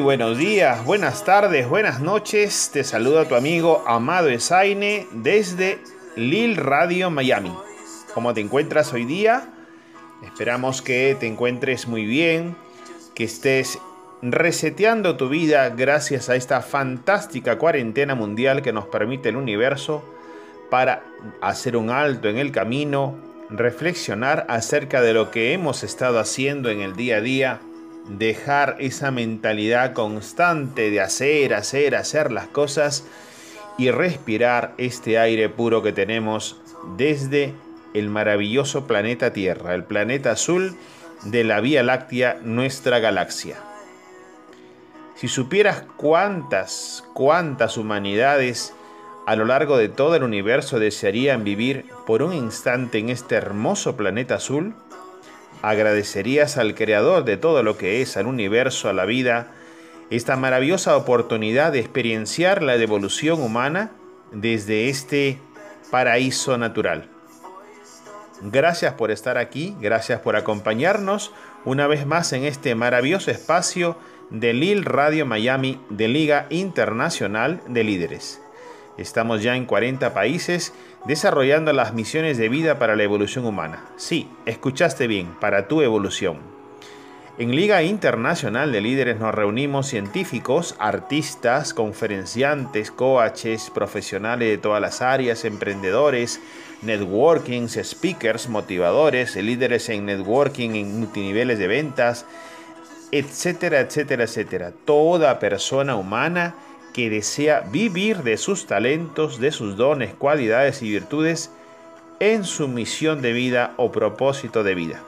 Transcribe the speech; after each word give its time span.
buenos 0.00 0.36
días, 0.36 0.84
buenas 0.84 1.24
tardes, 1.24 1.68
buenas 1.68 2.00
noches. 2.00 2.70
Te 2.72 2.84
saluda 2.84 3.26
tu 3.26 3.34
amigo 3.34 3.82
Amado 3.86 4.28
Esaine 4.28 5.06
desde 5.12 5.78
Lil 6.16 6.56
Radio 6.56 7.08
Miami. 7.10 7.54
¿Cómo 8.12 8.34
te 8.34 8.40
encuentras 8.40 8.92
hoy 8.92 9.04
día? 9.04 9.48
Esperamos 10.22 10.82
que 10.82 11.16
te 11.18 11.26
encuentres 11.26 11.88
muy 11.88 12.04
bien, 12.04 12.56
que 13.14 13.24
estés 13.24 13.78
reseteando 14.22 15.16
tu 15.16 15.28
vida 15.28 15.70
gracias 15.70 16.28
a 16.28 16.36
esta 16.36 16.60
fantástica 16.60 17.56
cuarentena 17.56 18.14
mundial 18.14 18.62
que 18.62 18.72
nos 18.72 18.86
permite 18.86 19.30
el 19.30 19.36
universo 19.36 20.04
para 20.70 21.04
hacer 21.40 21.76
un 21.76 21.90
alto 21.90 22.28
en 22.28 22.38
el 22.38 22.52
camino, 22.52 23.14
reflexionar 23.50 24.46
acerca 24.48 25.00
de 25.00 25.14
lo 25.14 25.30
que 25.30 25.52
hemos 25.52 25.82
estado 25.82 26.18
haciendo 26.18 26.70
en 26.70 26.80
el 26.80 26.96
día 26.96 27.16
a 27.16 27.20
día, 27.20 27.60
dejar 28.08 28.76
esa 28.78 29.10
mentalidad 29.10 29.92
constante 29.92 30.90
de 30.90 31.00
hacer, 31.00 31.54
hacer, 31.54 31.96
hacer 31.96 32.32
las 32.32 32.46
cosas 32.46 33.04
y 33.78 33.90
respirar 33.90 34.74
este 34.78 35.18
aire 35.18 35.48
puro 35.48 35.82
que 35.82 35.92
tenemos 35.92 36.60
desde 36.96 37.54
el 37.94 38.08
maravilloso 38.08 38.86
planeta 38.86 39.32
Tierra, 39.32 39.74
el 39.74 39.84
planeta 39.84 40.32
azul 40.32 40.76
de 41.24 41.44
la 41.44 41.60
Vía 41.60 41.82
Láctea, 41.82 42.38
nuestra 42.42 42.98
galaxia. 42.98 43.56
Si 45.16 45.28
supieras 45.28 45.84
cuántas, 45.96 47.04
cuántas 47.14 47.78
humanidades 47.78 48.74
a 49.26 49.34
lo 49.34 49.44
largo 49.44 49.76
de 49.76 49.88
todo 49.88 50.14
el 50.14 50.22
universo 50.22 50.78
desearían 50.78 51.42
vivir 51.42 51.86
por 52.06 52.22
un 52.22 52.32
instante 52.32 52.98
en 52.98 53.08
este 53.08 53.34
hermoso 53.34 53.96
planeta 53.96 54.36
azul, 54.36 54.74
agradecerías 55.62 56.56
al 56.56 56.74
Creador 56.74 57.24
de 57.24 57.36
todo 57.36 57.62
lo 57.62 57.76
que 57.76 58.02
es, 58.02 58.16
al 58.16 58.26
universo, 58.26 58.88
a 58.88 58.92
la 58.92 59.04
vida, 59.04 59.52
esta 60.10 60.36
maravillosa 60.36 60.96
oportunidad 60.96 61.72
de 61.72 61.80
experienciar 61.80 62.62
la 62.62 62.78
devolución 62.78 63.42
humana 63.42 63.90
desde 64.32 64.88
este 64.88 65.38
paraíso 65.90 66.58
natural. 66.58 67.08
Gracias 68.42 68.94
por 68.94 69.10
estar 69.10 69.38
aquí, 69.38 69.74
gracias 69.80 70.20
por 70.20 70.36
acompañarnos 70.36 71.32
una 71.64 71.86
vez 71.86 72.06
más 72.06 72.32
en 72.32 72.44
este 72.44 72.74
maravilloso 72.74 73.30
espacio 73.30 73.96
de 74.30 74.52
Lil 74.52 74.84
Radio 74.84 75.24
Miami 75.26 75.80
de 75.88 76.08
Liga 76.08 76.46
Internacional 76.50 77.60
de 77.68 77.84
Líderes. 77.84 78.40
Estamos 78.98 79.42
ya 79.42 79.56
en 79.56 79.66
40 79.66 80.14
países 80.14 80.72
desarrollando 81.04 81.72
las 81.72 81.92
misiones 81.92 82.38
de 82.38 82.48
vida 82.48 82.78
para 82.78 82.96
la 82.96 83.02
evolución 83.02 83.44
humana. 83.44 83.84
Sí, 83.96 84.28
escuchaste 84.46 85.06
bien, 85.06 85.34
para 85.40 85.68
tu 85.68 85.82
evolución. 85.82 86.38
En 87.38 87.54
Liga 87.54 87.82
Internacional 87.82 88.72
de 88.72 88.80
Líderes 88.80 89.18
nos 89.18 89.34
reunimos 89.34 89.88
científicos, 89.88 90.74
artistas, 90.78 91.74
conferenciantes, 91.74 92.90
coaches, 92.90 93.70
profesionales 93.74 94.48
de 94.48 94.56
todas 94.56 94.80
las 94.80 95.02
áreas, 95.02 95.44
emprendedores, 95.44 96.40
networkings, 96.80 97.78
speakers, 97.82 98.48
motivadores, 98.48 99.36
líderes 99.36 99.90
en 99.90 100.06
networking, 100.06 100.70
en 100.70 101.00
multiniveles 101.00 101.58
de 101.58 101.66
ventas, 101.66 102.24
etcétera, 103.12 103.80
etcétera, 103.80 104.24
etcétera. 104.24 104.72
Toda 104.86 105.38
persona 105.38 105.94
humana 105.94 106.54
que 106.96 107.10
desea 107.10 107.60
vivir 107.60 108.22
de 108.22 108.38
sus 108.38 108.64
talentos, 108.64 109.38
de 109.38 109.52
sus 109.52 109.76
dones, 109.76 110.14
cualidades 110.14 110.80
y 110.80 110.90
virtudes 110.90 111.52
en 112.20 112.44
su 112.44 112.68
misión 112.68 113.20
de 113.20 113.34
vida 113.34 113.74
o 113.76 113.92
propósito 113.92 114.64
de 114.64 114.74
vida. 114.74 115.02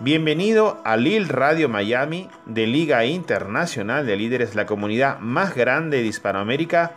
Bienvenido 0.00 0.80
a 0.82 0.96
Lil 0.96 1.28
Radio 1.28 1.68
Miami 1.68 2.28
de 2.44 2.66
Liga 2.66 3.04
Internacional 3.04 4.04
de 4.04 4.16
Líderes, 4.16 4.56
la 4.56 4.66
comunidad 4.66 5.20
más 5.20 5.54
grande 5.54 5.98
de 5.98 6.08
Hispanoamérica 6.08 6.96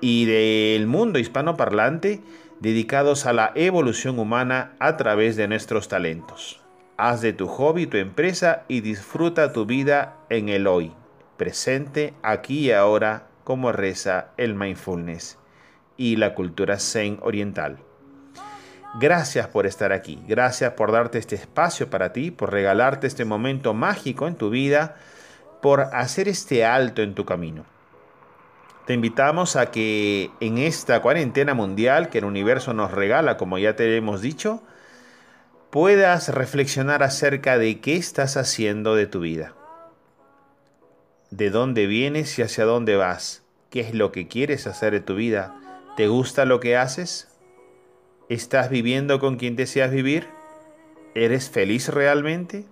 y 0.00 0.24
del 0.24 0.86
mundo 0.86 1.18
hispanoparlante 1.18 2.22
dedicados 2.60 3.26
a 3.26 3.34
la 3.34 3.52
evolución 3.54 4.18
humana 4.18 4.72
a 4.78 4.96
través 4.96 5.36
de 5.36 5.46
nuestros 5.46 5.88
talentos. 5.88 6.62
Haz 6.96 7.20
de 7.20 7.34
tu 7.34 7.48
hobby 7.48 7.86
tu 7.86 7.98
empresa 7.98 8.62
y 8.66 8.80
disfruta 8.80 9.52
tu 9.52 9.66
vida 9.66 10.16
en 10.30 10.48
el 10.48 10.66
hoy, 10.66 10.92
presente, 11.40 12.12
aquí 12.22 12.66
y 12.66 12.72
ahora, 12.72 13.22
como 13.44 13.72
reza 13.72 14.26
el 14.36 14.54
mindfulness 14.54 15.38
y 15.96 16.16
la 16.16 16.34
cultura 16.34 16.78
zen 16.78 17.18
oriental. 17.22 17.78
Gracias 19.00 19.48
por 19.48 19.64
estar 19.64 19.90
aquí, 19.90 20.22
gracias 20.28 20.74
por 20.74 20.92
darte 20.92 21.16
este 21.16 21.36
espacio 21.36 21.88
para 21.88 22.12
ti, 22.12 22.30
por 22.30 22.52
regalarte 22.52 23.06
este 23.06 23.24
momento 23.24 23.72
mágico 23.72 24.28
en 24.28 24.34
tu 24.34 24.50
vida, 24.50 24.96
por 25.62 25.80
hacer 25.80 26.28
este 26.28 26.66
alto 26.66 27.00
en 27.00 27.14
tu 27.14 27.24
camino. 27.24 27.64
Te 28.86 28.92
invitamos 28.92 29.56
a 29.56 29.70
que 29.70 30.30
en 30.40 30.58
esta 30.58 31.00
cuarentena 31.00 31.54
mundial 31.54 32.10
que 32.10 32.18
el 32.18 32.26
universo 32.26 32.74
nos 32.74 32.90
regala, 32.90 33.38
como 33.38 33.56
ya 33.56 33.76
te 33.76 33.96
hemos 33.96 34.20
dicho, 34.20 34.62
puedas 35.70 36.28
reflexionar 36.28 37.02
acerca 37.02 37.56
de 37.56 37.80
qué 37.80 37.96
estás 37.96 38.36
haciendo 38.36 38.94
de 38.94 39.06
tu 39.06 39.20
vida. 39.20 39.54
De 41.30 41.50
dónde 41.50 41.86
vienes 41.86 42.36
y 42.38 42.42
hacia 42.42 42.64
dónde 42.64 42.96
vas. 42.96 43.44
¿Qué 43.70 43.80
es 43.80 43.94
lo 43.94 44.10
que 44.10 44.26
quieres 44.26 44.66
hacer 44.66 44.92
de 44.92 45.00
tu 45.00 45.14
vida? 45.14 45.54
¿Te 45.96 46.08
gusta 46.08 46.44
lo 46.44 46.58
que 46.58 46.76
haces? 46.76 47.28
¿Estás 48.28 48.68
viviendo 48.68 49.20
con 49.20 49.36
quien 49.36 49.54
deseas 49.54 49.92
vivir? 49.92 50.26
¿Eres 51.14 51.48
feliz 51.48 51.88
realmente? 51.88 52.66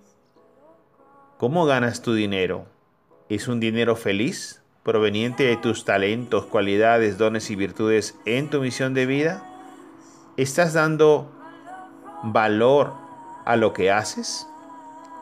¿Cómo 1.37 1.65
ganas 1.65 2.01
tu 2.01 2.13
dinero? 2.13 2.65
¿Es 3.29 3.47
un 3.47 3.61
dinero 3.61 3.95
feliz, 3.95 4.61
proveniente 4.83 5.45
de 5.45 5.55
tus 5.55 5.85
talentos, 5.85 6.45
cualidades, 6.45 7.17
dones 7.17 7.49
y 7.51 7.55
virtudes 7.55 8.17
en 8.25 8.49
tu 8.49 8.59
misión 8.59 8.93
de 8.93 9.05
vida? 9.05 9.41
¿Estás 10.35 10.73
dando 10.73 11.31
valor 12.23 12.91
a 13.45 13.55
lo 13.55 13.71
que 13.71 13.89
haces? 13.89 14.47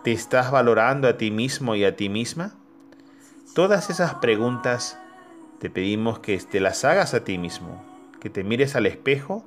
¿Te 0.03 0.11
estás 0.11 0.49
valorando 0.49 1.07
a 1.07 1.17
ti 1.17 1.29
mismo 1.29 1.75
y 1.75 1.83
a 1.85 1.95
ti 1.95 2.09
misma? 2.09 2.55
Todas 3.57 3.89
esas 3.89 4.13
preguntas 4.13 4.99
te 5.57 5.71
pedimos 5.71 6.19
que 6.19 6.37
te 6.37 6.59
las 6.59 6.85
hagas 6.85 7.15
a 7.15 7.23
ti 7.23 7.39
mismo, 7.39 7.83
que 8.21 8.29
te 8.29 8.43
mires 8.43 8.75
al 8.75 8.85
espejo 8.85 9.43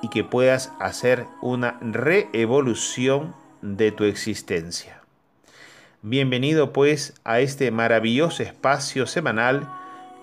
y 0.00 0.08
que 0.08 0.24
puedas 0.24 0.72
hacer 0.80 1.26
una 1.42 1.78
reevolución 1.82 3.34
de 3.60 3.92
tu 3.92 4.04
existencia. 4.04 5.02
Bienvenido 6.00 6.72
pues 6.72 7.12
a 7.22 7.40
este 7.40 7.70
maravilloso 7.70 8.42
espacio 8.42 9.06
semanal 9.06 9.68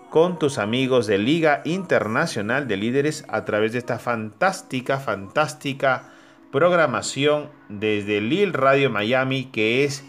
con 0.10 0.40
tus 0.40 0.58
amigos 0.58 1.06
de 1.06 1.20
Liga 1.20 1.62
Internacional 1.66 2.68
de 2.68 2.78
Líderes 2.78 3.26
a 3.28 3.46
través 3.46 3.74
de 3.74 3.78
esta 3.78 4.00
fantástica, 4.00 4.98
fantástica 4.98 6.10
programación 6.52 7.52
desde 7.70 8.22
Lil 8.22 8.54
Radio 8.54 8.90
Miami, 8.90 9.46
que 9.52 9.84
es 9.84 10.04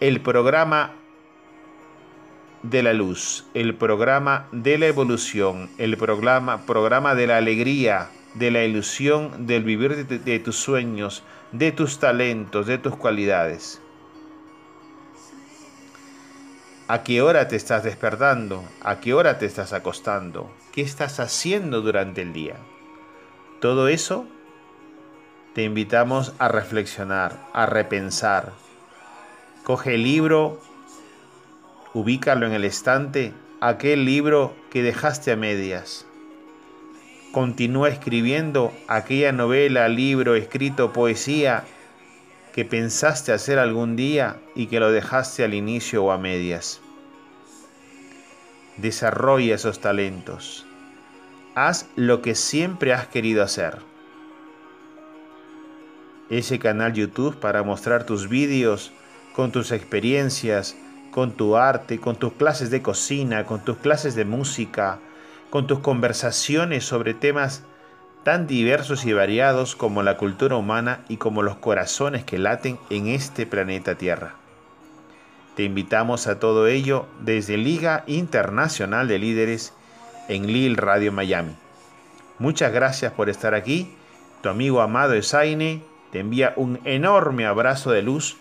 el 0.00 0.20
programa 0.20 0.96
de 2.64 2.82
la 2.82 2.94
luz, 2.94 3.44
el 3.52 3.74
programa 3.74 4.48
de 4.50 4.78
la 4.78 4.86
evolución, 4.86 5.70
el 5.76 5.98
programa, 5.98 6.64
programa 6.64 7.14
de 7.14 7.26
la 7.26 7.36
alegría, 7.36 8.08
de 8.32 8.50
la 8.50 8.64
ilusión 8.64 9.46
del 9.46 9.64
vivir 9.64 10.06
de, 10.06 10.18
de 10.18 10.38
tus 10.38 10.56
sueños, 10.56 11.22
de 11.52 11.72
tus 11.72 11.98
talentos, 11.98 12.66
de 12.66 12.78
tus 12.78 12.96
cualidades. 12.96 13.82
¿A 16.88 17.02
qué 17.02 17.20
hora 17.20 17.48
te 17.48 17.56
estás 17.56 17.84
despertando? 17.84 18.64
¿A 18.82 18.98
qué 19.00 19.12
hora 19.12 19.38
te 19.38 19.44
estás 19.44 19.74
acostando? 19.74 20.50
¿Qué 20.72 20.80
estás 20.80 21.20
haciendo 21.20 21.82
durante 21.82 22.22
el 22.22 22.32
día? 22.32 22.56
Todo 23.60 23.88
eso 23.88 24.26
te 25.54 25.62
invitamos 25.62 26.32
a 26.38 26.48
reflexionar, 26.48 27.46
a 27.52 27.66
repensar. 27.66 28.52
Coge 29.64 29.94
el 29.94 30.02
libro, 30.02 30.60
ubícalo 31.94 32.46
en 32.46 32.52
el 32.52 32.64
estante, 32.64 33.32
aquel 33.60 34.04
libro 34.04 34.54
que 34.70 34.82
dejaste 34.82 35.32
a 35.32 35.36
medias. 35.36 36.06
Continúa 37.32 37.88
escribiendo 37.88 38.72
aquella 38.86 39.32
novela, 39.32 39.88
libro, 39.88 40.34
escrito, 40.34 40.92
poesía 40.92 41.64
que 42.52 42.64
pensaste 42.64 43.32
hacer 43.32 43.58
algún 43.58 43.96
día 43.96 44.36
y 44.54 44.66
que 44.66 44.78
lo 44.78 44.92
dejaste 44.92 45.44
al 45.44 45.54
inicio 45.54 46.04
o 46.04 46.10
a 46.12 46.18
medias. 46.18 46.80
Desarrolla 48.76 49.54
esos 49.54 49.80
talentos. 49.80 50.66
Haz 51.54 51.86
lo 51.96 52.20
que 52.20 52.34
siempre 52.34 52.92
has 52.92 53.06
querido 53.08 53.42
hacer 53.42 53.78
ese 56.30 56.58
canal 56.58 56.92
YouTube 56.92 57.38
para 57.38 57.62
mostrar 57.62 58.04
tus 58.04 58.28
vídeos 58.28 58.92
con 59.34 59.52
tus 59.52 59.72
experiencias, 59.72 60.76
con 61.14 61.30
tu 61.30 61.56
arte, 61.56 62.00
con 62.00 62.16
tus 62.16 62.32
clases 62.32 62.72
de 62.72 62.82
cocina, 62.82 63.46
con 63.46 63.64
tus 63.64 63.76
clases 63.76 64.16
de 64.16 64.24
música, 64.24 64.98
con 65.48 65.68
tus 65.68 65.78
conversaciones 65.78 66.84
sobre 66.84 67.14
temas 67.14 67.62
tan 68.24 68.48
diversos 68.48 69.04
y 69.04 69.12
variados 69.12 69.76
como 69.76 70.02
la 70.02 70.16
cultura 70.16 70.56
humana 70.56 71.04
y 71.08 71.18
como 71.18 71.42
los 71.42 71.54
corazones 71.54 72.24
que 72.24 72.36
laten 72.36 72.80
en 72.90 73.06
este 73.06 73.46
planeta 73.46 73.94
Tierra. 73.94 74.34
Te 75.54 75.62
invitamos 75.62 76.26
a 76.26 76.40
todo 76.40 76.66
ello 76.66 77.06
desde 77.20 77.58
Liga 77.58 78.02
Internacional 78.08 79.06
de 79.06 79.20
Líderes 79.20 79.72
en 80.26 80.48
Lille 80.48 80.74
Radio 80.74 81.12
Miami. 81.12 81.54
Muchas 82.40 82.72
gracias 82.72 83.12
por 83.12 83.30
estar 83.30 83.54
aquí. 83.54 83.94
Tu 84.42 84.48
amigo 84.48 84.80
amado 84.80 85.14
Esaine 85.14 85.80
te 86.10 86.18
envía 86.18 86.54
un 86.56 86.80
enorme 86.84 87.46
abrazo 87.46 87.92
de 87.92 88.02
luz 88.02 88.36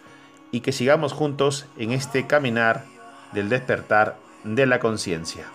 y 0.53 0.61
que 0.61 0.71
sigamos 0.71 1.11
juntos 1.11 1.65
en 1.77 1.91
este 1.91 2.27
caminar 2.27 2.85
del 3.33 3.49
despertar 3.49 4.15
de 4.45 4.65
la 4.65 4.79
conciencia. 4.79 5.45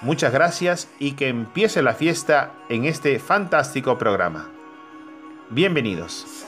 Muchas 0.00 0.32
gracias 0.32 0.88
y 1.00 1.12
que 1.12 1.28
empiece 1.28 1.82
la 1.82 1.92
fiesta 1.92 2.52
en 2.68 2.84
este 2.84 3.18
fantástico 3.18 3.98
programa. 3.98 4.48
Bienvenidos. 5.50 6.47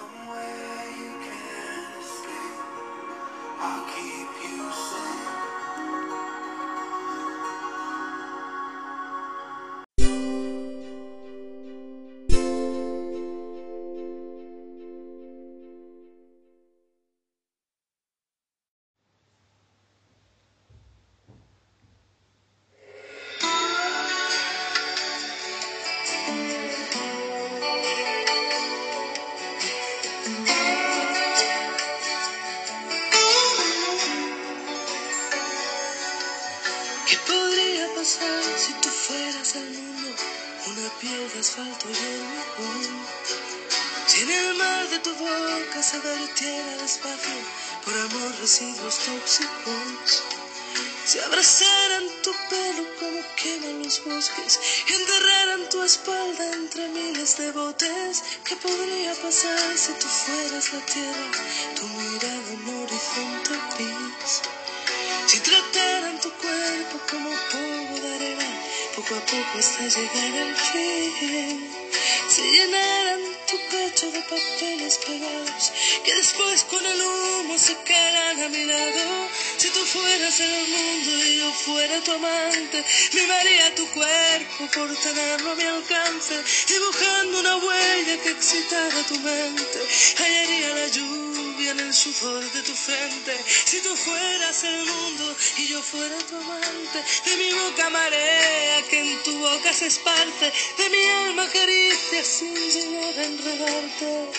Dibujando 86.69 87.41
una 87.41 87.57
huella 87.57 88.23
que 88.23 88.31
excitara 88.31 89.03
tu 89.09 89.19
mente, 89.19 89.79
hallaría 90.19 90.75
la 90.75 90.89
lluvia 90.89 91.71
en 91.73 91.81
el 91.81 91.95
sudor 91.95 92.45
de 92.53 92.63
tu 92.63 92.75
frente, 92.75 93.37
si 93.65 93.81
tú 93.81 93.95
fueras 93.97 94.65
el 94.65 94.85
mundo 94.87 95.37
y 95.59 95.69
yo 95.69 95.83
fuera 95.83 96.17
tu 96.29 96.37
amante, 96.37 96.99
de 97.27 97.37
mi 97.37 97.53
boca 97.53 97.91
marea 97.91 98.83
que 98.89 99.01
en 99.01 99.23
tu 99.23 99.39
boca 99.39 99.73
se 99.73 99.87
esparce, 99.87 100.53
de 100.79 100.91
mi 100.91 101.05
alma 101.27 101.47
caricia 101.49 102.25
sin 102.25 102.55
llegar 102.55 103.19
a 103.19 103.25
enredarte, 103.25 104.31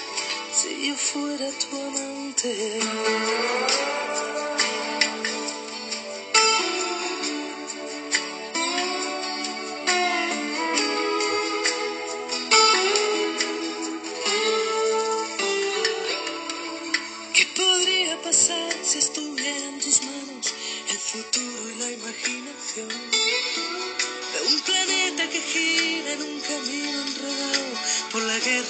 si 0.54 0.88
yo 0.88 0.96
fuera 0.96 1.50
tu 1.60 1.76
amante. 1.76 2.80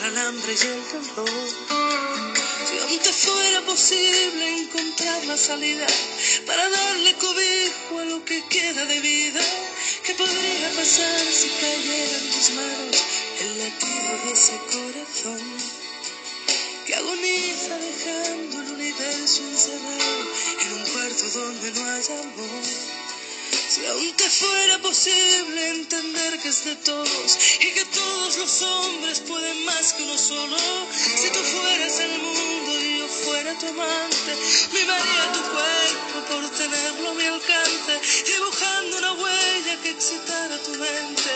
El 0.07 0.17
hambre 0.17 0.53
y 0.53 0.65
el 0.65 0.81
calor. 0.91 1.47
Si 2.65 2.77
aún 2.77 2.99
te 2.99 3.13
fuera 3.13 3.61
posible 3.61 4.59
encontrar 4.59 5.25
la 5.25 5.37
salida 5.37 5.85
para 6.45 6.69
darle 6.69 7.13
cobijo 7.15 7.99
a 7.99 8.05
lo 8.05 8.25
que 8.25 8.43
queda 8.49 8.85
de 8.85 8.99
vida, 8.99 9.41
¿qué 10.03 10.13
podría 10.13 10.69
pasar 10.75 11.25
si 11.31 11.49
cayera 11.59 12.17
en 12.17 12.31
tus 12.31 12.49
manos 12.51 13.03
el 13.39 13.59
latido 13.59 14.11
de 14.25 14.31
ese 14.33 14.57
corazón 14.71 15.41
que 16.85 16.95
agoniza 16.95 17.77
dejando 17.77 18.61
el 18.61 18.71
universo 18.71 19.41
encerrado 19.43 20.25
en 20.61 20.73
un 20.73 20.83
cuarto 20.91 21.29
donde 21.29 21.71
no 21.71 21.85
hay 21.85 22.05
amor? 22.19 23.00
Si 23.71 23.85
aún 23.85 24.11
te 24.17 24.29
fuera 24.29 24.79
posible 24.79 25.69
entender 25.69 26.37
que 26.41 26.49
es 26.49 26.65
de 26.65 26.75
todos 26.75 27.39
y 27.61 27.71
que 27.71 27.85
todos 27.85 28.37
los 28.37 28.61
hombres 28.63 29.21
pueden 29.21 29.63
más 29.63 29.93
que 29.93 30.03
uno 30.03 30.17
solo, 30.17 30.57
si 30.91 31.29
tú 31.29 31.39
fueras 31.39 31.99
el 32.01 32.19
mundo 32.19 32.81
y 32.81 32.99
yo 32.99 33.07
fuera 33.07 33.57
tu 33.57 33.67
amante, 33.67 34.35
mimaría 34.73 35.31
tu 35.31 35.41
cuerpo 35.55 36.17
por 36.27 36.49
tenerlo 36.49 37.11
a 37.11 37.13
mi 37.13 37.23
alcance, 37.23 37.93
dibujando 38.25 38.97
una 38.97 39.13
huella 39.13 39.81
que 39.81 39.91
excitara 39.91 40.57
tu 40.63 40.71
mente, 40.71 41.31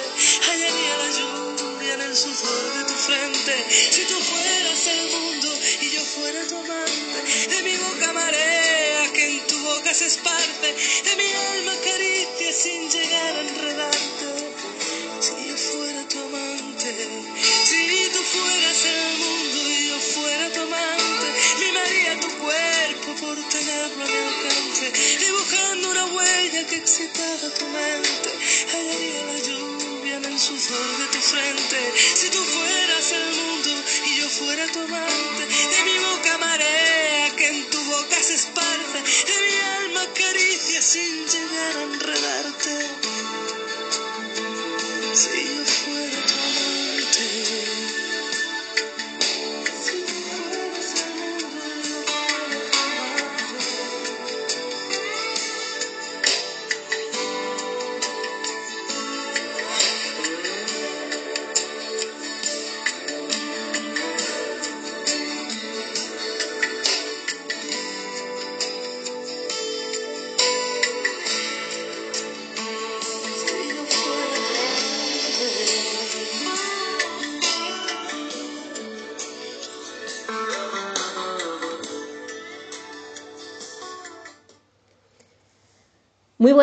hallaría 0.46 0.98
la 0.98 1.12
lluvia 1.18 1.94
en 1.94 2.02
el 2.02 2.18
sudor 2.18 2.74
de 2.80 2.84
tu 2.84 2.96
frente, 2.96 3.66
si 3.92 4.04
tú 4.12 4.20
fueras 4.20 4.88
el 4.88 5.10
mundo 5.10 5.48
y 5.80 5.90
yo 5.90 6.02
fuera 6.04 6.44
tu 6.50 6.58
amante, 6.58 7.48
de 7.48 7.64
mi 7.64 7.78
boca 7.78 8.12
marea 8.12 9.14
que 9.14 9.26
en 9.26 9.48
tu 9.48 9.58
boca 9.60 9.94
se 9.94 10.08
esparce, 10.08 10.76
de 11.06 11.16
mi 11.16 11.32
alma 11.32 11.72
caricia 11.82 12.15
que 26.70 26.78
excitara 26.78 27.50
tu 27.60 27.66
mente, 27.68 28.30
hallaría 28.74 29.26
la 29.26 29.40
lluvia 29.40 30.16
en 30.18 30.26
el 30.26 30.40
sudor 30.40 30.98
de 30.98 31.08
tu 31.14 31.20
frente. 31.20 31.94
Si 32.16 32.30
tú 32.30 32.40
fueras 32.44 33.12
el 33.12 33.30
mundo 33.36 33.70
y 34.06 34.20
yo 34.20 34.30
fuera 34.30 34.66
tu 34.68 34.80
amante, 34.80 35.44
de 35.46 35.84
mi 35.86 35.98
boca 36.00 36.38
marea 36.40 37.36
que 37.36 37.48
en 37.48 37.70
tu 37.70 37.84
boca 37.84 38.18
se 38.22 38.36
esparce, 38.36 39.00
de 39.30 39.36
mi 39.46 39.56
alma 39.80 40.06
caricia 40.14 40.82
sin 40.82 41.28
llegar 41.28 41.78
a 41.78 41.84
enredarte. 41.84 42.76
Si 45.14 45.58
yo 45.58 45.66
fuera 45.66 46.28
tu 46.28 46.35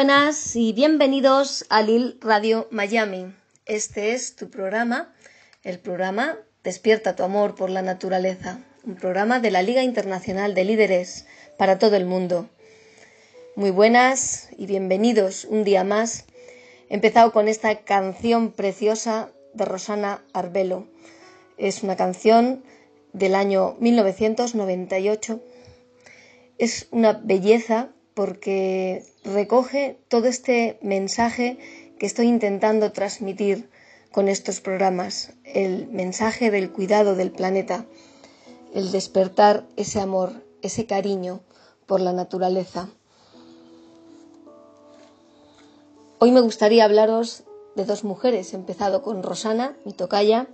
buenas 0.02 0.56
y 0.56 0.73
bienvenidos 0.73 1.64
a 1.68 1.80
Lil 1.80 2.18
Radio 2.21 2.66
Miami. 2.73 3.32
Este 3.66 4.14
es 4.14 4.35
tu 4.35 4.50
programa, 4.50 5.14
el 5.62 5.78
programa 5.78 6.38
Despierta 6.64 7.14
tu 7.14 7.23
amor 7.23 7.54
por 7.54 7.71
la 7.71 7.82
naturaleza, 7.82 8.59
un 8.82 8.97
programa 8.97 9.38
de 9.38 9.52
la 9.52 9.62
Liga 9.62 9.85
Internacional 9.85 10.56
de 10.56 10.64
Líderes 10.64 11.26
para 11.56 11.78
todo 11.78 11.94
el 11.94 12.04
mundo. 12.04 12.49
Muy 13.54 13.71
buenas 13.71 14.49
y 14.59 14.66
bienvenidos 14.66 15.44
un 15.44 15.62
día 15.62 15.85
más. 15.85 16.25
He 16.88 16.94
empezado 16.94 17.32
con 17.32 17.47
esta 17.47 17.85
canción 17.85 18.50
preciosa 18.50 19.30
de 19.54 19.66
Rosana 19.66 20.25
Arbelo. 20.32 20.88
Es 21.59 21.85
una 21.85 21.94
canción 21.94 22.64
del 23.12 23.37
año 23.37 23.76
1998. 23.78 25.40
Es 26.59 26.88
una 26.90 27.12
belleza 27.12 27.92
porque 28.14 29.04
recoge 29.25 29.99
todo 30.09 30.26
este 30.26 30.78
mensaje 30.83 31.59
que 31.99 32.07
estoy 32.07 32.26
intentando 32.26 32.92
transmitir 32.92 33.69
con 34.11 34.28
estos 34.28 34.61
programas, 34.61 35.33
el 35.45 35.88
mensaje 35.88 36.50
del 36.50 36.71
cuidado 36.71 37.14
del 37.14 37.31
planeta, 37.31 37.87
el 38.75 38.92
despertar 38.92 39.66
ese 39.76 40.00
amor, 40.00 40.45
ese 40.61 40.87
cariño 40.87 41.40
por 41.87 42.00
la 42.00 42.12
naturaleza. 42.12 42.88
Hoy 46.19 46.31
me 46.31 46.40
gustaría 46.40 46.85
hablaros 46.85 47.45
de 47.75 47.85
dos 47.85 48.04
mujeres. 48.04 48.54
Empezado 48.54 49.02
con 49.02 49.23
Rosana, 49.23 49.76
mi 49.85 49.92
tocaya. 49.92 50.47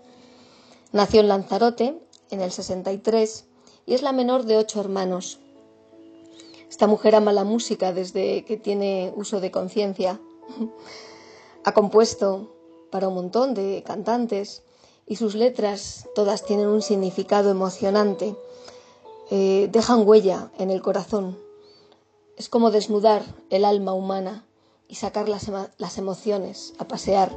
Nació 0.93 1.21
en 1.21 1.29
Lanzarote 1.29 1.99
en 2.31 2.41
el 2.41 2.51
63 2.51 3.45
y 3.87 3.95
es 3.95 4.03
la 4.03 4.13
menor 4.13 4.45
de 4.45 4.57
ocho 4.57 4.81
hermanos. 4.81 5.41
Esta 6.69 6.87
mujer 6.87 7.15
ama 7.15 7.33
la 7.33 7.45
música 7.45 7.93
desde 7.93 8.45
que 8.45 8.57
tiene 8.57 9.13
uso 9.17 9.41
de 9.41 9.51
conciencia. 9.51 10.21
ha 11.65 11.73
compuesto 11.73 12.55
para 12.91 13.09
un 13.09 13.15
montón 13.15 13.55
de 13.55 13.83
cantantes 13.87 14.63
y 15.07 15.17
sus 15.17 15.35
letras 15.35 16.09
todas 16.15 16.45
tienen 16.45 16.69
un 16.69 16.83
significado 16.83 17.51
emocionante. 17.51 18.37
Eh, 19.31 19.69
dejan 19.73 20.07
huella 20.07 20.51
en 20.59 20.71
el 20.71 20.83
corazón. 20.83 21.39
Es 22.37 22.49
como 22.49 22.71
desnudar 22.71 23.23
el 23.51 23.65
alma 23.65 23.93
humana 23.95 24.47
y 24.87 24.95
sacar 24.95 25.29
las, 25.29 25.51
las 25.79 25.99
emociones, 25.99 26.75
a 26.79 26.87
pasear. 26.87 27.35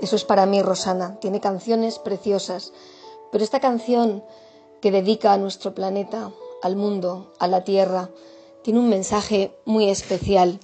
Eso 0.00 0.16
es 0.16 0.24
para 0.24 0.46
mí 0.46 0.62
Rosana. 0.62 1.18
Tiene 1.20 1.40
canciones 1.40 1.98
preciosas, 1.98 2.72
pero 3.32 3.42
esta 3.42 3.60
canción 3.60 4.22
que 4.80 4.90
dedica 4.90 5.32
a 5.32 5.38
nuestro 5.38 5.74
planeta, 5.74 6.32
al 6.62 6.76
mundo, 6.76 7.32
a 7.38 7.48
la 7.48 7.64
Tierra, 7.64 8.10
tiene 8.66 8.80
un 8.80 8.88
mensaje 8.88 9.56
muy 9.64 9.88
especial. 9.88 10.58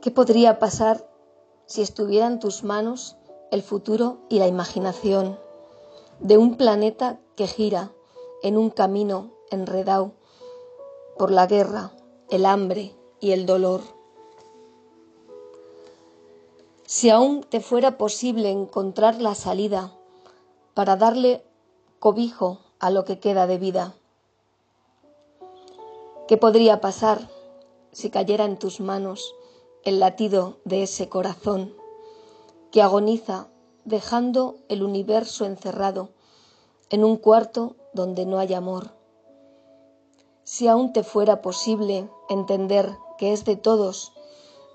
¿Qué 0.00 0.10
podría 0.10 0.58
pasar 0.58 1.06
si 1.66 1.82
estuviera 1.82 2.26
en 2.26 2.38
tus 2.38 2.64
manos 2.64 3.14
el 3.50 3.62
futuro 3.62 4.16
y 4.30 4.38
la 4.38 4.46
imaginación 4.46 5.38
de 6.20 6.38
un 6.38 6.56
planeta 6.56 7.20
que 7.36 7.46
gira 7.46 7.92
en 8.42 8.56
un 8.56 8.70
camino 8.70 9.30
enredado 9.50 10.12
por 11.18 11.30
la 11.30 11.46
guerra, 11.46 11.92
el 12.30 12.46
hambre, 12.46 12.94
y 13.20 13.32
el 13.32 13.44
dolor. 13.44 13.82
Si 16.86 17.10
aún 17.10 17.42
te 17.42 17.60
fuera 17.60 17.98
posible 17.98 18.50
encontrar 18.50 19.20
la 19.20 19.34
salida 19.34 19.92
para 20.72 20.96
darle 20.96 21.44
cobijo 21.98 22.60
a 22.78 22.88
lo 22.88 23.04
que 23.04 23.18
queda 23.18 23.46
de 23.46 23.58
vida, 23.58 23.94
¿qué 26.26 26.36
podría 26.36 26.80
pasar 26.80 27.28
si 27.92 28.10
cayera 28.10 28.44
en 28.44 28.58
tus 28.58 28.80
manos 28.80 29.34
el 29.84 30.00
latido 30.00 30.58
de 30.64 30.82
ese 30.82 31.08
corazón 31.08 31.74
que 32.70 32.82
agoniza 32.82 33.48
dejando 33.84 34.56
el 34.68 34.82
universo 34.82 35.44
encerrado 35.44 36.10
en 36.90 37.04
un 37.04 37.16
cuarto 37.16 37.76
donde 37.92 38.26
no 38.26 38.38
hay 38.38 38.54
amor? 38.54 38.92
Si 40.44 40.68
aún 40.68 40.92
te 40.92 41.02
fuera 41.02 41.42
posible 41.42 42.08
entender 42.28 42.96
que 43.18 43.32
es 43.32 43.44
de 43.44 43.56
todos 43.56 44.12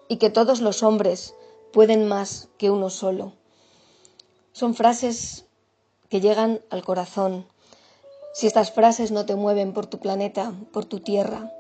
y 0.07 0.17
que 0.17 0.29
todos 0.29 0.61
los 0.61 0.83
hombres 0.83 1.35
pueden 1.71 2.07
más 2.07 2.49
que 2.57 2.71
uno 2.71 2.89
solo. 2.89 3.33
Son 4.51 4.73
frases 4.73 5.45
que 6.09 6.21
llegan 6.21 6.61
al 6.69 6.83
corazón. 6.83 7.45
Si 8.39 8.47
estas 8.47 8.71
frases 8.71 9.11
no 9.11 9.25
te 9.25 9.35
mueven 9.35 9.73
por 9.73 9.85
tu 9.85 9.99
planeta, 9.99 10.53
por 10.71 10.85
tu 10.85 11.01
tierra, 11.01 11.51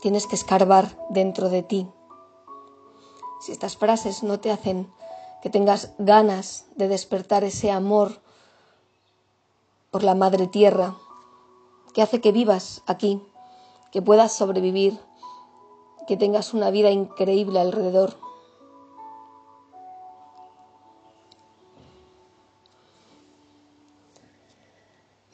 tienes 0.00 0.26
que 0.26 0.36
escarbar 0.36 0.96
dentro 1.10 1.50
de 1.50 1.62
ti. 1.62 1.86
Si 3.42 3.52
estas 3.52 3.76
frases 3.76 4.22
no 4.22 4.40
te 4.40 4.50
hacen 4.50 4.90
que 5.42 5.50
tengas 5.50 5.92
ganas 5.98 6.64
de 6.76 6.88
despertar 6.88 7.44
ese 7.44 7.70
amor 7.70 8.22
por 9.90 10.02
la 10.02 10.14
madre 10.14 10.46
tierra, 10.46 10.96
que 11.92 12.00
hace 12.00 12.22
que 12.22 12.32
vivas 12.32 12.82
aquí, 12.86 13.20
que 13.92 14.00
puedas 14.00 14.32
sobrevivir, 14.32 14.98
que 16.06 16.16
tengas 16.16 16.54
una 16.54 16.70
vida 16.70 16.90
increíble 16.90 17.60
alrededor. 17.60 18.16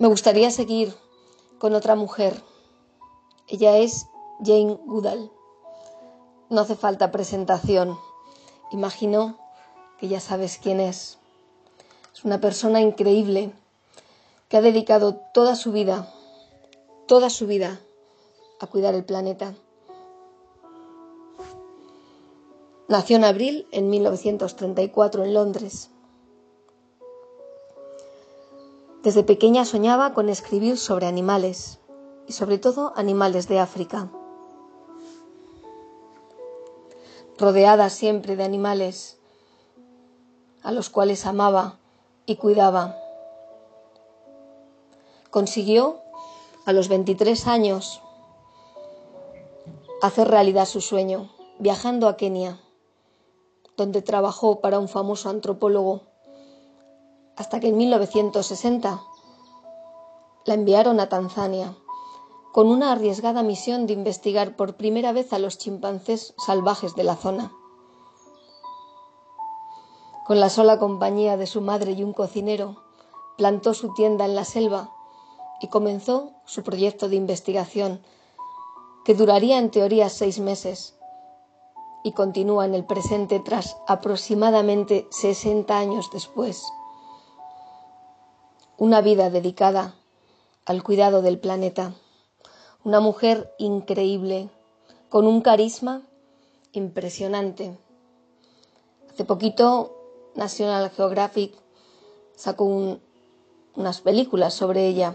Me 0.04 0.08
gustaría 0.08 0.50
seguir 0.50 0.92
con 1.58 1.74
otra 1.74 1.94
mujer. 1.94 2.42
Ella 3.48 3.78
es 3.78 4.06
Jane 4.44 4.78
Goodall. 4.84 5.32
No 6.50 6.60
hace 6.60 6.76
falta 6.76 7.10
presentación. 7.10 7.98
Imagino 8.70 9.38
que 9.98 10.08
ya 10.08 10.20
sabes 10.20 10.60
quién 10.62 10.78
es. 10.78 11.16
Es 12.12 12.22
una 12.22 12.38
persona 12.38 12.82
increíble 12.82 13.54
que 14.50 14.58
ha 14.58 14.60
dedicado 14.60 15.22
toda 15.32 15.56
su 15.56 15.72
vida, 15.72 16.12
toda 17.06 17.30
su 17.30 17.46
vida, 17.46 17.80
a 18.60 18.66
cuidar 18.66 18.94
el 18.94 19.06
planeta. 19.06 19.54
Nació 22.88 23.16
en 23.16 23.24
abril 23.24 23.66
en 23.72 23.88
1934 23.88 25.24
en 25.24 25.32
Londres. 25.32 25.88
Desde 29.04 29.22
pequeña 29.22 29.64
soñaba 29.64 30.14
con 30.14 30.28
escribir 30.28 30.78
sobre 30.78 31.06
animales 31.06 31.78
y 32.26 32.32
sobre 32.32 32.58
todo 32.58 32.92
animales 32.96 33.46
de 33.46 33.60
África. 33.60 34.10
Rodeada 37.38 37.90
siempre 37.90 38.34
de 38.34 38.44
animales 38.44 39.18
a 40.62 40.72
los 40.72 40.88
cuales 40.88 41.26
amaba 41.26 41.78
y 42.24 42.36
cuidaba. 42.36 42.96
Consiguió 45.30 46.00
a 46.64 46.72
los 46.72 46.88
23 46.88 47.46
años 47.46 48.00
hacer 50.00 50.28
realidad 50.28 50.64
su 50.64 50.80
sueño, 50.80 51.30
viajando 51.58 52.08
a 52.08 52.16
Kenia 52.16 52.58
donde 53.76 54.02
trabajó 54.02 54.60
para 54.60 54.78
un 54.78 54.88
famoso 54.88 55.28
antropólogo, 55.28 56.02
hasta 57.36 57.60
que 57.60 57.68
en 57.68 57.76
1960 57.76 59.02
la 60.46 60.54
enviaron 60.54 61.00
a 61.00 61.08
Tanzania 61.08 61.76
con 62.52 62.68
una 62.68 62.92
arriesgada 62.92 63.42
misión 63.42 63.88
de 63.88 63.94
investigar 63.94 64.54
por 64.54 64.76
primera 64.76 65.12
vez 65.12 65.32
a 65.32 65.40
los 65.40 65.58
chimpancés 65.58 66.34
salvajes 66.46 66.94
de 66.94 67.02
la 67.02 67.16
zona. 67.16 67.52
Con 70.24 70.38
la 70.38 70.48
sola 70.48 70.78
compañía 70.78 71.36
de 71.36 71.48
su 71.48 71.60
madre 71.60 71.92
y 71.92 72.04
un 72.04 72.12
cocinero, 72.12 72.76
plantó 73.36 73.74
su 73.74 73.92
tienda 73.92 74.24
en 74.24 74.36
la 74.36 74.44
selva 74.44 74.92
y 75.60 75.66
comenzó 75.66 76.30
su 76.44 76.62
proyecto 76.62 77.08
de 77.08 77.16
investigación, 77.16 78.02
que 79.04 79.14
duraría 79.14 79.58
en 79.58 79.72
teoría 79.72 80.08
seis 80.08 80.38
meses, 80.38 80.96
y 82.04 82.12
continúa 82.12 82.66
en 82.66 82.74
el 82.74 82.84
presente 82.84 83.40
tras 83.40 83.76
aproximadamente 83.88 85.08
60 85.10 85.76
años 85.76 86.08
después. 86.12 86.64
Una 88.76 89.00
vida 89.02 89.30
dedicada 89.30 89.94
al 90.64 90.82
cuidado 90.82 91.22
del 91.22 91.38
planeta. 91.38 91.94
Una 92.82 92.98
mujer 92.98 93.54
increíble, 93.58 94.50
con 95.08 95.28
un 95.28 95.42
carisma 95.42 96.02
impresionante. 96.72 97.78
Hace 99.12 99.24
poquito 99.24 99.96
National 100.34 100.90
Geographic 100.90 101.54
sacó 102.34 102.98
unas 103.76 104.00
películas 104.00 104.54
sobre 104.54 104.88
ella, 104.88 105.14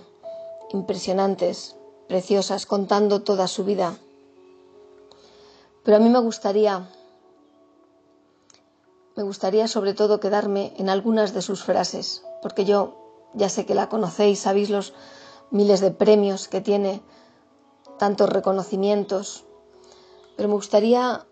impresionantes, 0.72 1.76
preciosas, 2.08 2.66
contando 2.66 3.24
toda 3.24 3.50
su 3.50 3.66
vida. 3.66 3.98
Pero 5.84 5.98
a 5.98 6.00
mí 6.00 6.08
me 6.08 6.20
gustaría, 6.20 6.90
me 9.18 9.24
gustaría 9.24 9.68
sobre 9.68 9.94
todo 9.94 10.22
quedarme 10.22 10.74
en 10.78 10.88
algunas 10.88 11.34
de 11.34 11.42
sus 11.42 11.62
frases, 11.62 12.24
porque 12.42 12.64
yo 12.64 12.99
ya 13.34 13.50
sé 13.50 13.66
que 13.66 13.76
la 13.76 13.90
conocéis, 13.90 14.40
sabéis 14.40 14.70
los 14.70 14.94
miles 15.52 15.80
de 15.80 15.92
premios 15.92 16.48
que 16.48 16.62
tiene, 16.62 17.02
tantos 17.98 18.30
reconocimientos, 18.30 19.46
pero 20.36 20.50
me 20.50 20.56
gustaría 20.56 21.26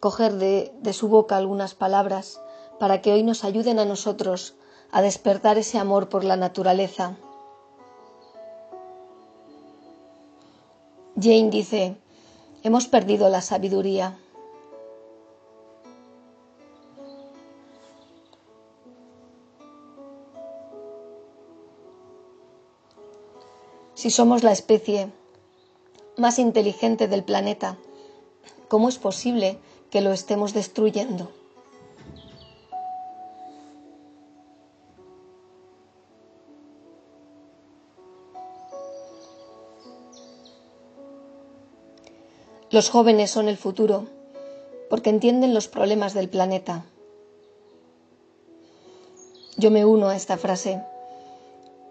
coger 0.00 0.34
de, 0.34 0.92
su 0.92 1.08
boca 1.08 1.36
algunas 1.36 1.74
palabras 1.74 2.40
para 2.78 3.00
que 3.00 3.12
hoy 3.12 3.22
nos 3.22 3.44
ayuden 3.44 3.78
a 3.78 3.84
nosotros 3.84 4.54
a 4.90 5.02
despertar 5.02 5.58
ese 5.58 5.78
amor 5.78 6.08
por 6.08 6.24
la 6.24 6.36
naturaleza. 6.36 7.16
Jane 11.14 11.50
dice, 11.50 11.96
hemos 12.62 12.86
perdido 12.88 13.28
la 13.28 13.42
sabiduría. 13.42 14.18
Si 24.00 24.08
somos 24.08 24.42
la 24.42 24.52
especie 24.52 25.12
más 26.16 26.38
inteligente 26.38 27.06
del 27.06 27.22
planeta, 27.22 27.76
¿cómo 28.68 28.88
es 28.88 28.96
posible 28.96 29.58
que 29.90 30.00
lo 30.00 30.12
estemos 30.12 30.54
destruyendo? 30.54 31.30
Los 42.70 42.88
jóvenes 42.88 43.30
son 43.30 43.50
el 43.50 43.58
futuro 43.58 44.06
porque 44.88 45.10
entienden 45.10 45.52
los 45.52 45.68
problemas 45.68 46.14
del 46.14 46.30
planeta. 46.30 46.86
Yo 49.58 49.70
me 49.70 49.84
uno 49.84 50.08
a 50.08 50.16
esta 50.16 50.38
frase 50.38 50.82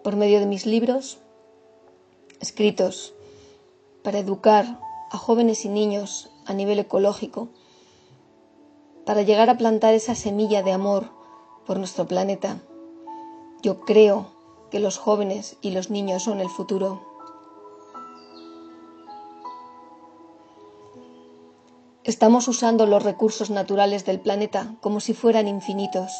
por 0.02 0.16
medio 0.16 0.40
de 0.40 0.46
mis 0.46 0.66
libros 0.66 1.20
escritos 2.40 3.14
para 4.02 4.18
educar 4.18 4.80
a 5.10 5.18
jóvenes 5.18 5.64
y 5.64 5.68
niños 5.68 6.30
a 6.46 6.54
nivel 6.54 6.78
ecológico, 6.78 7.48
para 9.04 9.22
llegar 9.22 9.50
a 9.50 9.56
plantar 9.56 9.94
esa 9.94 10.14
semilla 10.14 10.62
de 10.62 10.72
amor 10.72 11.10
por 11.66 11.78
nuestro 11.78 12.06
planeta. 12.06 12.60
Yo 13.62 13.80
creo 13.80 14.26
que 14.70 14.80
los 14.80 14.98
jóvenes 14.98 15.56
y 15.60 15.72
los 15.72 15.90
niños 15.90 16.24
son 16.24 16.40
el 16.40 16.48
futuro. 16.48 17.02
Estamos 22.04 22.48
usando 22.48 22.86
los 22.86 23.02
recursos 23.02 23.50
naturales 23.50 24.04
del 24.04 24.20
planeta 24.20 24.74
como 24.80 25.00
si 25.00 25.12
fueran 25.12 25.48
infinitos. 25.48 26.10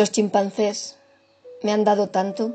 Los 0.00 0.12
chimpancés 0.12 0.96
me 1.62 1.72
han 1.72 1.84
dado 1.84 2.08
tanto. 2.08 2.54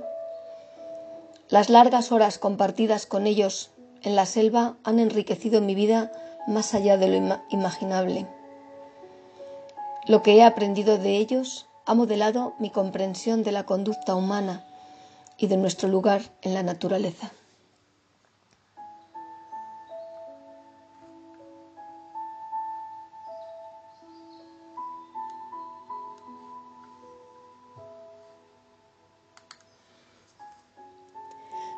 Las 1.48 1.70
largas 1.70 2.12
horas 2.12 2.40
compartidas 2.40 3.06
con 3.06 3.28
ellos 3.28 3.70
en 4.02 4.16
la 4.16 4.26
selva 4.26 4.78
han 4.84 4.98
enriquecido 4.98 5.62
mi 5.62 5.76
vida 5.76 6.12
más 6.48 6.74
allá 6.74 6.98
de 6.98 7.08
lo 7.08 7.40
imaginable. 7.52 8.26
Lo 10.08 10.24
que 10.24 10.38
he 10.38 10.44
aprendido 10.44 10.98
de 10.98 11.18
ellos 11.18 11.68
ha 11.86 11.94
modelado 11.94 12.56
mi 12.58 12.72
comprensión 12.72 13.44
de 13.44 13.52
la 13.52 13.64
conducta 13.64 14.16
humana 14.16 14.66
y 15.38 15.46
de 15.46 15.58
nuestro 15.58 15.88
lugar 15.88 16.24
en 16.42 16.56
la 16.56 16.64
naturaleza. 16.64 17.32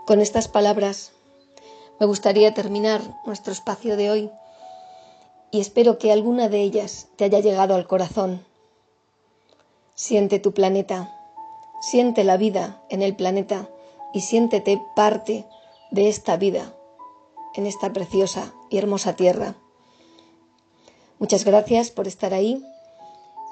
Con 0.08 0.22
estas 0.22 0.48
palabras 0.48 1.12
me 2.00 2.06
gustaría 2.06 2.54
terminar 2.54 3.02
nuestro 3.26 3.52
espacio 3.52 3.98
de 3.98 4.10
hoy 4.10 4.32
y 5.52 5.60
espero 5.60 5.98
que 5.98 6.14
alguna 6.14 6.48
de 6.48 6.62
ellas 6.62 7.10
te 7.18 7.26
haya 7.26 7.42
llegado 7.42 7.76
al 7.76 7.88
corazón 7.88 8.46
Siente 9.96 10.40
tu 10.40 10.54
planeta, 10.54 11.14
siente 11.82 12.24
la 12.24 12.38
vida 12.38 12.82
en 12.90 13.02
el 13.02 13.18
planeta 13.18 13.68
y 14.14 14.22
siéntete 14.22 14.82
parte 14.96 15.46
de 15.92 16.08
esta 16.08 16.38
vida 16.38 16.74
en 17.56 17.66
esta 17.66 17.92
preciosa 17.92 18.54
y 18.70 18.78
hermosa 18.78 19.18
tierra. 19.18 19.56
Muchas 21.20 21.44
gracias 21.44 21.92
por 21.92 22.08
estar 22.08 22.34
ahí, 22.34 22.64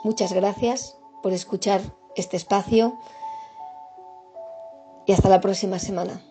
muchas 0.05 0.31
gracias 0.31 0.95
por 1.21 1.33
escuchar 1.33 1.81
este 2.15 2.37
espacio 2.37 2.97
y 5.05 5.11
hasta 5.11 5.27
la 5.27 5.41
próxima 5.41 5.79
semana. 5.79 6.21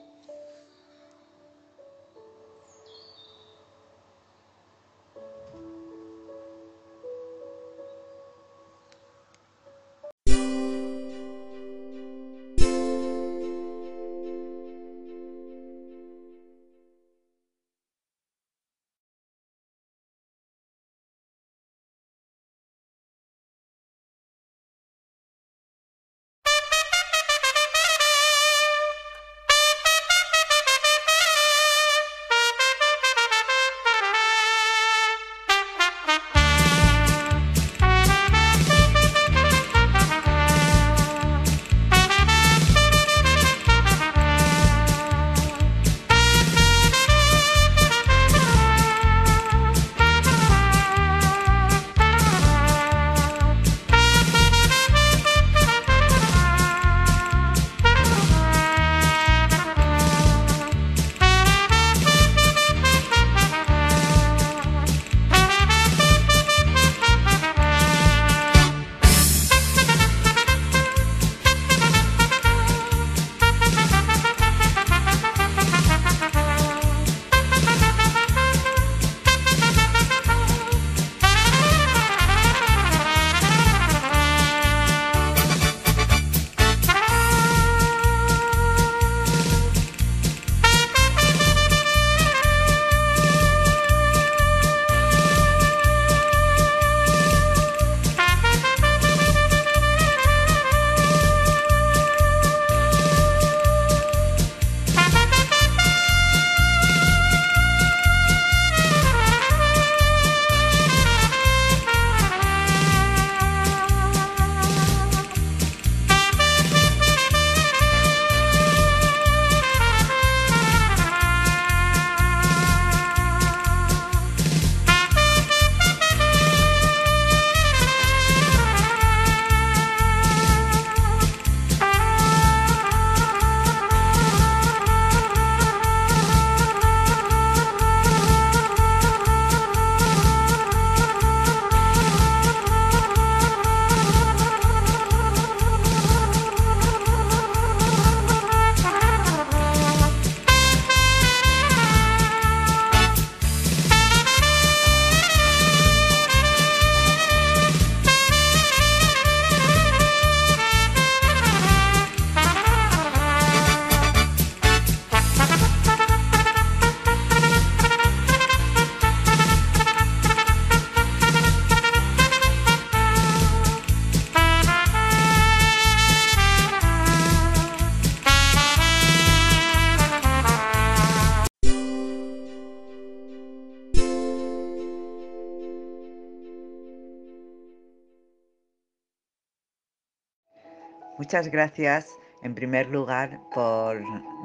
Muchas 191.35 191.51
gracias 191.51 192.17
en 192.45 192.55
primer 192.55 192.87
lugar 192.91 193.41
por 193.53 194.01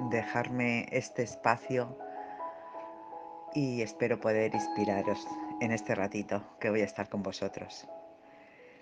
dejarme 0.09 0.87
este 0.91 1.21
espacio 1.21 1.95
y 3.53 3.83
espero 3.83 4.19
poder 4.19 4.55
inspiraros 4.55 5.27
en 5.61 5.71
este 5.71 5.93
ratito 5.93 6.43
que 6.59 6.71
voy 6.71 6.81
a 6.81 6.85
estar 6.85 7.07
con 7.07 7.21
vosotros. 7.21 7.87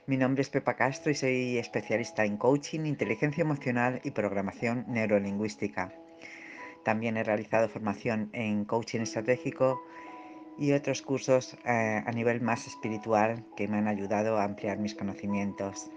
Mi 0.06 0.16
nombre 0.16 0.42
es 0.42 0.50
Pepa 0.50 0.78
Castro 0.78 1.12
y 1.12 1.16
soy 1.16 1.58
especialista 1.58 2.24
en 2.24 2.38
coaching, 2.38 2.86
inteligencia 2.86 3.42
emocional 3.42 4.00
y 4.06 4.12
programación 4.12 4.86
neurolingüística. 4.88 5.92
También 6.86 7.18
he 7.18 7.26
realizado 7.26 7.68
formación 7.68 8.30
en 8.32 8.64
coaching 8.64 9.02
estratégico 9.02 9.82
y 10.58 10.72
otros 10.72 11.02
cursos 11.02 11.58
eh, 11.66 12.04
a 12.06 12.12
nivel 12.14 12.40
más 12.40 12.68
espiritual 12.68 13.44
que 13.58 13.68
me 13.68 13.80
han 13.80 13.90
ayudado 13.90 14.38
a 14.38 14.46
ampliar 14.46 14.78
mis 14.78 14.96
conocimientos. 14.96 15.92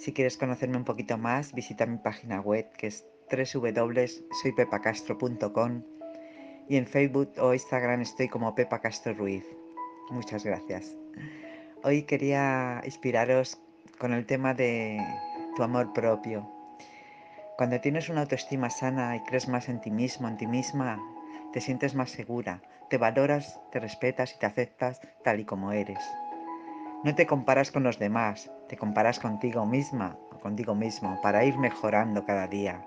Si 0.00 0.12
quieres 0.14 0.38
conocerme 0.38 0.78
un 0.78 0.84
poquito 0.84 1.18
más, 1.18 1.52
visita 1.52 1.84
mi 1.84 1.98
página 1.98 2.40
web 2.40 2.72
que 2.72 2.86
es 2.86 3.04
www.soypepacastro.com 3.30 5.82
y 6.70 6.78
en 6.78 6.86
Facebook 6.86 7.34
o 7.36 7.52
Instagram 7.52 8.00
estoy 8.00 8.30
como 8.30 8.54
Pepa 8.54 8.80
Castro 8.80 9.12
Ruiz. 9.12 9.44
Muchas 10.08 10.42
gracias. 10.42 10.96
Hoy 11.82 12.04
quería 12.04 12.80
inspiraros 12.82 13.60
con 13.98 14.14
el 14.14 14.24
tema 14.24 14.54
de 14.54 14.98
tu 15.54 15.62
amor 15.62 15.92
propio. 15.92 16.50
Cuando 17.58 17.78
tienes 17.82 18.08
una 18.08 18.22
autoestima 18.22 18.70
sana 18.70 19.16
y 19.16 19.20
crees 19.24 19.48
más 19.48 19.68
en 19.68 19.82
ti 19.82 19.90
mismo, 19.90 20.28
en 20.28 20.38
ti 20.38 20.46
misma, 20.46 20.98
te 21.52 21.60
sientes 21.60 21.94
más 21.94 22.08
segura, 22.08 22.62
te 22.88 22.96
valoras, 22.96 23.60
te 23.70 23.80
respetas 23.80 24.34
y 24.34 24.38
te 24.38 24.46
aceptas 24.46 25.02
tal 25.22 25.40
y 25.40 25.44
como 25.44 25.72
eres. 25.72 26.02
No 27.04 27.14
te 27.14 27.26
comparas 27.26 27.70
con 27.70 27.82
los 27.82 27.98
demás, 27.98 28.50
te 28.70 28.76
comparas 28.76 29.18
contigo 29.18 29.66
misma 29.66 30.16
o 30.30 30.38
contigo 30.38 30.76
mismo 30.76 31.18
para 31.22 31.44
ir 31.44 31.58
mejorando 31.58 32.24
cada 32.24 32.46
día. 32.46 32.80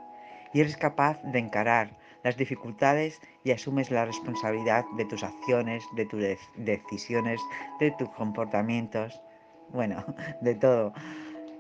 Y 0.54 0.62
eres 0.62 0.78
capaz 0.78 1.22
de 1.24 1.40
encarar 1.40 1.98
las 2.24 2.38
dificultades 2.38 3.20
y 3.44 3.52
asumes 3.52 3.92
la 3.92 4.06
responsabilidad 4.06 4.86
de 4.96 5.04
tus 5.04 5.24
acciones, 5.24 5.84
de 5.98 6.06
tus 6.06 6.24
decisiones, 6.56 7.42
de 7.82 7.92
tus 7.92 8.08
comportamientos, 8.12 9.22
bueno, 9.74 10.06
de 10.42 10.56
todo, 10.56 10.94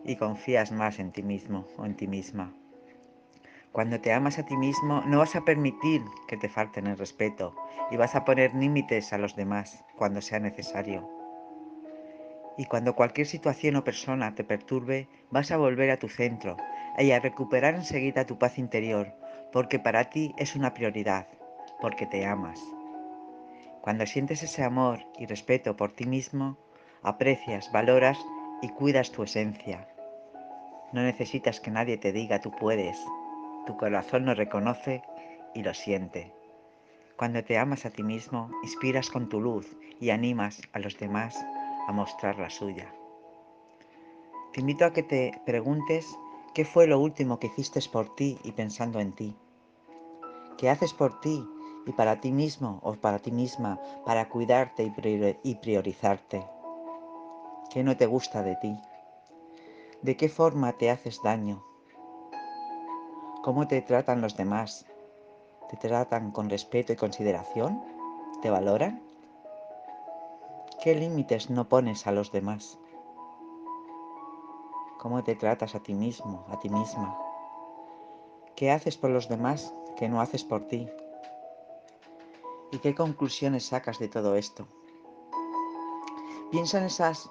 y 0.05 0.15
confías 0.15 0.71
más 0.71 0.99
en 0.99 1.12
ti 1.12 1.21
mismo 1.21 1.67
o 1.77 1.86
en 1.86 1.97
ti 1.97 2.07
misma. 2.07 2.53
Cuando 3.73 3.99
te 3.99 4.13
amas 4.13 4.39
a 4.39 4.45
ti 4.45 4.55
mismo, 4.55 5.01
no 5.05 5.17
vas 5.17 5.36
a 5.36 5.41
permitir 5.41 6.01
que 6.29 6.38
te 6.38 6.47
falten 6.47 6.88
el 6.88 6.97
respeto 6.97 7.53
y 7.91 7.97
vas 7.97 8.15
a 8.15 8.23
poner 8.23 8.53
límites 8.53 9.12
a 9.12 9.17
los 9.17 9.36
demás 9.36 9.83
cuando 9.97 10.21
sea 10.21 10.39
necesario. 10.39 11.22
Y 12.57 12.65
cuando 12.65 12.95
cualquier 12.95 13.27
situación 13.27 13.75
o 13.75 13.83
persona 13.83 14.35
te 14.35 14.43
perturbe, 14.43 15.07
vas 15.31 15.51
a 15.51 15.57
volver 15.57 15.89
a 15.89 15.97
tu 15.97 16.07
centro 16.07 16.57
y 16.97 17.11
a 17.11 17.19
recuperar 17.19 17.73
enseguida 17.73 18.25
tu 18.25 18.37
paz 18.37 18.59
interior, 18.59 19.13
porque 19.51 19.79
para 19.79 20.09
ti 20.09 20.33
es 20.37 20.55
una 20.55 20.73
prioridad, 20.73 21.27
porque 21.81 22.05
te 22.05 22.25
amas. 22.25 22.59
Cuando 23.81 24.05
sientes 24.05 24.43
ese 24.43 24.63
amor 24.63 24.99
y 25.17 25.25
respeto 25.25 25.75
por 25.75 25.91
ti 25.91 26.05
mismo, 26.05 26.57
aprecias, 27.01 27.71
valoras 27.71 28.17
y 28.61 28.69
cuidas 28.69 29.11
tu 29.11 29.23
esencia. 29.23 29.87
No 30.93 31.01
necesitas 31.01 31.59
que 31.59 31.71
nadie 31.71 31.97
te 31.97 32.11
diga 32.11 32.39
tú 32.39 32.51
puedes. 32.51 32.97
Tu 33.65 33.75
corazón 33.75 34.25
lo 34.25 34.35
reconoce 34.35 35.01
y 35.55 35.63
lo 35.63 35.73
siente. 35.73 36.31
Cuando 37.17 37.43
te 37.43 37.57
amas 37.57 37.85
a 37.85 37.89
ti 37.89 38.03
mismo, 38.03 38.51
inspiras 38.63 39.09
con 39.09 39.27
tu 39.27 39.41
luz 39.41 39.75
y 39.99 40.11
animas 40.11 40.61
a 40.71 40.79
los 40.79 40.97
demás 40.97 41.43
a 41.88 41.91
mostrar 41.91 42.39
la 42.39 42.50
suya. 42.50 42.93
Te 44.54 44.62
invito 44.62 44.86
a 44.86 44.93
que 44.93 45.04
te 45.04 45.41
preguntes 45.46 46.17
qué 46.54 46.65
fue 46.65 46.88
lo 46.88 47.00
último 47.00 47.39
que 47.39 47.48
hiciste 47.48 47.80
por 47.91 48.15
ti 48.15 48.38
y 48.43 48.52
pensando 48.52 49.00
en 49.00 49.13
ti. 49.13 49.36
¿Qué 50.58 50.69
haces 50.69 50.93
por 50.93 51.19
ti 51.19 51.43
y 51.86 51.91
para 51.91 52.22
ti 52.22 52.32
mismo 52.32 52.80
o 52.84 52.93
para 52.93 53.19
ti 53.19 53.32
misma 53.32 53.80
para 54.06 54.30
cuidarte 54.30 54.84
y 55.43 55.56
priorizarte? 55.56 56.46
¿Qué 57.72 57.84
no 57.84 57.98
te 57.98 58.06
gusta 58.06 58.43
de 58.43 58.56
ti? 58.58 58.78
¿De 60.04 60.15
qué 60.15 60.30
forma 60.30 60.74
te 60.74 60.91
haces 60.91 61.19
daño? 61.24 61.63
¿Cómo 63.41 63.67
te 63.67 63.82
tratan 63.82 64.22
los 64.22 64.38
demás? 64.38 64.86
¿Te 65.69 65.78
tratan 65.78 66.32
con 66.32 66.50
respeto 66.50 66.93
y 66.93 66.96
consideración? 66.96 67.82
¿Te 68.41 68.50
valoran? 68.50 69.12
¿Qué 70.84 70.96
límites 70.96 71.50
no 71.50 71.69
pones 71.69 72.08
a 72.08 72.12
los 72.12 72.34
demás? 72.34 72.78
¿Cómo 75.00 75.24
te 75.24 75.34
tratas 75.34 75.76
a 75.76 75.80
ti 75.80 75.93
mismo, 75.93 76.46
a 76.50 76.60
ti 76.60 76.67
misma? 76.67 77.17
¿Qué 78.58 78.69
haces 78.69 78.98
por 78.98 79.10
los 79.10 79.30
demás 79.30 79.74
que 79.96 80.10
no 80.10 80.19
haces 80.19 80.43
por 80.43 80.67
ti? 80.67 80.89
¿Y 82.74 82.80
qué 82.80 82.93
conclusiones 82.96 83.67
sacas 83.67 83.98
de 83.98 84.10
todo 84.10 84.36
esto? 84.36 84.67
Piensa 86.52 86.80
en 86.80 86.84
esas 86.84 87.30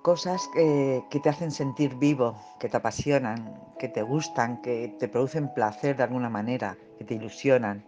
cosas 0.00 0.48
que, 0.54 1.04
te 1.22 1.28
hacen 1.28 1.50
sentir 1.50 1.96
vivo, 1.96 2.36
que 2.58 2.70
te 2.70 2.78
apasionan, 2.78 3.54
que 3.78 3.90
te 3.90 4.00
gustan, 4.00 4.62
que 4.62 4.96
te 4.98 5.08
producen 5.08 5.52
placer 5.52 5.98
de 5.98 6.04
alguna 6.04 6.30
manera, 6.30 6.78
que 6.96 7.04
te 7.04 7.16
ilusionan. 7.16 7.84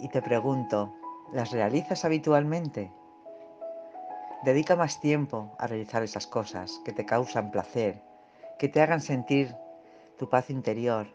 Y 0.00 0.08
te 0.08 0.20
pregunto, 0.20 0.92
¿las 1.32 1.52
realizas 1.52 2.04
habitualmente? 2.04 2.90
Dedica 4.42 4.74
más 4.74 5.00
tiempo 5.00 5.54
a 5.58 5.66
realizar 5.66 6.02
esas 6.02 6.26
cosas 6.26 6.80
que 6.82 6.92
te 6.92 7.04
causan 7.04 7.50
placer, 7.50 8.02
que 8.58 8.68
te 8.68 8.80
hagan 8.80 9.02
sentir 9.02 9.54
tu 10.18 10.30
paz 10.30 10.48
interior, 10.48 11.06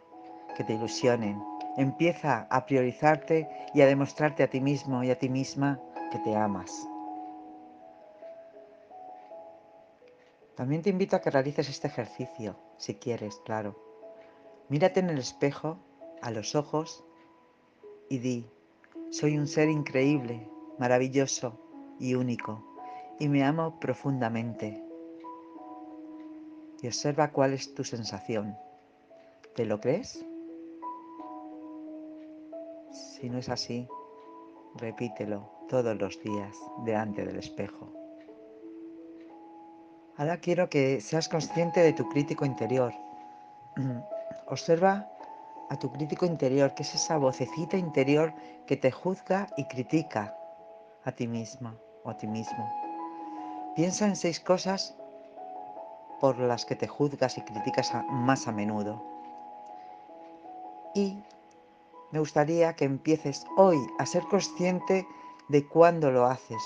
que 0.56 0.64
te 0.64 0.74
ilusionen. 0.74 1.42
Empieza 1.76 2.46
a 2.52 2.66
priorizarte 2.68 3.50
y 3.74 3.82
a 3.82 3.88
demostrarte 3.88 4.44
a 4.44 4.50
ti 4.50 4.62
mismo 4.62 5.04
y 5.04 5.10
a 5.10 5.18
ti 5.18 5.30
misma 5.30 5.82
que 6.12 6.20
te 6.20 6.36
amas. 6.36 6.88
También 10.56 10.84
te 10.84 10.92
invito 10.92 11.16
a 11.16 11.22
que 11.22 11.32
realices 11.32 11.68
este 11.68 11.88
ejercicio, 11.88 12.56
si 12.78 12.94
quieres, 12.96 13.42
claro. 13.44 13.76
Mírate 14.70 15.00
en 15.00 15.10
el 15.10 15.18
espejo, 15.18 15.80
a 16.22 16.30
los 16.30 16.54
ojos, 16.54 17.04
y 18.08 18.20
di, 18.20 18.50
soy 19.10 19.36
un 19.38 19.48
ser 19.48 19.68
increíble, 19.68 20.48
maravilloso 20.78 21.60
y 22.00 22.14
único, 22.14 22.75
y 23.20 23.28
me 23.28 23.44
amo 23.44 23.80
profundamente. 23.80 24.84
Y 26.82 26.88
observa 26.88 27.32
cuál 27.32 27.54
es 27.54 27.74
tu 27.74 27.84
sensación. 27.84 28.58
¿Te 29.56 29.66
lo 29.66 29.80
crees? 29.80 30.26
Si 32.92 33.30
no 33.30 33.38
es 33.38 33.50
así, 33.50 33.88
repítelo 34.76 35.50
todos 35.70 35.98
los 35.98 36.22
días 36.22 36.56
delante 36.84 37.26
del 37.26 37.38
espejo. 37.38 37.92
Ahora 40.18 40.38
quiero 40.38 40.70
que 40.70 41.02
seas 41.02 41.28
consciente 41.28 41.82
de 41.82 41.94
tu 41.94 42.08
crítico 42.10 42.46
interior. 42.46 42.94
Observa 44.48 45.10
a 45.70 45.80
tu 45.80 45.92
crítico 45.92 46.26
interior, 46.26 46.74
que 46.76 46.84
es 46.84 46.96
esa 46.96 47.18
vocecita 47.18 47.78
interior 47.78 48.34
que 48.68 48.78
te 48.78 48.92
juzga 48.92 49.48
y 49.58 49.66
critica 49.66 50.38
a 51.04 51.12
ti 51.12 51.28
misma 51.28 51.76
o 52.04 52.12
a 52.12 52.18
ti 52.18 52.28
mismo. 52.28 52.85
Piensa 53.76 54.06
en 54.06 54.16
seis 54.16 54.40
cosas 54.40 54.96
por 56.22 56.40
las 56.40 56.66
que 56.66 56.78
te 56.78 56.88
juzgas 56.88 57.38
y 57.38 57.42
criticas 57.42 57.92
más 58.10 58.48
a 58.48 58.54
menudo. 58.54 59.04
Y 60.94 61.22
me 62.12 62.20
gustaría 62.20 62.74
que 62.74 62.86
empieces 62.86 63.46
hoy 63.58 63.78
a 64.00 64.06
ser 64.06 64.24
consciente 64.24 65.06
de 65.50 65.68
cuándo 65.68 66.10
lo 66.10 66.26
haces, 66.26 66.64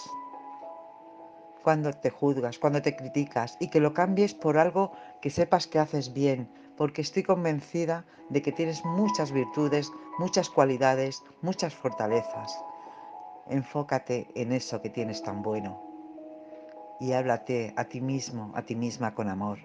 cuando 1.63 1.91
te 1.93 2.11
juzgas, 2.11 2.59
cuando 2.59 2.83
te 2.83 2.95
criticas 2.95 3.57
y 3.59 3.71
que 3.71 3.79
lo 3.79 3.95
cambies 3.95 4.35
por 4.35 4.59
algo 4.59 4.91
que 5.19 5.31
sepas 5.31 5.65
que 5.65 5.79
haces 5.79 6.13
bien, 6.13 6.47
porque 6.77 7.01
estoy 7.01 7.23
convencida 7.23 8.05
de 8.29 8.43
que 8.43 8.51
tienes 8.51 8.85
muchas 8.85 9.31
virtudes, 9.31 9.91
muchas 10.19 10.47
cualidades, 10.47 11.23
muchas 11.41 11.73
fortalezas. 11.73 12.63
Enfócate 13.47 14.27
en 14.35 14.51
eso 14.51 14.79
que 14.83 14.91
tienes 14.91 15.23
tan 15.23 15.41
bueno 15.41 15.88
y 16.99 17.13
háblate 17.13 17.73
a 17.75 17.85
ti 17.85 18.01
mismo, 18.01 18.51
a 18.55 18.61
ti 18.63 18.75
misma 18.75 19.13
con 19.13 19.29
amor. 19.29 19.59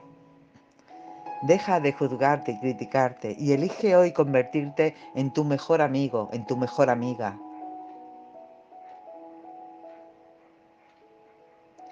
Deja 1.43 1.81
de 1.81 1.93
juzgarte 1.93 2.53
y 2.53 2.61
criticarte 2.61 3.37
y 3.39 3.53
elige 3.53 3.97
hoy 3.97 4.13
convertirte 4.13 4.95
en 5.15 5.33
tu 5.33 5.45
mejor 5.45 5.83
amigo, 5.83 6.31
en 6.33 6.47
tu 6.47 6.57
mejor 6.57 6.89
amiga. 6.91 7.39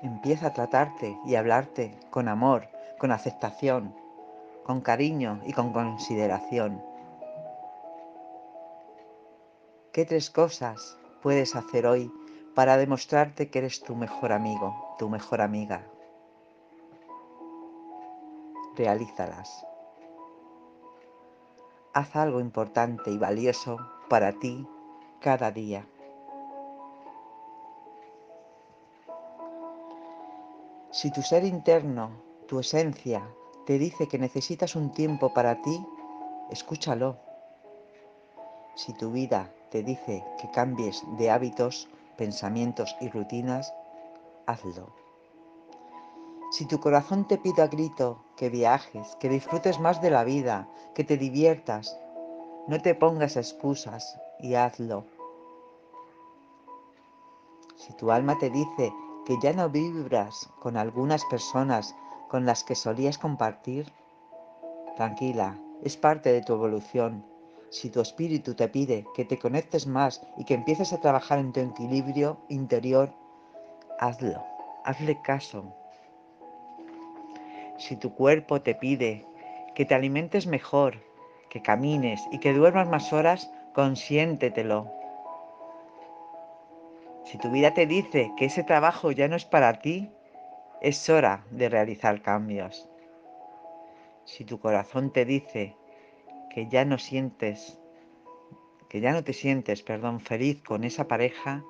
Empieza 0.03 0.49
a 0.49 0.53
tratarte 0.53 1.17
y 1.27 1.35
hablarte 1.35 1.95
con 2.11 2.29
amor, 2.29 2.69
con 2.99 3.13
aceptación, 3.13 3.95
con 4.65 4.81
cariño 4.81 5.41
y 5.45 5.53
con 5.53 5.73
consideración. 5.73 6.83
¿Qué 9.93 10.07
tres 10.07 10.31
cosas 10.31 10.97
puedes 11.21 11.55
hacer 11.55 11.87
hoy 11.87 12.11
para 12.55 12.77
demostrarte 12.77 13.51
que 13.51 13.59
eres 13.59 13.83
tu 13.83 13.95
mejor 13.95 14.33
amigo, 14.33 14.82
tu 14.99 15.09
mejor 15.09 15.41
amiga? 15.41 15.87
Realízalas. 18.77 19.67
haz 21.95 22.17
algo 22.17 22.41
importante 22.41 23.11
y 23.11 23.19
valioso 23.19 23.77
para 24.09 24.33
ti 24.33 24.67
cada 25.21 25.51
día. 25.51 25.87
Si 30.91 31.11
tu 31.11 31.23
ser 31.23 31.45
interno, 31.45 32.11
tu 32.47 32.61
esencia, 32.61 33.23
te 33.67 33.79
dice 33.79 34.09
que 34.09 34.19
necesitas 34.19 34.77
un 34.77 34.93
tiempo 34.93 35.33
para 35.33 35.61
ti, 35.63 35.85
escúchalo. 36.51 37.17
Si 38.75 38.93
tu 38.95 39.11
vida 39.11 39.51
te 39.71 39.83
dice 39.83 40.25
que 40.41 40.51
cambies 40.51 41.03
de 41.19 41.31
hábitos, 41.31 41.89
pensamientos 42.17 42.95
y 43.01 43.09
rutinas, 43.09 43.73
hazlo. 44.53 44.93
Si 46.53 46.67
tu 46.67 46.81
corazón 46.81 47.27
te 47.27 47.39
pide 47.39 47.63
a 47.63 47.67
grito 47.67 48.23
que 48.37 48.51
viajes, 48.51 49.17
que 49.19 49.29
disfrutes 49.29 49.81
más 49.81 50.03
de 50.03 50.11
la 50.11 50.23
vida, 50.23 50.69
que 50.95 51.03
te 51.03 51.17
diviertas, 51.17 51.99
no 52.69 52.81
te 52.81 52.95
pongas 52.95 53.37
excusas 53.37 54.19
y 54.39 54.55
hazlo. 54.55 55.05
Si 57.77 57.93
tu 57.95 58.13
alma 58.13 58.39
te 58.39 58.51
dice 58.51 58.93
que 59.25 59.37
ya 59.43 59.53
no 59.53 59.71
vibras 59.71 60.51
con 60.61 60.77
algunas 60.77 61.25
personas 61.25 61.97
con 62.29 62.45
las 62.47 62.65
que 62.65 62.75
solías 62.75 63.19
compartir, 63.19 63.91
tranquila, 64.97 65.59
es 65.83 65.97
parte 65.97 66.33
de 66.33 66.43
tu 66.43 66.53
evolución. 66.53 67.25
Si 67.71 67.89
tu 67.89 68.01
espíritu 68.01 68.55
te 68.55 68.69
pide 68.69 69.07
que 69.15 69.25
te 69.25 69.39
conectes 69.39 69.87
más 69.87 70.23
y 70.37 70.45
que 70.45 70.55
empieces 70.55 70.93
a 70.93 71.01
trabajar 71.01 71.39
en 71.39 71.53
tu 71.53 71.61
equilibrio 71.61 72.39
interior, 72.49 73.13
hazlo, 74.03 74.45
hazle 74.85 75.23
caso. 75.23 75.73
Si 77.79 77.97
tu 77.97 78.15
cuerpo 78.15 78.61
te 78.61 78.75
pide 78.75 79.25
que 79.77 79.85
te 79.85 79.95
alimentes 79.95 80.47
mejor, 80.47 80.97
que 81.49 81.63
camines 81.63 82.21
y 82.33 82.39
que 82.39 82.53
duermas 82.53 82.89
más 82.89 83.13
horas, 83.13 83.51
consiéntetelo. 83.75 84.91
Si 87.25 87.39
tu 87.39 87.51
vida 87.53 87.75
te 87.75 87.87
dice 87.87 88.33
que 88.37 88.47
ese 88.47 88.65
trabajo 88.65 89.13
ya 89.13 89.29
no 89.29 89.37
es 89.37 89.45
para 89.45 89.81
ti, 89.81 90.11
es 90.81 91.09
hora 91.09 91.45
de 91.51 91.69
realizar 91.69 92.23
cambios. 92.23 92.89
Si 94.25 94.45
tu 94.45 94.59
corazón 94.59 95.13
te 95.13 95.25
dice 95.25 95.77
que 96.51 96.69
ya 96.69 96.85
no 96.85 96.99
sientes, 96.99 97.79
que 98.89 99.01
ya 99.01 99.13
no 99.13 99.23
te 99.23 99.33
sientes, 99.33 99.83
perdón, 99.83 100.21
feliz 100.21 100.61
con 100.63 100.83
esa 100.83 101.07
pareja, 101.07 101.63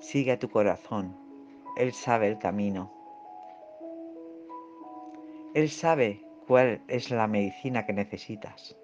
sigue 0.00 0.32
a 0.32 0.38
tu 0.38 0.50
corazón. 0.50 1.23
Él 1.76 1.92
sabe 1.92 2.28
el 2.28 2.38
camino. 2.38 2.92
Él 5.54 5.70
sabe 5.70 6.24
cuál 6.46 6.82
es 6.88 7.10
la 7.10 7.26
medicina 7.26 7.84
que 7.86 7.92
necesitas. 7.92 8.76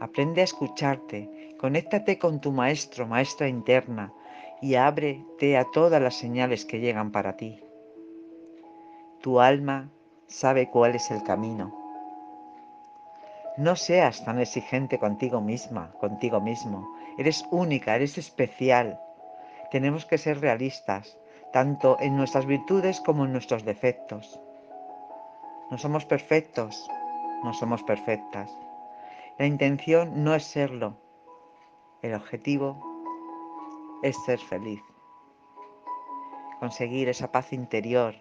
Aprende 0.00 0.40
a 0.40 0.44
escucharte, 0.44 1.56
conéctate 1.58 2.18
con 2.18 2.40
tu 2.40 2.52
maestro, 2.52 3.06
maestra 3.06 3.48
interna 3.48 4.12
y 4.60 4.74
ábrete 4.74 5.56
a 5.56 5.64
todas 5.72 6.02
las 6.02 6.14
señales 6.14 6.64
que 6.64 6.80
llegan 6.80 7.12
para 7.12 7.36
ti. 7.36 7.60
Tu 9.20 9.40
alma 9.40 9.90
sabe 10.26 10.68
cuál 10.70 10.94
es 10.94 11.10
el 11.10 11.22
camino. 11.22 11.72
No 13.56 13.76
seas 13.76 14.24
tan 14.24 14.40
exigente 14.40 14.98
contigo 14.98 15.40
misma, 15.40 15.92
contigo 16.00 16.40
mismo. 16.40 16.96
Eres 17.18 17.44
única, 17.50 17.94
eres 17.94 18.18
especial. 18.18 18.98
Tenemos 19.70 20.06
que 20.06 20.18
ser 20.18 20.40
realistas, 20.40 21.18
tanto 21.52 21.98
en 22.00 22.16
nuestras 22.16 22.46
virtudes 22.46 23.00
como 23.00 23.24
en 23.24 23.32
nuestros 23.32 23.64
defectos. 23.64 24.40
No 25.70 25.78
somos 25.78 26.04
perfectos, 26.04 26.88
no 27.44 27.52
somos 27.52 27.82
perfectas. 27.82 28.50
La 29.38 29.46
intención 29.46 30.24
no 30.24 30.34
es 30.34 30.44
serlo. 30.44 30.96
El 32.02 32.14
objetivo 32.14 32.80
es 34.02 34.16
ser 34.24 34.38
feliz. 34.38 34.82
Conseguir 36.60 37.08
esa 37.08 37.32
paz 37.32 37.52
interior 37.52 38.14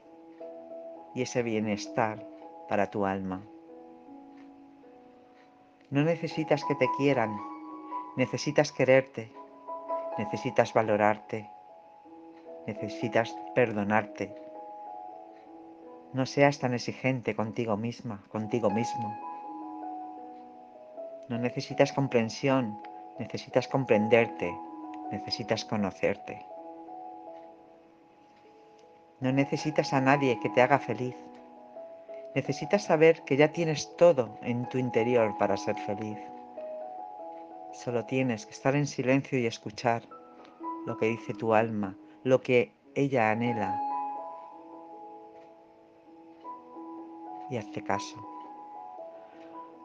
y 1.13 1.21
ese 1.21 1.43
bienestar 1.43 2.25
para 2.67 2.89
tu 2.89 3.05
alma. 3.05 3.41
No 5.89 6.03
necesitas 6.03 6.63
que 6.65 6.75
te 6.75 6.87
quieran, 6.97 7.37
necesitas 8.15 8.71
quererte, 8.71 9.31
necesitas 10.17 10.73
valorarte, 10.73 11.49
necesitas 12.67 13.35
perdonarte. 13.55 14.35
No 16.13 16.25
seas 16.25 16.59
tan 16.59 16.73
exigente 16.73 17.35
contigo 17.35 17.77
misma, 17.77 18.23
contigo 18.29 18.69
mismo. 18.69 19.17
No 21.29 21.37
necesitas 21.37 21.93
comprensión, 21.93 22.77
necesitas 23.17 23.67
comprenderte, 23.67 24.53
necesitas 25.11 25.63
conocerte. 25.65 26.45
No 29.21 29.31
necesitas 29.31 29.93
a 29.93 30.01
nadie 30.01 30.39
que 30.39 30.49
te 30.49 30.61
haga 30.61 30.79
feliz. 30.79 31.15
Necesitas 32.35 32.83
saber 32.83 33.21
que 33.23 33.37
ya 33.37 33.51
tienes 33.51 33.95
todo 33.95 34.37
en 34.41 34.67
tu 34.69 34.77
interior 34.77 35.37
para 35.37 35.57
ser 35.57 35.75
feliz. 35.75 36.17
Solo 37.73 38.05
tienes 38.05 38.45
que 38.45 38.51
estar 38.51 38.75
en 38.75 38.87
silencio 38.87 39.37
y 39.39 39.45
escuchar 39.45 40.03
lo 40.85 40.97
que 40.97 41.05
dice 41.05 41.33
tu 41.33 41.53
alma, 41.53 41.95
lo 42.23 42.41
que 42.41 42.73
ella 42.95 43.31
anhela. 43.31 43.79
Y 47.49 47.57
hazte 47.57 47.83
caso. 47.83 48.27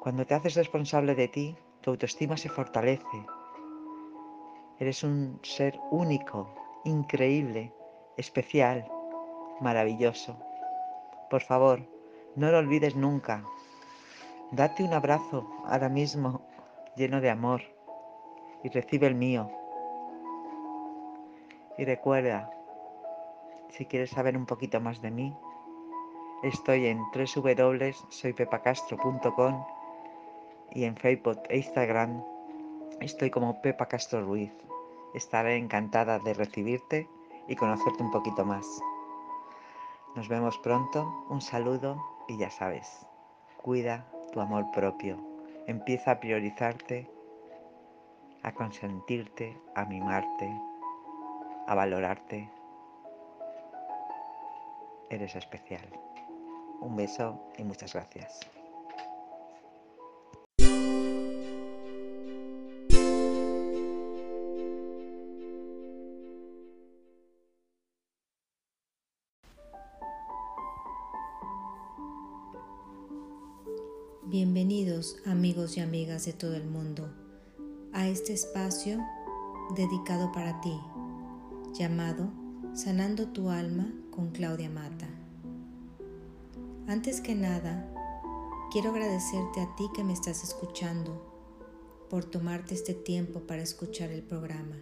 Cuando 0.01 0.25
te 0.25 0.35
haces 0.35 0.55
responsable 0.55 1.15
de 1.15 1.29
ti, 1.29 1.57
tu 1.81 1.91
autoestima 1.91 2.37
se 2.37 2.49
fortalece. 2.49 3.27
Eres 4.79 5.03
un 5.03 5.41
ser 5.43 5.79
único, 5.91 6.55
increíble, 6.85 7.73
especial, 8.17 8.87
maravilloso. 9.61 10.37
Por 11.31 11.43
favor, 11.43 11.81
no 12.37 12.51
lo 12.51 12.59
olvides 12.59 12.95
nunca. 12.95 13.45
Date 14.53 14.85
un 14.85 14.93
abrazo 14.93 15.49
ahora 15.65 15.89
mismo 15.89 16.43
lleno 16.97 17.21
de 17.21 17.31
amor 17.31 17.63
y 18.63 18.69
recibe 18.69 19.07
el 19.07 19.15
mío. 19.15 19.51
Y 21.79 21.85
recuerda, 21.85 22.51
si 23.69 23.87
quieres 23.87 24.11
saber 24.11 24.37
un 24.37 24.47
poquito 24.47 24.81
más 24.81 25.01
de 25.03 25.11
mí, 25.11 25.37
estoy 26.43 26.87
en 26.87 27.01
www.soypepacastro.com 27.13 29.67
y 30.73 30.85
en 30.85 30.97
Facebook 30.97 31.43
e 31.49 31.59
Instagram 31.59 32.25
estoy 33.01 33.31
como 33.31 33.61
Pepa 33.61 33.87
Castro 33.87 34.25
Ruiz. 34.25 34.53
Estaré 35.15 35.57
encantada 35.57 36.19
de 36.19 36.35
recibirte 36.35 37.09
y 37.49 37.57
conocerte 37.57 38.03
un 38.03 38.11
poquito 38.11 38.45
más. 38.45 38.67
Nos 40.15 40.29
vemos 40.29 40.59
pronto, 40.59 41.27
un 41.29 41.41
saludo 41.43 42.03
y 42.29 42.39
ya 42.39 42.51
sabes, 42.51 43.07
cuida 43.59 44.07
tu 44.33 44.41
amor 44.41 44.71
propio, 44.73 45.19
empieza 45.67 46.13
a 46.13 46.21
priorizarte, 46.21 47.11
a 48.43 48.53
consentirte, 48.53 49.61
a 49.75 49.85
mimarte, 49.85 50.51
a 51.67 51.75
valorarte. 51.75 52.51
Eres 55.11 55.37
especial. 55.37 55.89
Un 56.81 56.97
beso 56.97 57.41
y 57.59 57.65
muchas 57.65 57.93
gracias. 57.93 58.41
Bienvenidos 74.29 75.17
amigos 75.25 75.77
y 75.77 75.81
amigas 75.81 76.27
de 76.27 76.33
todo 76.33 76.57
el 76.57 76.67
mundo 76.67 77.09
a 77.95 78.09
este 78.09 78.33
espacio 78.33 78.99
dedicado 79.75 80.31
para 80.33 80.61
ti, 80.61 80.79
llamado 81.77 82.31
Sanando 82.73 83.29
tu 83.29 83.51
alma 83.51 83.93
con 84.11 84.31
Claudia 84.31 84.71
Mata. 84.71 85.09
Antes 86.87 87.21
que 87.21 87.35
nada, 87.35 87.93
quiero 88.71 88.91
agradecerte 88.91 89.61
a 89.61 89.75
ti 89.77 89.85
que 89.95 90.03
me 90.03 90.15
estás 90.15 90.43
escuchando 90.43 92.07
por 92.09 92.25
tomarte 92.25 92.75
este 92.75 92.95
tiempo 92.95 93.41
para 93.41 93.63
escuchar 93.63 94.11
el 94.11 94.23
programa. 94.23 94.77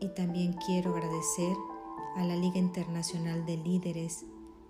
Y 0.00 0.08
también 0.08 0.54
quiero 0.66 0.94
agradecer 0.94 1.56
a 2.16 2.24
la 2.24 2.36
Liga 2.36 2.58
Internacional 2.58 3.46
de 3.46 3.56
Líderes, 3.56 4.26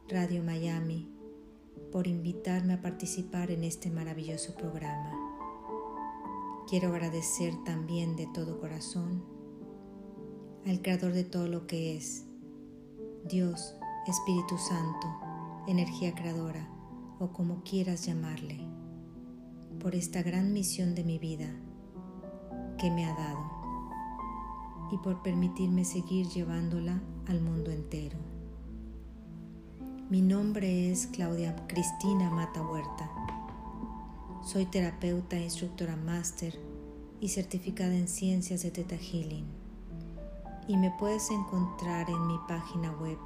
Radio 0.09 0.45
Miami, 0.45 1.13
por 1.91 2.07
invitarme 2.07 2.75
a 2.75 2.83
participar 2.83 3.51
en 3.51 3.65
este 3.65 3.91
maravilloso 3.91 4.55
programa. 4.55 5.13
Quiero 6.69 6.91
agradecer 6.91 7.55
también 7.65 8.15
de 8.15 8.29
todo 8.33 8.61
corazón 8.61 9.40
al 10.67 10.83
Creador 10.83 11.13
de 11.13 11.25
todo 11.25 11.49
lo 11.49 11.67
que 11.67 11.97
es, 11.97 12.25
Dios, 13.29 13.75
Espíritu 14.07 14.59
Santo, 14.59 15.09
energía 15.67 16.15
creadora 16.15 16.69
o 17.19 17.33
como 17.33 17.63
quieras 17.63 18.05
llamarle, 18.05 18.61
por 19.79 19.95
esta 19.95 20.23
gran 20.23 20.53
misión 20.53 20.95
de 20.95 21.05
mi 21.05 21.19
vida 21.19 21.49
que 22.79 22.91
me 22.91 23.07
ha 23.07 23.15
dado 23.15 23.61
y 24.93 24.99
por 24.99 25.23
permitirme 25.23 25.85
seguir 25.85 26.27
llevándola 26.29 27.01
al 27.27 27.41
mundo 27.41 27.71
entero. 27.71 28.19
Mi 30.11 30.23
nombre 30.23 30.91
es 30.91 31.07
Claudia 31.07 31.55
Cristina 31.69 32.31
Mata 32.31 32.63
Huerta. 32.63 33.11
Soy 34.43 34.67
terapeuta 34.67 35.39
instructora 35.39 35.97
máster 35.97 36.59
y 37.21 37.29
certificada 37.29 37.95
en 37.95 38.09
ciencias 38.09 38.63
de 38.63 38.71
Theta 38.71 38.97
Healing. 38.97 39.60
Y 40.69 40.77
me 40.77 40.91
puedes 40.99 41.31
encontrar 41.31 42.11
en 42.11 42.27
mi 42.27 42.37
página 42.47 42.93
web 42.93 43.17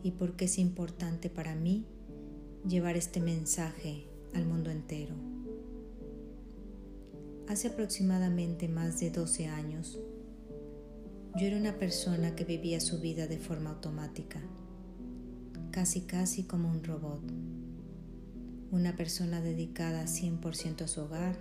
y 0.03 0.13
por 0.13 0.37
qué 0.37 0.47
es 0.47 0.59
importante 0.59 1.31
para 1.31 1.55
mí 1.55 1.87
llevar 2.67 2.97
este 2.97 3.21
mensaje 3.21 4.07
al 4.35 4.47
mundo 4.47 4.71
entero. 4.71 5.15
Hace 7.49 7.69
aproximadamente 7.69 8.69
más 8.69 9.01
de 9.01 9.11
12 9.11 9.47
años, 9.47 9.99
yo 11.37 11.47
era 11.47 11.57
una 11.57 11.79
persona 11.79 12.35
que 12.35 12.45
vivía 12.45 12.81
su 12.81 13.01
vida 13.01 13.27
de 13.27 13.39
forma 13.39 13.71
automática, 13.71 14.41
casi 15.71 16.03
casi 16.03 16.45
como 16.45 16.71
un 16.71 16.83
robot. 16.85 17.23
Una 18.71 18.97
persona 18.97 19.41
dedicada 19.41 20.05
100% 20.05 20.83
a 20.83 20.89
su 20.89 21.01
hogar, 21.01 21.39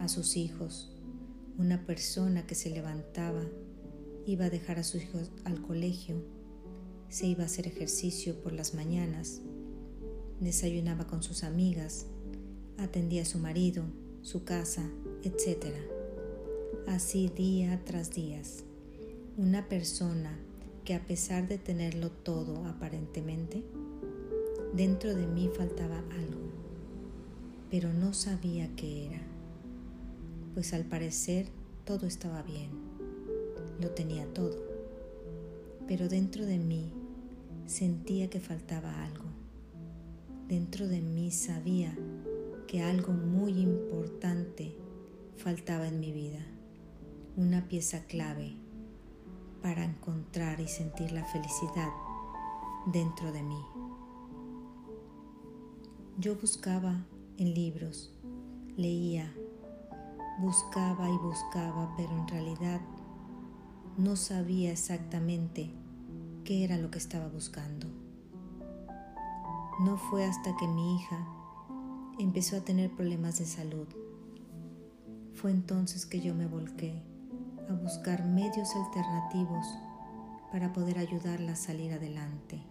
a 0.00 0.08
sus 0.08 0.36
hijos, 0.36 0.91
una 1.58 1.86
persona 1.86 2.46
que 2.46 2.54
se 2.54 2.70
levantaba, 2.70 3.44
iba 4.26 4.46
a 4.46 4.50
dejar 4.50 4.78
a 4.78 4.84
sus 4.84 5.02
hijos 5.02 5.30
al 5.44 5.62
colegio, 5.62 6.16
se 7.08 7.26
iba 7.26 7.42
a 7.42 7.46
hacer 7.46 7.66
ejercicio 7.66 8.40
por 8.40 8.52
las 8.52 8.74
mañanas, 8.74 9.42
desayunaba 10.40 11.06
con 11.06 11.22
sus 11.22 11.44
amigas, 11.44 12.06
atendía 12.78 13.22
a 13.22 13.26
su 13.26 13.38
marido, 13.38 13.84
su 14.22 14.44
casa, 14.44 14.88
etc. 15.22 15.74
Así 16.86 17.28
día 17.28 17.80
tras 17.84 18.10
día. 18.10 18.40
Una 19.36 19.68
persona 19.68 20.38
que 20.84 20.94
a 20.94 21.06
pesar 21.06 21.48
de 21.48 21.58
tenerlo 21.58 22.10
todo 22.10 22.66
aparentemente, 22.66 23.62
dentro 24.74 25.14
de 25.14 25.26
mí 25.26 25.50
faltaba 25.54 25.98
algo, 25.98 26.50
pero 27.70 27.92
no 27.92 28.14
sabía 28.14 28.74
qué 28.74 29.06
era, 29.06 29.22
pues 30.54 30.74
al 30.74 30.84
parecer 30.84 31.48
todo 31.84 32.06
estaba 32.06 32.42
bien, 32.42 32.70
lo 33.80 33.90
tenía 33.90 34.26
todo, 34.32 34.56
pero 35.86 36.08
dentro 36.08 36.46
de 36.46 36.58
mí 36.58 36.92
sentía 37.66 38.28
que 38.28 38.40
faltaba 38.40 39.04
algo, 39.04 39.24
dentro 40.48 40.86
de 40.88 41.00
mí 41.00 41.30
sabía 41.30 41.96
que 42.66 42.82
algo 42.82 43.12
muy 43.12 43.58
importante 43.60 44.74
faltaba 45.36 45.88
en 45.88 46.00
mi 46.00 46.12
vida, 46.12 46.44
una 47.36 47.68
pieza 47.68 48.04
clave 48.04 48.54
para 49.62 49.84
encontrar 49.84 50.60
y 50.60 50.68
sentir 50.68 51.12
la 51.12 51.24
felicidad 51.24 51.90
dentro 52.92 53.32
de 53.32 53.42
mí. 53.42 53.60
Yo 56.18 56.36
buscaba 56.36 57.06
en 57.38 57.54
libros, 57.54 58.14
leía, 58.76 59.32
buscaba 60.38 61.08
y 61.08 61.16
buscaba, 61.18 61.94
pero 61.96 62.10
en 62.16 62.28
realidad 62.28 62.80
no 63.96 64.16
sabía 64.16 64.72
exactamente 64.72 65.70
qué 66.44 66.64
era 66.64 66.76
lo 66.76 66.90
que 66.90 66.98
estaba 66.98 67.28
buscando. 67.28 67.88
No 69.80 69.96
fue 69.96 70.24
hasta 70.24 70.56
que 70.56 70.66
mi 70.66 70.96
hija 70.96 71.26
empezó 72.18 72.56
a 72.56 72.60
tener 72.60 72.90
problemas 72.90 73.38
de 73.38 73.46
salud. 73.46 73.86
Fue 75.34 75.50
entonces 75.50 76.06
que 76.06 76.20
yo 76.20 76.34
me 76.34 76.46
volqué 76.46 77.02
a 77.68 77.72
buscar 77.74 78.24
medios 78.24 78.74
alternativos 78.76 79.66
para 80.50 80.72
poder 80.72 80.98
ayudarla 80.98 81.52
a 81.52 81.56
salir 81.56 81.92
adelante. 81.92 82.62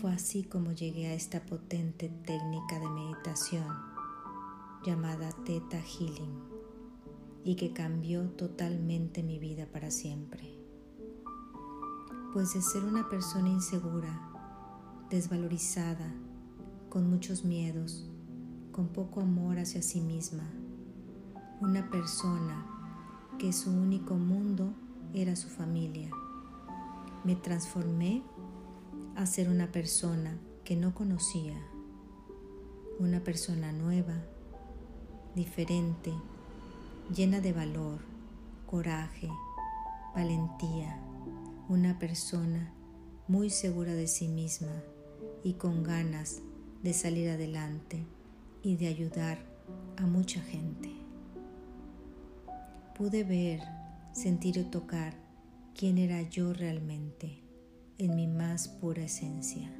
Fue 0.00 0.12
así 0.12 0.42
como 0.42 0.72
llegué 0.72 1.08
a 1.08 1.14
esta 1.14 1.40
potente 1.40 2.08
técnica 2.08 2.78
de 2.78 2.88
meditación 2.88 3.85
llamada 4.86 5.32
Theta 5.44 5.82
Healing 5.82 6.38
y 7.42 7.56
que 7.56 7.72
cambió 7.72 8.28
totalmente 8.30 9.24
mi 9.24 9.40
vida 9.40 9.66
para 9.66 9.90
siempre. 9.90 10.56
Pues 12.32 12.54
de 12.54 12.62
ser 12.62 12.84
una 12.84 13.08
persona 13.08 13.48
insegura, 13.48 14.30
desvalorizada, 15.10 16.14
con 16.88 17.10
muchos 17.10 17.44
miedos, 17.44 18.08
con 18.70 18.86
poco 18.88 19.22
amor 19.22 19.58
hacia 19.58 19.82
sí 19.82 20.00
misma, 20.00 20.44
una 21.60 21.90
persona 21.90 22.64
que 23.40 23.52
su 23.52 23.70
único 23.70 24.14
mundo 24.14 24.72
era 25.12 25.34
su 25.34 25.48
familia. 25.48 26.10
Me 27.24 27.34
transformé 27.34 28.22
a 29.16 29.26
ser 29.26 29.48
una 29.48 29.72
persona 29.72 30.38
que 30.62 30.76
no 30.76 30.94
conocía, 30.94 31.60
una 33.00 33.24
persona 33.24 33.72
nueva, 33.72 34.14
diferente, 35.36 36.14
llena 37.14 37.40
de 37.40 37.52
valor, 37.52 38.00
coraje, 38.64 39.28
valentía, 40.14 40.98
una 41.68 41.98
persona 41.98 42.72
muy 43.28 43.50
segura 43.50 43.92
de 43.92 44.06
sí 44.06 44.28
misma 44.28 44.82
y 45.44 45.52
con 45.52 45.82
ganas 45.82 46.40
de 46.82 46.94
salir 46.94 47.28
adelante 47.28 48.06
y 48.62 48.76
de 48.76 48.86
ayudar 48.86 49.38
a 49.98 50.06
mucha 50.06 50.40
gente. 50.40 50.90
Pude 52.96 53.22
ver, 53.22 53.60
sentir 54.12 54.58
o 54.58 54.64
tocar 54.70 55.12
quién 55.78 55.98
era 55.98 56.22
yo 56.22 56.54
realmente 56.54 57.42
en 57.98 58.16
mi 58.16 58.26
más 58.26 58.68
pura 58.68 59.04
esencia. 59.04 59.70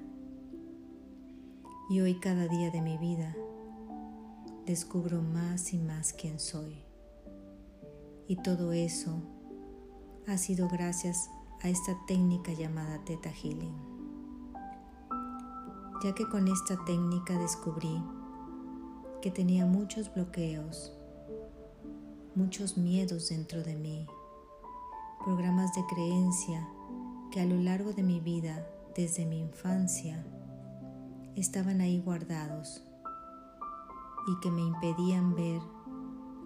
Y 1.89 2.01
hoy 2.01 2.21
cada 2.21 2.47
día 2.47 2.71
de 2.71 2.83
mi 2.83 2.99
vida 2.99 3.35
descubro 4.67 5.23
más 5.23 5.73
y 5.73 5.79
más 5.79 6.13
quién 6.13 6.39
soy. 6.39 6.85
Y 8.29 8.37
todo 8.43 8.73
eso 8.73 9.23
ha 10.27 10.37
sido 10.37 10.69
gracias 10.69 11.31
a 11.63 11.69
esta 11.69 11.97
técnica 12.07 12.53
llamada 12.53 13.03
Theta 13.05 13.31
Healing 13.31 13.97
ya 16.03 16.15
que 16.15 16.29
con 16.29 16.49
esta 16.49 16.77
técnica 16.85 17.39
descubrí 17.39 18.03
que 19.23 19.31
tenía 19.31 19.67
muchos 19.67 20.13
bloqueos, 20.13 20.93
muchos 22.35 22.77
miedos 22.77 23.31
dentro 23.31 23.63
de 23.63 23.75
mí, 23.75 24.07
programas 25.25 25.75
de 25.75 25.85
creencia 25.87 26.69
que 27.33 27.41
a 27.41 27.47
lo 27.47 27.57
largo 27.57 27.93
de 27.93 28.03
mi 28.03 28.21
vida, 28.21 28.69
desde 28.95 29.25
mi 29.27 29.41
infancia, 29.41 30.25
estaban 31.35 31.81
ahí 31.81 31.99
guardados 31.99 32.86
y 34.27 34.39
que 34.41 34.51
me 34.51 34.63
impedían 34.63 35.35
ver 35.35 35.61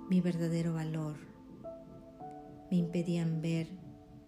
mi 0.09 0.20
verdadero 0.20 0.74
valor, 0.74 1.16
me 2.70 2.76
impedían 2.76 3.41
ver 3.41 3.68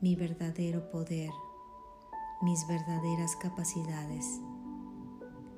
mi 0.00 0.16
verdadero 0.16 0.90
poder, 0.90 1.30
mis 2.40 2.66
verdaderas 2.66 3.36
capacidades 3.36 4.40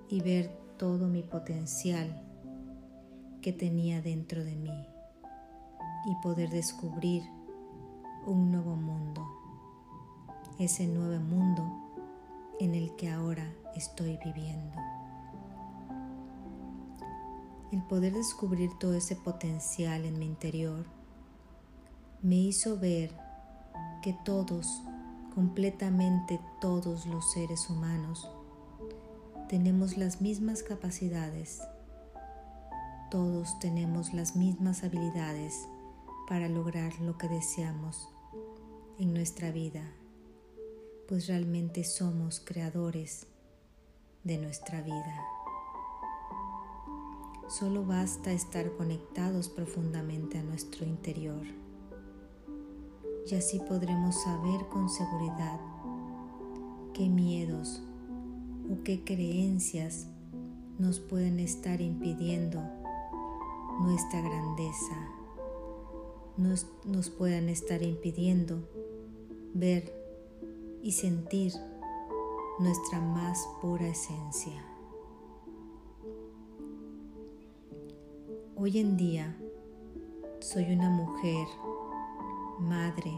y 0.09 0.21
ver 0.21 0.51
todo 0.77 1.09
mi 1.09 1.23
potencial 1.23 2.23
que 3.41 3.53
tenía 3.53 4.03
dentro 4.03 4.45
de 4.45 4.57
mí 4.57 4.87
y 6.07 6.15
poder 6.23 6.51
descubrir 6.51 7.23
un 8.27 8.51
nuevo 8.51 8.77
mundo, 8.77 9.23
ese 10.59 10.87
nuevo 10.87 11.23
mundo 11.23 11.63
en 12.61 12.75
el 12.75 12.95
que 12.97 13.11
ahora 13.11 13.53
estoy 13.75 14.19
viviendo. 14.25 14.94
El 17.75 17.83
poder 17.83 18.13
descubrir 18.13 18.71
todo 18.79 18.95
ese 18.95 19.17
potencial 19.17 20.05
en 20.05 20.17
mi 20.21 20.27
interior 20.27 20.87
me 22.23 22.37
hizo 22.37 22.79
ver 22.79 23.11
que 24.01 24.17
todos, 24.25 24.81
completamente 25.35 26.41
todos 26.61 27.05
los 27.05 27.33
seres 27.33 27.69
humanos, 27.69 28.31
tenemos 29.49 29.97
las 29.97 30.21
mismas 30.21 30.63
capacidades 30.63 31.61
todos 33.11 33.59
tenemos 33.59 34.15
las 34.15 34.37
mismas 34.37 34.85
habilidades 34.85 35.69
para 36.29 36.49
lograr 36.49 37.01
lo 37.01 37.17
que 37.19 37.29
deseamos 37.29 38.09
en 38.99 39.13
nuestra 39.13 39.51
vida, 39.51 39.85
pues 41.07 41.27
realmente 41.27 41.83
somos 41.85 42.41
creadores 42.41 43.27
de 44.25 44.39
nuestra 44.39 44.81
vida. 44.83 45.34
Solo 47.49 47.85
basta 47.85 48.33
estar 48.33 48.73
conectados 48.77 49.49
profundamente 49.49 50.39
a 50.39 50.43
nuestro 50.43 50.87
interior 50.87 51.45
y 53.31 53.35
así 53.35 53.59
podremos 53.61 54.23
saber 54.23 54.67
con 54.69 54.89
seguridad 54.89 55.61
qué 56.93 57.09
miedos 57.09 57.83
o 58.71 58.83
qué 58.83 59.03
creencias 59.05 60.09
nos 60.79 61.01
pueden 61.01 61.41
estar 61.41 61.81
impidiendo 61.81 62.63
nuestra 63.81 64.21
grandeza, 64.21 65.09
nos, 66.37 66.67
nos 66.85 67.11
puedan 67.11 67.49
estar 67.49 67.83
impidiendo 67.83 68.69
ver 69.55 69.93
y 70.83 70.93
sentir 70.93 71.53
nuestra 72.59 73.01
más 73.01 73.49
pura 73.61 73.89
esencia. 73.89 74.74
Hoy 78.65 78.79
en 78.79 78.97
día 78.97 79.37
soy 80.41 80.73
una 80.73 80.89
mujer, 80.89 81.47
madre, 82.61 83.13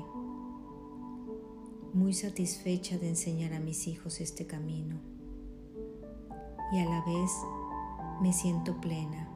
muy 1.92 2.14
satisfecha 2.14 2.98
de 2.98 3.10
enseñar 3.10 3.52
a 3.52 3.60
mis 3.60 3.86
hijos 3.86 4.20
este 4.20 4.48
camino 4.48 4.96
y 6.72 6.80
a 6.80 6.84
la 6.86 7.00
vez 7.04 7.30
me 8.20 8.32
siento 8.32 8.80
plena, 8.80 9.28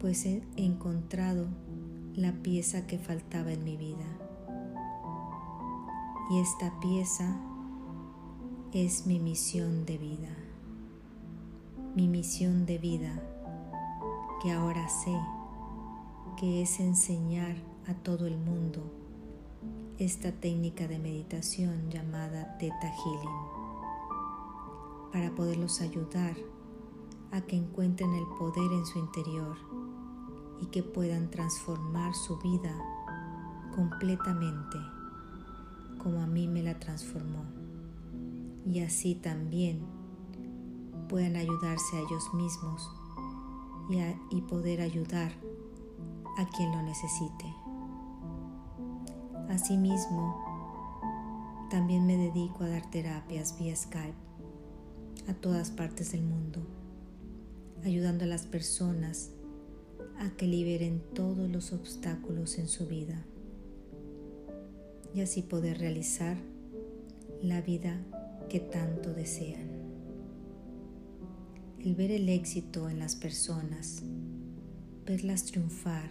pues 0.00 0.26
he 0.26 0.42
encontrado 0.56 1.46
la 2.16 2.32
pieza 2.32 2.88
que 2.88 2.98
faltaba 2.98 3.52
en 3.52 3.62
mi 3.62 3.76
vida. 3.76 4.18
Y 6.32 6.40
esta 6.40 6.80
pieza 6.80 7.36
es 8.72 9.06
mi 9.06 9.20
misión 9.20 9.86
de 9.86 9.96
vida. 9.96 10.36
Mi 11.94 12.08
misión 12.08 12.66
de 12.66 12.78
vida 12.78 13.22
que 14.42 14.52
ahora 14.52 14.88
sé 14.88 15.18
que 16.36 16.62
es 16.62 16.80
enseñar 16.80 17.56
a 17.86 17.94
todo 17.94 18.26
el 18.26 18.36
mundo 18.36 18.82
esta 19.98 20.30
técnica 20.32 20.86
de 20.86 20.98
meditación 20.98 21.90
llamada 21.90 22.58
Theta 22.58 22.92
Healing 22.92 23.56
para 25.12 25.34
poderlos 25.34 25.80
ayudar 25.80 26.36
a 27.32 27.40
que 27.40 27.56
encuentren 27.56 28.12
el 28.12 28.26
poder 28.38 28.70
en 28.72 28.84
su 28.84 28.98
interior 28.98 29.56
y 30.60 30.66
que 30.66 30.82
puedan 30.82 31.30
transformar 31.30 32.14
su 32.14 32.36
vida 32.38 32.76
completamente 33.74 34.78
como 35.98 36.20
a 36.20 36.26
mí 36.26 36.46
me 36.46 36.62
la 36.62 36.78
transformó. 36.78 37.44
Y 38.64 38.80
así 38.80 39.14
también 39.14 39.80
puedan 41.08 41.36
ayudarse 41.36 41.96
a 41.96 42.00
ellos 42.00 42.34
mismos 42.34 42.90
y, 44.30 44.40
poder 44.42 44.80
ayudar 44.80 45.32
a 46.38 46.46
quien 46.56 46.72
lo 46.72 46.82
necesite. 46.82 47.54
Asimismo, 49.48 50.44
también 51.70 52.06
me 52.06 52.16
dedico 52.16 52.64
a 52.64 52.68
dar 52.68 52.90
terapias 52.90 53.58
vía 53.58 53.76
Skype 53.76 54.14
a 55.28 55.34
todas 55.34 55.70
partes 55.70 56.12
del 56.12 56.22
mundo, 56.22 56.60
ayudando 57.84 58.24
a 58.24 58.28
las 58.28 58.46
personas 58.46 59.30
a 60.18 60.30
que 60.30 60.46
liberen 60.46 61.02
todos 61.14 61.48
los 61.50 61.72
obstáculos 61.72 62.58
en 62.58 62.68
su 62.68 62.86
vida 62.86 63.24
y 65.14 65.20
así 65.20 65.42
poder 65.42 65.78
realizar 65.78 66.36
la 67.42 67.60
vida 67.60 67.98
que 68.48 68.60
tanto 68.60 69.12
desean. 69.12 69.75
El 71.78 71.94
ver 71.94 72.10
el 72.10 72.28
éxito 72.28 72.88
en 72.90 72.98
las 72.98 73.16
personas, 73.16 74.02
verlas 75.04 75.44
triunfar, 75.44 76.10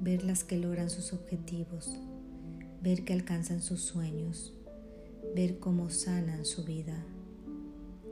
verlas 0.00 0.44
que 0.44 0.58
logran 0.58 0.90
sus 0.90 1.12
objetivos, 1.12 1.98
ver 2.82 3.04
que 3.04 3.12
alcanzan 3.12 3.62
sus 3.62 3.80
sueños, 3.82 4.54
ver 5.34 5.58
cómo 5.58 5.90
sanan 5.90 6.44
su 6.44 6.64
vida 6.64 7.04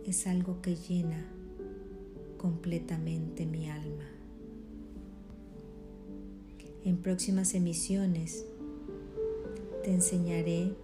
es 0.04 0.26
algo 0.26 0.60
que 0.60 0.76
llena 0.76 1.24
completamente 2.36 3.46
mi 3.46 3.70
alma. 3.70 4.04
En 6.84 6.98
próximas 6.98 7.54
emisiones 7.54 8.44
te 9.82 9.92
enseñaré 9.92 10.74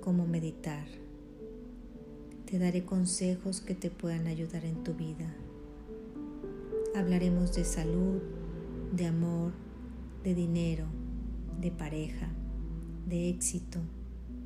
cómo 0.00 0.26
meditar. 0.26 1.01
Te 2.52 2.58
daré 2.58 2.84
consejos 2.84 3.62
que 3.62 3.74
te 3.74 3.88
puedan 3.88 4.26
ayudar 4.26 4.66
en 4.66 4.84
tu 4.84 4.92
vida. 4.92 5.34
Hablaremos 6.94 7.54
de 7.54 7.64
salud, 7.64 8.20
de 8.94 9.06
amor, 9.06 9.52
de 10.22 10.34
dinero, 10.34 10.84
de 11.62 11.70
pareja, 11.70 12.28
de 13.08 13.30
éxito, 13.30 13.78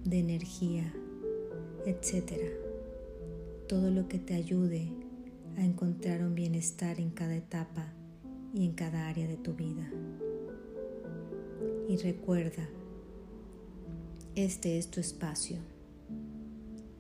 de 0.05 0.21
energía, 0.21 0.95
etcétera 1.85 2.47
todo 3.67 3.91
lo 3.91 4.07
que 4.07 4.21
te 4.21 4.35
ayude 4.35 4.89
a 5.57 5.65
encontrar 5.65 6.23
un 6.23 6.37
bienestar 6.37 7.01
en 7.01 7.11
cada 7.11 7.35
etapa 7.35 7.93
y 8.55 8.67
en 8.67 8.75
cada 8.75 9.09
área 9.09 9.27
de 9.27 9.37
tu 9.37 9.55
vida. 9.55 9.91
Y 11.89 11.97
recuerda, 11.97 12.69
este 14.37 14.79
es 14.79 14.93
tu 14.93 15.01
espacio, 15.01 15.59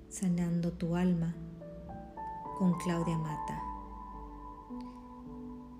sanando 0.09 0.73
tu 0.73 0.97
alma 0.97 1.37
con 2.59 2.73
Claudia 2.79 3.19
Mata. 3.19 3.63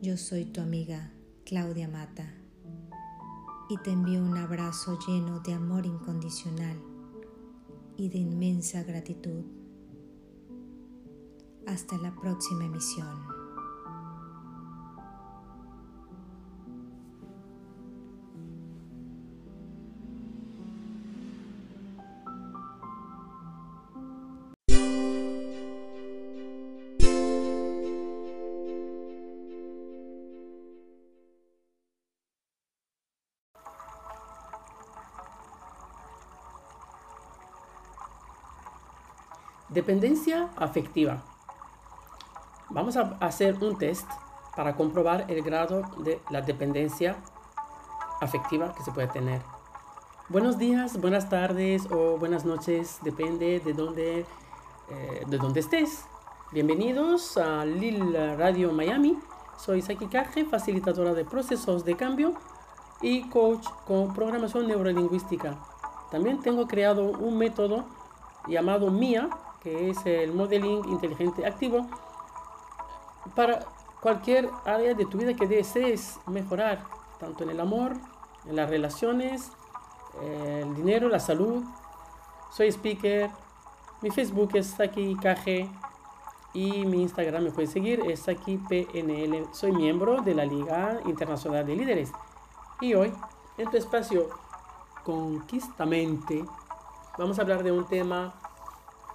Yo 0.00 0.16
soy 0.16 0.44
tu 0.44 0.60
amiga 0.60 1.12
Claudia 1.44 1.88
Mata 1.88 2.32
y 3.68 3.76
te 3.78 3.90
envío 3.90 4.22
un 4.22 4.36
abrazo 4.36 4.96
lleno 5.04 5.40
de 5.40 5.54
amor 5.54 5.84
incondicional 5.84 6.80
y 7.96 8.08
de 8.08 8.18
inmensa 8.18 8.84
gratitud. 8.84 9.44
Hasta 11.66 11.98
la 11.98 12.14
próxima 12.14 12.64
emisión. 12.64 13.37
Dependencia 39.78 40.48
afectiva. 40.56 41.22
Vamos 42.68 42.96
a 42.96 43.16
hacer 43.20 43.62
un 43.62 43.78
test 43.78 44.10
para 44.56 44.74
comprobar 44.74 45.26
el 45.28 45.40
grado 45.40 45.82
de 45.98 46.20
la 46.30 46.40
dependencia 46.40 47.14
afectiva 48.20 48.74
que 48.74 48.82
se 48.82 48.90
puede 48.90 49.06
tener. 49.06 49.40
Buenos 50.30 50.58
días, 50.58 51.00
buenas 51.00 51.28
tardes 51.28 51.86
o 51.92 52.18
buenas 52.18 52.44
noches, 52.44 52.98
depende 53.04 53.60
de 53.60 53.72
dónde, 53.72 54.26
eh, 54.90 55.24
de 55.28 55.38
dónde 55.38 55.60
estés. 55.60 56.06
Bienvenidos 56.50 57.36
a 57.36 57.64
Lil 57.64 58.14
Radio 58.36 58.72
Miami. 58.72 59.16
Soy 59.58 59.80
Saki 59.80 60.08
Kaje, 60.08 60.44
facilitadora 60.44 61.14
de 61.14 61.24
procesos 61.24 61.84
de 61.84 61.96
cambio 61.96 62.34
y 63.00 63.28
coach 63.28 63.64
con 63.86 64.12
programación 64.12 64.66
neurolingüística. 64.66 65.56
También 66.10 66.40
tengo 66.40 66.66
creado 66.66 67.04
un 67.12 67.38
método 67.38 67.84
llamado 68.48 68.90
MIA, 68.90 69.28
es 69.90 70.04
el 70.06 70.32
Modeling 70.32 70.84
Inteligente 70.88 71.46
Activo, 71.46 71.86
para 73.34 73.60
cualquier 74.00 74.48
área 74.64 74.94
de 74.94 75.04
tu 75.06 75.18
vida 75.18 75.34
que 75.34 75.46
desees 75.46 76.18
mejorar, 76.26 76.84
tanto 77.18 77.44
en 77.44 77.50
el 77.50 77.60
amor, 77.60 77.94
en 78.46 78.56
las 78.56 78.70
relaciones, 78.70 79.50
el 80.22 80.74
dinero, 80.74 81.08
la 81.08 81.20
salud. 81.20 81.62
Soy 82.50 82.68
speaker. 82.68 83.30
Mi 84.00 84.10
Facebook 84.10 84.50
es 84.54 84.68
Saki 84.68 85.16
KG 85.16 85.68
y 86.54 86.86
mi 86.86 87.02
Instagram 87.02 87.44
me 87.44 87.50
puede 87.50 87.66
seguir 87.66 88.00
es 88.08 88.20
Saki 88.20 88.56
PNL. 88.56 89.46
Soy 89.52 89.72
miembro 89.72 90.22
de 90.22 90.34
la 90.34 90.44
Liga 90.44 91.00
Internacional 91.04 91.66
de 91.66 91.76
Líderes. 91.76 92.12
Y 92.80 92.94
hoy, 92.94 93.12
en 93.58 93.70
tu 93.70 93.76
espacio 93.76 94.28
Conquistamente, 95.08 96.44
vamos 97.16 97.38
a 97.38 97.42
hablar 97.42 97.62
de 97.62 97.72
un 97.72 97.86
tema 97.86 98.34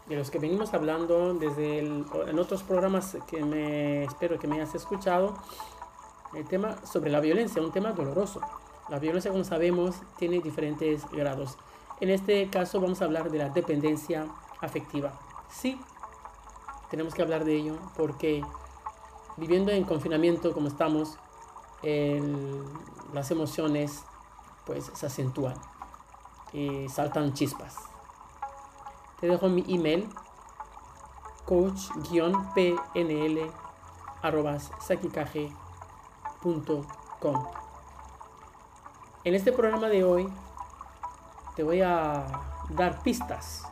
de 0.07 0.15
los 0.15 0.29
que 0.29 0.39
venimos 0.39 0.73
hablando 0.73 1.33
desde 1.33 1.79
en 1.79 2.39
otros 2.39 2.63
programas 2.63 3.17
que 3.27 3.43
me 3.43 4.03
espero 4.03 4.37
que 4.37 4.47
me 4.47 4.55
hayas 4.55 4.75
escuchado, 4.75 5.35
el 6.33 6.45
tema 6.47 6.75
sobre 6.85 7.11
la 7.11 7.19
violencia, 7.19 7.61
un 7.61 7.71
tema 7.71 7.91
doloroso. 7.91 8.41
La 8.89 8.99
violencia, 8.99 9.31
como 9.31 9.43
sabemos, 9.43 9.95
tiene 10.17 10.39
diferentes 10.39 11.09
grados. 11.11 11.57
En 12.01 12.09
este 12.09 12.49
caso 12.49 12.81
vamos 12.81 13.01
a 13.01 13.05
hablar 13.05 13.31
de 13.31 13.37
la 13.37 13.49
dependencia 13.49 14.27
afectiva. 14.59 15.13
Sí, 15.49 15.79
tenemos 16.89 17.13
que 17.13 17.21
hablar 17.21 17.45
de 17.45 17.55
ello 17.55 17.77
porque 17.95 18.43
viviendo 19.37 19.71
en 19.71 19.83
confinamiento 19.83 20.53
como 20.53 20.67
estamos, 20.67 21.17
las 23.13 23.31
emociones 23.31 24.03
pues 24.65 24.91
se 24.93 25.05
acentúan 25.05 25.55
y 26.51 26.89
saltan 26.89 27.33
chispas. 27.33 27.92
Te 29.23 29.29
dejo 29.29 29.47
mi 29.47 29.63
email 29.69 30.09
coach-pnl 31.45 33.39
En 39.23 39.33
este 39.33 39.53
programa 39.53 39.87
de 39.87 40.03
hoy 40.03 40.27
te 41.55 41.63
voy 41.63 41.81
a 41.81 42.25
dar 42.71 43.01
pistas 43.01 43.63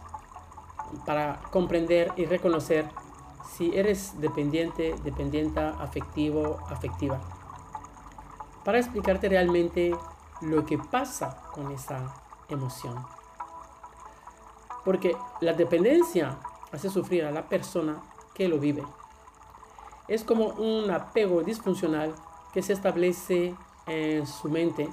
para 1.06 1.42
comprender 1.52 2.14
y 2.16 2.24
reconocer 2.24 2.90
si 3.44 3.78
eres 3.78 4.22
dependiente, 4.22 4.96
dependienta, 5.04 5.72
afectivo, 5.82 6.60
afectiva. 6.70 7.20
Para 8.64 8.78
explicarte 8.78 9.28
realmente 9.28 9.94
lo 10.40 10.66
que 10.66 10.78
pasa 10.78 11.42
con 11.52 11.74
esa 11.74 12.14
emoción. 12.48 13.06
Porque 14.84 15.16
la 15.42 15.54
dependencia 15.54 16.40
hace 16.72 16.90
sufrir 16.90 17.26
a 17.26 17.32
la 17.32 17.48
persona 17.48 18.02
que 18.34 18.48
lo 18.48 18.60
vive. 18.60 18.84
Es 20.08 20.24
como 20.24 20.48
un 20.48 20.90
apego 20.92 21.42
disfuncional 21.44 22.16
que 22.54 22.62
se 22.62 22.74
establece 22.74 23.56
en 23.86 24.26
su 24.28 24.50
mente. 24.50 24.90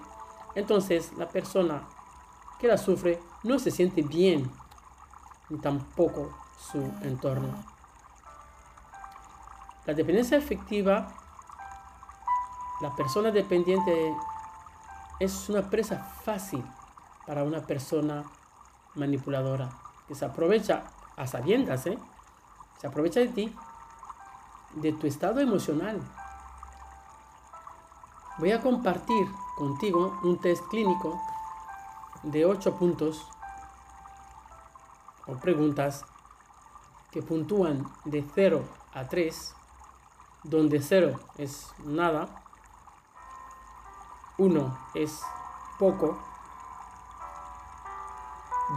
Entonces 0.54 1.12
la 1.16 1.28
persona 1.28 1.88
que 2.58 2.68
la 2.68 2.78
sufre 2.78 3.20
no 3.44 3.58
se 3.58 3.70
siente 3.70 4.02
bien, 4.02 4.50
ni 5.48 5.58
tampoco 5.58 6.36
su 6.58 6.78
entorno. 7.02 7.48
La 9.86 9.94
dependencia 9.94 10.36
afectiva, 10.36 11.14
la 12.80 12.94
persona 12.94 13.30
dependiente 13.30 14.14
es 15.18 15.48
una 15.48 15.68
presa 15.68 15.98
fácil 16.24 16.64
para 17.26 17.42
una 17.42 17.62
persona 17.62 18.24
manipuladora, 18.94 19.70
que 20.06 20.14
se 20.14 20.24
aprovecha 20.24 20.84
a 21.16 21.26
sabiendas, 21.26 21.86
¿eh? 21.86 21.98
se 22.80 22.86
aprovecha 22.86 23.20
de 23.20 23.28
ti, 23.28 23.54
de 24.74 24.92
tu 24.92 25.06
estado 25.06 25.40
emocional. 25.40 26.00
Voy 28.38 28.52
a 28.52 28.60
compartir 28.60 29.26
contigo 29.56 30.18
un 30.22 30.40
test 30.40 30.62
clínico 30.68 31.20
de 32.22 32.46
8 32.46 32.76
puntos 32.76 33.26
o 35.26 35.34
preguntas 35.34 36.04
que 37.10 37.22
puntúan 37.22 37.90
de 38.04 38.24
0 38.34 38.64
a 38.94 39.08
3, 39.08 39.54
donde 40.44 40.80
0 40.80 41.18
es 41.36 41.72
nada, 41.84 42.28
1 44.38 44.78
es 44.94 45.20
poco 45.78 46.27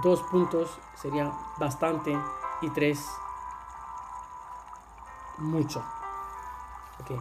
dos 0.01 0.21
puntos 0.23 0.79
sería 0.95 1.31
bastante 1.57 2.17
y 2.61 2.69
tres 2.69 3.05
mucho. 5.37 5.83
Ok. 7.01 7.11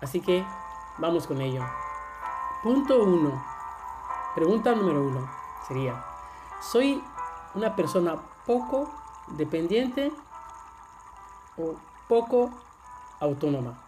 Así 0.00 0.20
que 0.20 0.44
vamos 0.98 1.26
con 1.26 1.40
ello. 1.40 1.64
Punto 2.62 3.02
uno. 3.02 3.44
Pregunta 4.34 4.74
número 4.74 5.02
uno 5.02 5.30
sería, 5.66 6.04
¿soy 6.60 7.02
una 7.54 7.74
persona 7.74 8.16
poco 8.44 8.90
dependiente 9.28 10.12
o 11.56 11.76
poco 12.06 12.50
autónoma? 13.20 13.82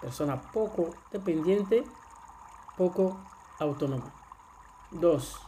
Persona 0.00 0.40
poco 0.40 0.90
dependiente, 1.10 1.84
poco 2.76 3.18
autónoma. 3.58 4.12
Dos 4.92 5.40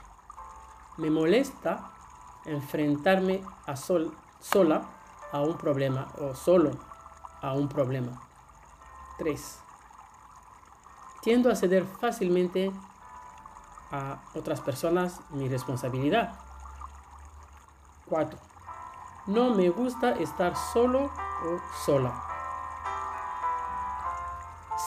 me 0.97 1.11
molesta 1.11 1.91
enfrentarme 2.45 3.43
a 3.67 3.77
sol, 3.77 4.17
sola 4.41 4.89
a 5.33 5.41
un 5.41 5.57
problema 5.57 6.09
o 6.19 6.35
solo 6.35 6.71
a 7.43 7.53
un 7.53 7.69
problema. 7.69 8.23
3. 9.19 9.61
Tiendo 11.23 11.51
a 11.51 11.57
ceder 11.57 11.85
fácilmente 11.85 12.73
a 13.91 14.19
otras 14.35 14.61
personas 14.61 15.21
mi 15.31 15.49
responsabilidad. 15.49 16.39
4. 18.09 18.39
No 19.27 19.51
me 19.51 19.69
gusta 19.71 20.13
estar 20.13 20.57
solo 20.57 21.07
o 21.07 21.61
sola. 21.85 22.23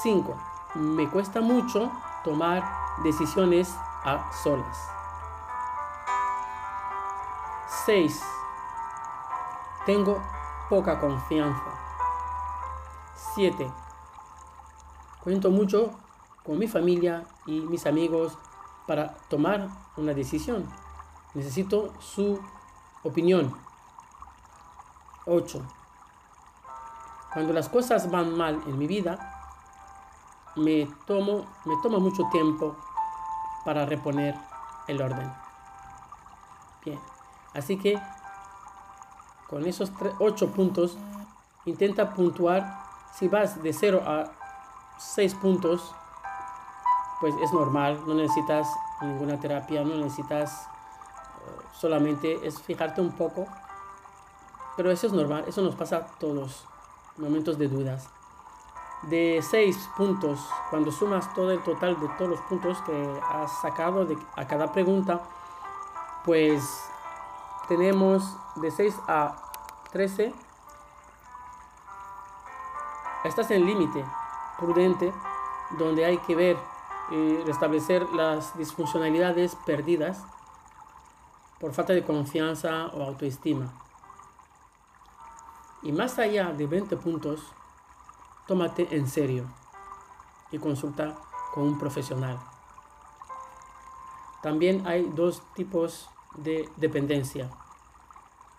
5. 0.02 0.38
Me 0.76 1.10
cuesta 1.10 1.42
mucho 1.42 1.92
tomar 2.24 2.64
decisiones 3.04 3.76
a 4.06 4.32
solas. 4.32 4.99
6. 7.90 8.22
Tengo 9.84 10.22
poca 10.70 11.00
confianza. 11.00 11.74
7. 13.34 13.68
Cuento 15.24 15.50
mucho 15.50 15.98
con 16.46 16.60
mi 16.60 16.68
familia 16.68 17.26
y 17.48 17.62
mis 17.62 17.88
amigos 17.88 18.38
para 18.86 19.16
tomar 19.28 19.70
una 19.98 20.14
decisión. 20.14 20.70
Necesito 21.34 22.00
su 22.00 22.40
opinión. 23.02 23.58
8. 25.26 25.60
Cuando 27.34 27.54
las 27.54 27.70
cosas 27.70 28.12
van 28.12 28.38
mal 28.38 28.62
en 28.68 28.78
mi 28.78 28.86
vida, 28.86 29.18
me 30.56 30.88
tomo 31.08 31.48
me 31.66 31.76
toma 31.82 31.98
mucho 31.98 32.30
tiempo 32.32 32.76
para 33.66 33.88
reponer 33.88 34.36
el 34.88 35.02
orden. 35.02 35.34
Bien. 36.86 37.19
Así 37.54 37.78
que 37.78 38.00
con 39.50 39.66
esos 39.66 39.92
8 40.20 40.52
puntos, 40.52 40.96
intenta 41.66 42.14
puntuar. 42.14 42.86
Si 43.16 43.28
vas 43.28 43.62
de 43.64 43.74
0 43.74 44.04
a 44.06 44.32
6 45.00 45.34
puntos, 45.36 45.96
pues 47.20 47.34
es 47.42 47.52
normal, 47.52 48.00
no 48.06 48.14
necesitas 48.14 48.68
ninguna 49.02 49.40
terapia, 49.40 49.84
no 49.84 49.96
necesitas 49.96 50.68
eh, 50.68 51.62
solamente 51.72 52.48
es 52.48 52.62
fijarte 52.62 53.02
un 53.02 53.12
poco. 53.12 53.48
Pero 54.78 54.92
eso 54.92 55.08
es 55.08 55.14
normal, 55.14 55.46
eso 55.48 55.64
nos 55.64 55.76
pasa 55.76 55.98
a 55.98 56.06
todos, 56.06 56.66
momentos 57.18 57.58
de 57.58 57.68
dudas. 57.68 58.08
De 59.04 59.42
6 59.42 59.90
puntos, 59.98 60.40
cuando 60.70 60.92
sumas 60.92 61.34
todo 61.34 61.52
el 61.52 61.64
total 61.64 62.00
de 62.00 62.08
todos 62.20 62.30
los 62.30 62.42
puntos 62.42 62.80
que 62.84 63.20
has 63.32 63.52
sacado 63.62 64.06
de, 64.06 64.16
a 64.36 64.46
cada 64.46 64.72
pregunta, 64.72 65.22
pues 66.24 66.89
tenemos 67.70 68.36
de 68.56 68.72
6 68.72 69.00
a 69.08 69.36
13. 69.92 70.34
Estás 73.24 73.52
en 73.52 73.66
límite 73.66 74.04
prudente 74.58 75.14
donde 75.78 76.04
hay 76.04 76.18
que 76.18 76.36
ver 76.36 76.58
y 77.12 77.38
restablecer 77.44 78.10
las 78.10 78.58
disfuncionalidades 78.58 79.56
perdidas 79.68 80.26
por 81.60 81.74
falta 81.74 81.94
de 81.94 82.04
confianza 82.04 82.88
o 82.88 83.04
autoestima. 83.04 83.72
Y 85.84 85.92
más 85.92 86.18
allá 86.18 86.52
de 86.52 86.66
20 86.66 86.98
puntos, 86.98 87.54
tómate 88.48 88.96
en 88.96 89.08
serio 89.08 89.46
y 90.52 90.58
consulta 90.58 91.16
con 91.54 91.66
un 91.66 91.78
profesional. 91.78 92.40
También 94.42 94.88
hay 94.88 95.04
dos 95.14 95.44
tipos 95.54 96.10
de 96.38 96.68
dependencia. 96.78 97.50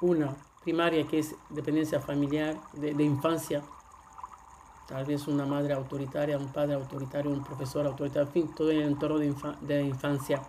Una 0.01 0.37
primaria 0.63 1.07
que 1.07 1.19
es 1.19 1.35
dependencia 1.49 2.01
familiar, 2.01 2.61
de, 2.73 3.03
infancia, 3.03 3.63
tal 4.87 5.05
vez 5.05 5.27
una 5.29 5.47
madre 5.47 5.75
autoritaria, 5.75 6.37
un 6.37 6.53
padre 6.53 6.75
autoritario, 6.75 7.31
un 7.31 7.43
profesor 7.43 7.87
autoritario, 7.87 8.27
en 8.27 8.33
fin, 8.33 8.55
todo 8.55 8.71
el 8.71 8.83
entorno 8.83 9.19
de, 9.19 9.35
de 9.63 9.83
infancia. 9.83 10.43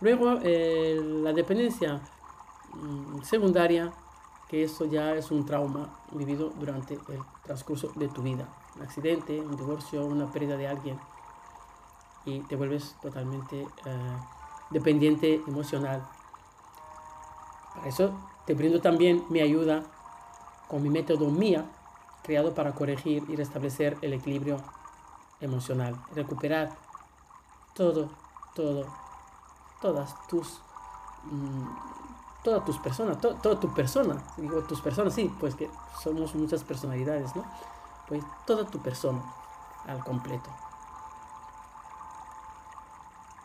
Luego, 0.00 0.38
eh, 0.42 1.00
la 1.02 1.32
dependencia 1.32 2.00
mm, 2.74 3.22
secundaria, 3.22 3.92
que 4.48 4.64
eso 4.64 4.84
ya 4.84 5.14
es 5.14 5.30
un 5.30 5.46
trauma 5.46 5.88
vivido 6.12 6.50
durante 6.58 6.94
el 6.94 7.22
transcurso 7.42 7.90
de 7.94 8.08
tu 8.08 8.22
vida. 8.22 8.46
Un 8.76 8.82
accidente, 8.82 9.40
un 9.40 9.56
divorcio, 9.56 10.04
una 10.04 10.30
pérdida 10.30 10.56
de 10.56 10.68
alguien. 10.68 10.98
Y 12.26 12.40
te 12.40 12.56
vuelves 12.56 12.96
totalmente 13.00 13.62
eh, 13.62 14.16
dependiente 14.70 15.42
emocional. 15.46 16.02
Para 17.74 17.88
eso 17.88 18.12
te 18.46 18.54
brindo 18.54 18.80
también 18.80 19.24
mi 19.30 19.40
ayuda 19.40 19.82
con 20.68 20.82
mi 20.82 20.90
método 20.90 21.30
MIA, 21.30 21.64
creado 22.22 22.54
para 22.54 22.74
corregir 22.74 23.24
y 23.28 23.36
restablecer 23.36 23.98
el 24.02 24.12
equilibrio 24.12 24.56
emocional, 25.40 26.00
recuperar 26.14 26.70
todo, 27.74 28.08
todo, 28.54 28.86
todas 29.80 30.14
tus, 30.26 30.60
mm, 31.24 31.66
todas 32.42 32.64
tus 32.64 32.78
personas, 32.78 33.18
toda 33.20 33.60
tu 33.60 33.72
persona, 33.74 34.22
digo 34.36 34.62
tus 34.62 34.80
personas, 34.80 35.14
sí, 35.14 35.34
pues 35.40 35.54
que 35.54 35.70
somos 36.02 36.34
muchas 36.34 36.62
personalidades, 36.62 37.34
¿no? 37.36 37.44
Pues 38.08 38.22
toda 38.46 38.64
tu 38.66 38.80
persona 38.80 39.22
al 39.86 40.02
completo. 40.04 40.50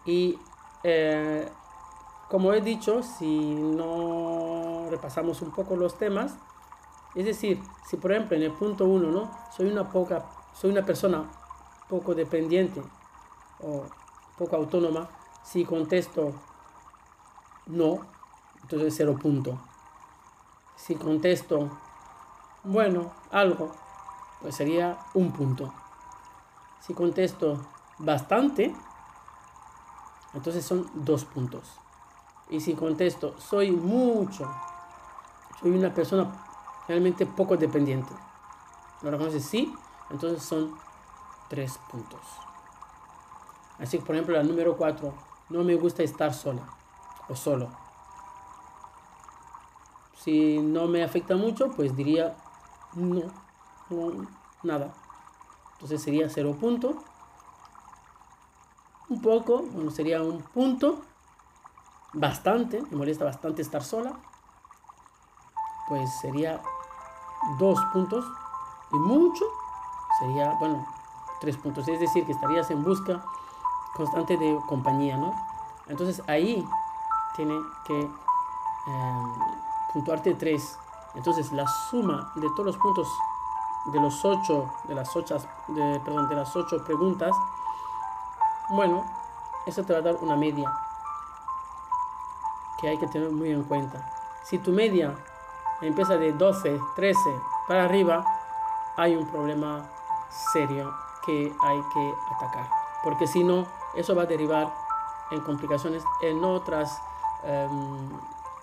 Y 0.05 0.39
eh, 0.83 1.51
como 2.29 2.53
he 2.53 2.61
dicho, 2.61 3.01
si 3.01 3.55
no 3.55 4.85
repasamos 4.89 5.41
un 5.41 5.51
poco 5.51 5.75
los 5.75 5.97
temas, 5.97 6.35
es 7.15 7.25
decir, 7.25 7.61
si 7.87 7.97
por 7.97 8.11
ejemplo 8.11 8.37
en 8.37 8.43
el 8.43 8.51
punto 8.51 8.85
1, 8.85 9.09
¿no? 9.09 9.31
Soy 9.51 9.71
una 9.71 9.89
poca, 9.89 10.29
soy 10.53 10.71
una 10.71 10.85
persona 10.85 11.29
poco 11.89 12.13
dependiente 12.13 12.83
o 13.61 13.83
poco 14.37 14.55
autónoma, 14.55 15.09
si 15.43 15.65
contesto 15.65 16.33
no, 17.65 18.05
entonces 18.61 18.93
cero 18.95 19.17
punto. 19.19 19.59
Si 20.75 20.95
contesto 20.95 21.69
bueno, 22.63 23.11
algo, 23.31 23.71
pues 24.39 24.55
sería 24.55 24.99
un 25.15 25.31
punto. 25.31 25.73
Si 26.79 26.93
contesto 26.93 27.59
bastante, 27.97 28.75
entonces 30.33 30.63
son 30.63 30.89
dos 30.93 31.25
puntos. 31.25 31.79
Y 32.49 32.59
si 32.59 32.73
contesto 32.73 33.35
soy 33.39 33.71
mucho, 33.71 34.49
soy 35.61 35.71
una 35.71 35.93
persona 35.93 36.31
realmente 36.87 37.25
poco 37.25 37.55
dependiente. 37.55 38.13
¿Lo 39.01 39.11
reconoces? 39.11 39.45
Sí, 39.45 39.73
entonces 40.09 40.43
son 40.43 40.75
tres 41.47 41.79
puntos. 41.91 42.21
Así 43.77 43.97
que, 43.97 44.05
por 44.05 44.15
ejemplo, 44.15 44.35
la 44.35 44.43
número 44.43 44.75
cuatro, 44.75 45.13
no 45.49 45.63
me 45.63 45.75
gusta 45.75 46.03
estar 46.03 46.33
sola 46.33 46.63
o 47.29 47.35
solo. 47.35 47.69
Si 50.15 50.59
no 50.59 50.87
me 50.87 51.03
afecta 51.03 51.35
mucho, 51.35 51.71
pues 51.71 51.95
diría 51.95 52.35
no, 52.95 53.21
no 53.89 54.27
nada. 54.63 54.93
Entonces 55.73 56.01
sería 56.01 56.29
cero 56.29 56.57
punto. 56.59 57.03
Un 59.07 59.21
poco, 59.21 59.61
bueno, 59.61 59.91
sería 59.91 60.21
un 60.21 60.41
punto. 60.41 61.01
Bastante, 62.13 62.81
me 62.89 62.97
molesta 62.97 63.23
bastante 63.23 63.61
estar 63.61 63.83
sola. 63.83 64.13
Pues 65.87 66.09
sería 66.21 66.61
dos 67.59 67.79
puntos 67.93 68.25
y 68.91 68.95
mucho 68.95 69.45
sería, 70.19 70.55
bueno, 70.59 70.85
tres 71.39 71.57
puntos. 71.57 71.87
Es 71.87 71.99
decir, 71.99 72.25
que 72.25 72.31
estarías 72.31 72.69
en 72.71 72.83
busca 72.83 73.23
constante 73.95 74.37
de 74.37 74.59
compañía, 74.67 75.17
¿no? 75.17 75.33
Entonces 75.87 76.21
ahí 76.27 76.67
tiene 77.35 77.59
que 77.85 77.99
em, 77.99 79.33
puntuarte 79.93 80.33
tres. 80.33 80.77
Entonces 81.15 81.51
la 81.51 81.67
suma 81.67 82.31
de 82.35 82.47
todos 82.55 82.65
los 82.65 82.77
puntos 82.77 83.07
de 83.91 83.99
los 83.99 84.25
ocho, 84.25 84.69
de 84.87 84.95
las 84.95 85.15
ocho, 85.15 85.37
de, 85.67 85.99
perdón, 86.03 86.27
de 86.27 86.35
las 86.35 86.55
ocho 86.55 86.83
preguntas, 86.83 87.35
bueno, 88.69 89.03
eso 89.65 89.83
te 89.83 89.93
va 89.93 89.99
a 89.99 90.01
dar 90.01 90.17
una 90.21 90.35
media 90.35 90.71
que 92.79 92.89
hay 92.89 92.97
que 92.97 93.07
tener 93.07 93.31
muy 93.31 93.51
en 93.51 93.63
cuenta. 93.63 94.09
Si 94.43 94.57
tu 94.57 94.71
media 94.71 95.15
empieza 95.81 96.17
de 96.17 96.33
12, 96.33 96.79
13 96.95 97.19
para 97.67 97.85
arriba, 97.85 98.25
hay 98.95 99.15
un 99.15 99.27
problema 99.27 99.85
serio 100.53 100.93
que 101.25 101.53
hay 101.61 101.81
que 101.93 102.13
atacar. 102.35 102.69
Porque 103.03 103.27
si 103.27 103.43
no, 103.43 103.65
eso 103.95 104.15
va 104.15 104.23
a 104.23 104.25
derivar 104.25 104.73
en 105.31 105.41
complicaciones 105.41 106.03
en 106.21 106.43
otras, 106.43 107.01
em, 107.43 108.09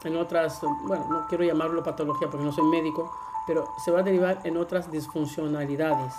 en 0.04 0.16
otras, 0.16 0.60
bueno, 0.82 1.04
no 1.08 1.26
quiero 1.26 1.44
llamarlo 1.44 1.82
patología 1.82 2.28
porque 2.28 2.44
no 2.44 2.52
soy 2.52 2.64
médico, 2.64 3.10
pero 3.46 3.72
se 3.78 3.90
va 3.90 4.00
a 4.00 4.02
derivar 4.02 4.40
en 4.44 4.56
otras 4.56 4.90
disfuncionalidades, 4.90 6.14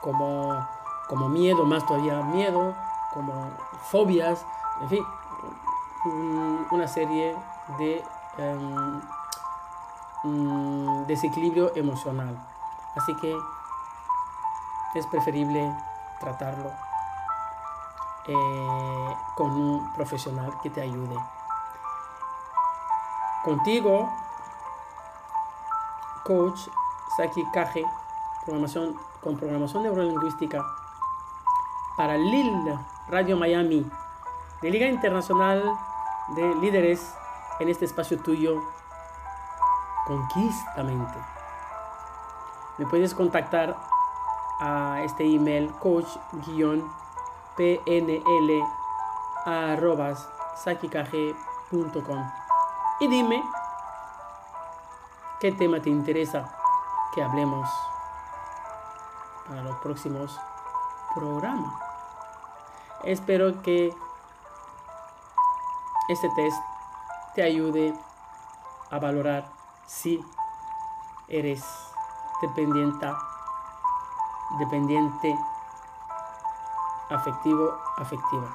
como, 0.00 0.66
como 1.08 1.28
miedo, 1.28 1.64
más 1.64 1.84
todavía 1.86 2.22
miedo, 2.22 2.74
como 3.12 3.50
fobias, 3.90 4.46
en 4.80 4.88
fin, 4.88 5.04
una 6.04 6.88
serie 6.88 7.36
de 7.78 8.02
Mm, 10.22 11.06
desequilibrio 11.06 11.74
emocional. 11.74 12.36
Así 12.94 13.16
que 13.16 13.34
es 14.94 15.06
preferible 15.06 15.74
tratarlo 16.18 16.70
eh, 18.26 19.16
con 19.34 19.50
un 19.50 19.92
profesional 19.94 20.52
que 20.62 20.68
te 20.68 20.82
ayude. 20.82 21.16
Contigo, 23.42 24.10
coach 26.22 26.68
Saki 27.16 27.42
Kaje, 27.54 27.86
programación, 28.44 28.94
con 29.22 29.38
programación 29.38 29.84
neurolingüística 29.84 30.62
para 31.96 32.18
LIL 32.18 32.78
Radio 33.08 33.38
Miami, 33.38 33.90
de 34.60 34.70
Liga 34.70 34.86
Internacional 34.86 35.62
de 36.30 36.54
Líderes 36.56 37.14
en 37.58 37.68
este 37.68 37.84
espacio 37.84 38.18
tuyo 38.18 38.62
Conquistamente. 40.06 41.18
Me 42.78 42.86
puedes 42.86 43.14
contactar 43.14 43.76
a 44.58 45.02
este 45.04 45.24
email 45.24 45.70
coach-pnl 45.78 46.20
y 53.00 53.08
dime 53.08 53.44
qué 55.38 55.52
tema 55.52 55.80
te 55.80 55.90
interesa 55.90 56.52
que 57.14 57.22
hablemos 57.22 57.68
para 59.46 59.62
los 59.62 59.76
próximos 59.76 60.38
programas. 61.14 61.72
Espero 63.04 63.62
que 63.62 63.94
este 66.10 66.28
test 66.30 66.56
te 67.34 67.42
ayude 67.42 67.94
a 68.90 68.98
valorar 68.98 69.48
si 69.86 70.20
eres 71.28 71.64
dependiente, 72.42 73.06
dependiente 74.58 75.38
afectivo, 77.10 77.78
afectiva. 77.96 78.48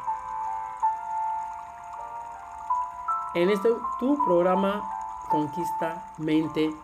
En 3.36 3.50
este 3.50 3.70
tu 4.00 4.22
programa 4.26 4.84
Conquista 5.30 6.12
Mente 6.18 6.76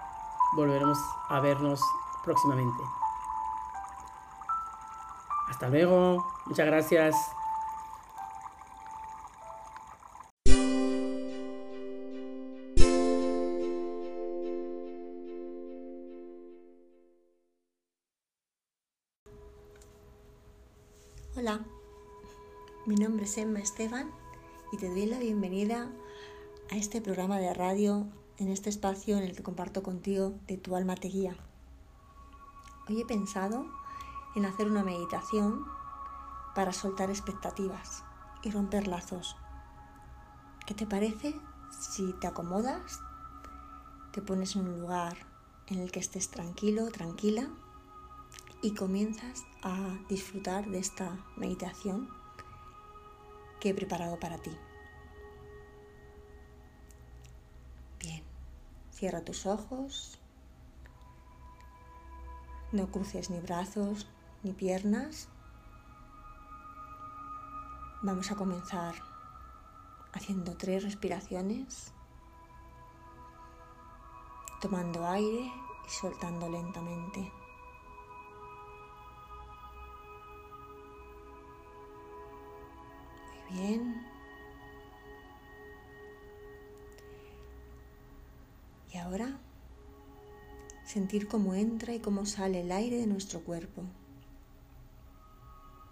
volveremos 0.55 0.97
a 1.27 1.41
vernos 1.41 1.81
próximamente. 2.23 2.83
Hasta 5.49 5.67
luego, 5.67 6.25
muchas 6.45 6.65
gracias. 6.65 7.40
Es 23.37 23.37
Esteban 23.37 24.11
y 24.73 24.77
te 24.77 24.89
doy 24.89 25.05
la 25.05 25.17
bienvenida 25.17 25.89
a 26.69 26.75
este 26.75 26.99
programa 26.99 27.37
de 27.37 27.53
radio, 27.53 28.05
en 28.37 28.49
este 28.49 28.69
espacio 28.69 29.15
en 29.15 29.23
el 29.23 29.33
que 29.33 29.41
comparto 29.41 29.83
contigo 29.83 30.33
de 30.47 30.57
tu 30.57 30.75
alma 30.75 30.95
te 30.95 31.07
guía. 31.07 31.37
Hoy 32.89 32.99
he 32.99 33.05
pensado 33.05 33.67
en 34.35 34.45
hacer 34.45 34.67
una 34.67 34.83
meditación 34.83 35.63
para 36.55 36.73
soltar 36.73 37.09
expectativas 37.09 38.03
y 38.43 38.51
romper 38.51 38.89
lazos. 38.89 39.37
¿Qué 40.67 40.73
te 40.73 40.85
parece 40.85 41.33
si 41.79 42.11
te 42.11 42.27
acomodas, 42.27 42.99
te 44.11 44.21
pones 44.21 44.57
en 44.57 44.67
un 44.67 44.81
lugar 44.81 45.15
en 45.67 45.79
el 45.79 45.89
que 45.89 46.01
estés 46.01 46.29
tranquilo, 46.31 46.89
tranquila 46.89 47.47
y 48.61 48.75
comienzas 48.75 49.45
a 49.63 49.97
disfrutar 50.09 50.67
de 50.67 50.79
esta 50.79 51.17
meditación 51.37 52.20
que 53.61 53.69
he 53.69 53.73
preparado 53.75 54.19
para 54.19 54.39
ti. 54.39 54.51
Bien, 57.99 58.23
cierra 58.89 59.21
tus 59.21 59.45
ojos, 59.45 60.19
no 62.71 62.87
cruces 62.87 63.29
ni 63.29 63.39
brazos 63.39 64.09
ni 64.41 64.51
piernas. 64.51 65.29
Vamos 68.01 68.31
a 68.31 68.35
comenzar 68.35 68.95
haciendo 70.11 70.57
tres 70.57 70.83
respiraciones, 70.83 71.93
tomando 74.59 75.05
aire 75.05 75.53
y 75.85 75.89
soltando 75.89 76.49
lentamente. 76.49 77.40
Bien. 83.51 84.05
Y 88.93 88.97
ahora 88.97 89.39
sentir 90.85 91.27
cómo 91.27 91.53
entra 91.53 91.93
y 91.93 91.99
cómo 91.99 92.25
sale 92.25 92.61
el 92.61 92.71
aire 92.71 92.97
de 92.97 93.07
nuestro 93.07 93.41
cuerpo. 93.41 93.83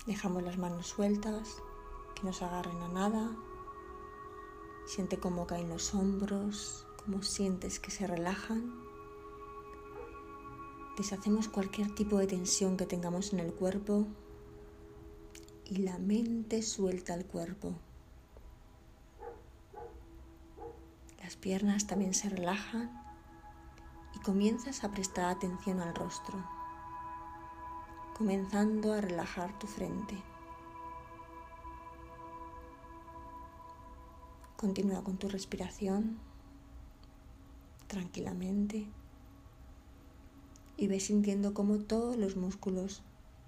Dejamos 0.05 0.43
las 0.43 0.57
manos 0.57 0.88
sueltas, 0.88 1.55
que 2.16 2.24
no 2.24 2.34
se 2.34 2.43
agarren 2.43 2.82
a 2.82 2.88
nada. 2.89 3.32
Siente 4.86 5.18
cómo 5.18 5.47
caen 5.47 5.70
los 5.70 5.93
hombros, 5.93 6.86
cómo 6.97 7.22
sientes 7.24 7.80
que 7.80 7.91
se 7.91 8.07
relajan. 8.07 8.74
Deshacemos 10.97 11.47
cualquier 11.47 11.95
tipo 11.95 12.18
de 12.18 12.28
tensión 12.28 12.76
que 12.76 12.86
tengamos 12.86 13.32
en 13.32 13.39
el 13.39 13.53
cuerpo 13.53 14.05
y 15.70 15.78
la 15.78 15.99
mente 15.99 16.63
suelta 16.63 17.13
el 17.13 17.26
cuerpo. 17.26 17.74
Las 21.22 21.36
piernas 21.36 21.86
también 21.86 22.15
se 22.15 22.28
relajan 22.28 22.89
y 24.15 24.20
comienzas 24.20 24.84
a 24.84 24.89
prestar 24.89 25.26
atención 25.26 25.80
al 25.80 25.93
rostro, 25.93 26.43
comenzando 28.17 28.93
a 28.93 29.01
relajar 29.01 29.57
tu 29.59 29.67
frente. 29.67 30.17
Continúa 34.57 35.03
con 35.03 35.17
tu 35.17 35.30
respiración 35.30 36.17
tranquilamente 37.86 38.88
y 40.78 40.88
ve 40.88 40.99
sintiendo 40.99 41.53
cómo 41.53 41.78
todos 41.78 42.17
los 42.17 42.36
músculos 42.36 43.03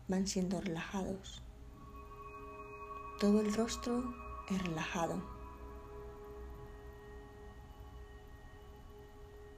van 0.08 0.28
siendo 0.28 0.62
relajados. 0.62 1.42
Todo 3.22 3.40
el 3.40 3.54
rostro 3.54 4.16
es 4.50 4.64
relajado. 4.64 5.22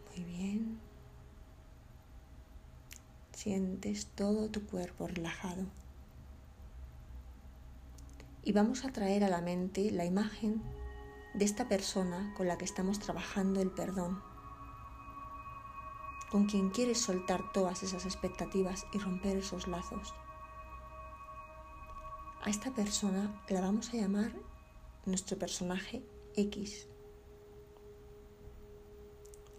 Muy 0.10 0.26
bien. 0.26 0.82
Sientes 3.32 4.08
todo 4.08 4.50
tu 4.50 4.66
cuerpo 4.66 5.08
relajado. 5.08 5.64
Y 8.44 8.52
vamos 8.52 8.84
a 8.84 8.92
traer 8.92 9.24
a 9.24 9.30
la 9.30 9.40
mente 9.40 9.90
la 9.92 10.04
imagen 10.04 10.62
de 11.34 11.46
esta 11.46 11.70
persona 11.70 12.34
con 12.36 12.50
la 12.50 12.58
que 12.58 12.66
estamos 12.66 13.00
trabajando 13.00 13.62
el 13.62 13.72
perdón, 13.72 14.22
con 16.30 16.48
quien 16.48 16.70
quieres 16.70 17.00
soltar 17.00 17.54
todas 17.54 17.82
esas 17.82 18.04
expectativas 18.04 18.86
y 18.92 18.98
romper 19.00 19.38
esos 19.38 19.70
lazos. 19.70 20.14
A 22.46 22.50
esta 22.50 22.72
persona 22.72 23.44
la 23.50 23.62
vamos 23.62 23.90
a 23.90 23.98
llamar 23.98 24.32
nuestro 25.06 25.38
personaje 25.38 26.04
X. 26.36 26.88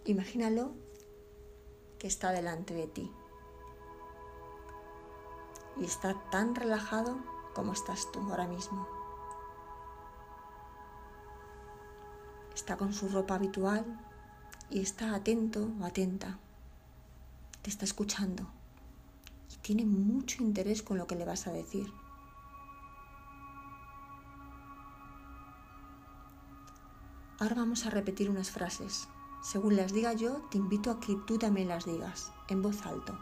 Imagínalo 0.05 0.73
que 1.99 2.07
está 2.07 2.31
delante 2.31 2.73
de 2.73 2.87
ti 2.87 3.11
y 5.77 5.83
está 5.83 6.29
tan 6.29 6.55
relajado 6.55 7.17
como 7.53 7.73
estás 7.73 8.11
tú 8.11 8.19
ahora 8.19 8.47
mismo. 8.47 8.87
está 12.55 12.77
con 12.77 12.93
su 12.93 13.09
ropa 13.09 13.35
habitual 13.35 13.85
y 14.71 14.79
está 14.79 15.13
atento 15.13 15.69
o 15.79 15.85
atenta. 15.85 16.39
Te 17.61 17.69
está 17.69 17.85
escuchando 17.85 18.47
y 19.53 19.57
tiene 19.57 19.85
mucho 19.85 20.41
interés 20.41 20.81
con 20.81 20.97
lo 20.97 21.05
que 21.05 21.15
le 21.15 21.25
vas 21.25 21.45
a 21.45 21.53
decir. 21.53 21.85
Ahora 27.39 27.55
vamos 27.55 27.85
a 27.85 27.89
repetir 27.89 28.29
unas 28.29 28.51
frases. 28.51 29.07
Según 29.41 29.75
las 29.75 29.91
diga 29.91 30.13
yo, 30.13 30.47
te 30.49 30.57
invito 30.57 30.89
a 30.89 30.99
que 30.99 31.15
tú 31.27 31.37
también 31.37 31.67
las 31.67 31.85
digas 31.85 32.31
en 32.47 32.61
voz 32.61 32.85
alta. 32.85 33.19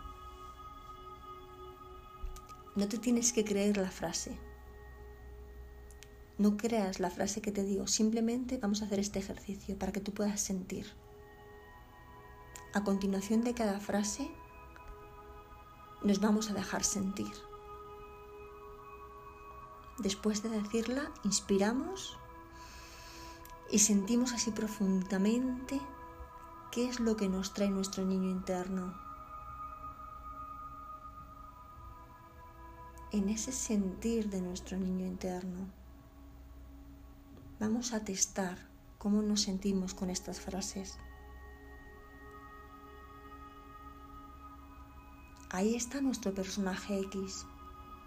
No 2.75 2.87
te 2.87 2.97
tienes 2.97 3.33
que 3.33 3.43
creer 3.43 3.77
la 3.77 3.91
frase, 3.91 4.39
no 6.37 6.57
creas 6.57 6.99
la 6.99 7.11
frase 7.11 7.41
que 7.41 7.51
te 7.51 7.63
digo, 7.63 7.85
simplemente 7.85 8.57
vamos 8.57 8.81
a 8.81 8.85
hacer 8.85 8.99
este 8.99 9.19
ejercicio 9.19 9.77
para 9.77 9.91
que 9.91 10.01
tú 10.01 10.13
puedas 10.13 10.41
sentir. 10.41 10.87
A 12.73 12.83
continuación 12.83 13.43
de 13.43 13.53
cada 13.53 13.79
frase 13.79 14.31
nos 16.03 16.19
vamos 16.19 16.49
a 16.49 16.53
dejar 16.53 16.83
sentir. 16.83 17.31
Después 19.99 20.41
de 20.41 20.49
decirla, 20.49 21.11
inspiramos 21.23 22.17
y 23.73 23.79
sentimos 23.79 24.33
así 24.33 24.51
profundamente 24.51 25.81
qué 26.71 26.87
es 26.87 26.99
lo 26.99 27.17
que 27.17 27.27
nos 27.27 27.55
trae 27.55 27.71
nuestro 27.71 28.05
niño 28.05 28.29
interno. 28.29 28.93
En 33.11 33.29
ese 33.29 33.51
sentir 33.51 34.29
de 34.29 34.41
nuestro 34.41 34.77
niño 34.77 35.07
interno 35.07 35.65
vamos 37.59 37.93
a 37.93 38.05
testar 38.05 38.59
cómo 38.99 39.23
nos 39.23 39.41
sentimos 39.41 39.95
con 39.95 40.11
estas 40.11 40.39
frases. 40.39 40.99
Ahí 45.49 45.73
está 45.73 45.99
nuestro 45.99 46.31
personaje 46.35 46.99
X. 46.99 47.47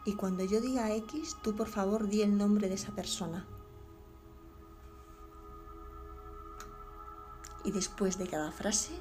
Y 0.04 0.14
cuando 0.14 0.44
yo 0.44 0.60
diga 0.60 0.94
X, 0.94 1.36
tú 1.42 1.56
por 1.56 1.66
favor 1.66 2.08
di 2.08 2.22
el 2.22 2.38
nombre 2.38 2.68
de 2.68 2.76
esa 2.76 2.94
persona. 2.94 3.48
Y 7.66 7.72
después 7.72 8.16
de 8.16 8.26
cada 8.26 8.50
frase, 8.50 8.98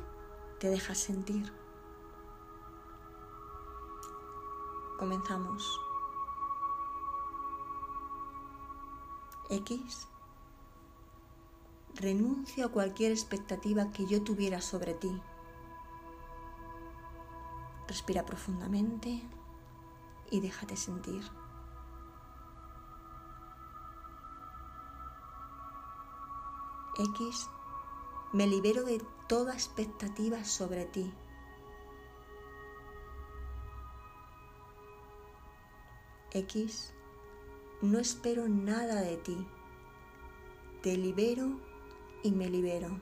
te 0.59 0.67
dejas 0.69 0.97
sentir. 0.97 1.53
Comenzamos. 4.99 5.79
X 9.49 10.09
renuncio 11.95 12.65
a 12.65 12.69
cualquier 12.69 13.11
expectativa 13.11 13.91
que 13.91 14.05
yo 14.05 14.21
tuviera 14.21 14.61
sobre 14.61 14.93
ti. 14.93 15.21
Respira 17.87 18.25
profundamente 18.25 19.21
y 20.29 20.41
déjate 20.41 20.75
sentir. 20.75 21.23
X, 26.97 27.49
me 28.35 28.47
libero 28.47 28.83
de 28.83 29.01
toda 29.29 29.53
expectativa 29.53 30.43
sobre 30.43 30.83
ti. 30.83 31.09
X, 36.33 36.91
no 37.81 37.97
espero 37.97 38.49
nada 38.49 38.99
de 38.99 39.15
ti. 39.15 39.37
Te 40.83 40.97
libero 40.97 41.61
y 42.23 42.31
me 42.31 42.49
libero. 42.49 42.99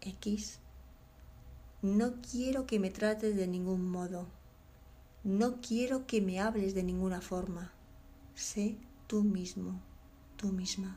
X. 0.00 0.60
No 1.82 2.22
quiero 2.30 2.66
que 2.66 2.78
me 2.78 2.90
trates 2.90 3.34
de 3.34 3.48
ningún 3.48 3.90
modo. 3.90 4.28
No 5.24 5.60
quiero 5.60 6.06
que 6.06 6.20
me 6.20 6.38
hables 6.38 6.72
de 6.76 6.84
ninguna 6.84 7.20
forma. 7.20 7.72
Sé 8.36 8.78
tú 9.12 9.22
mismo, 9.22 9.78
tú 10.38 10.46
misma. 10.52 10.96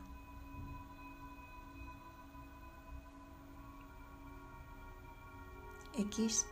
X. 5.98 6.46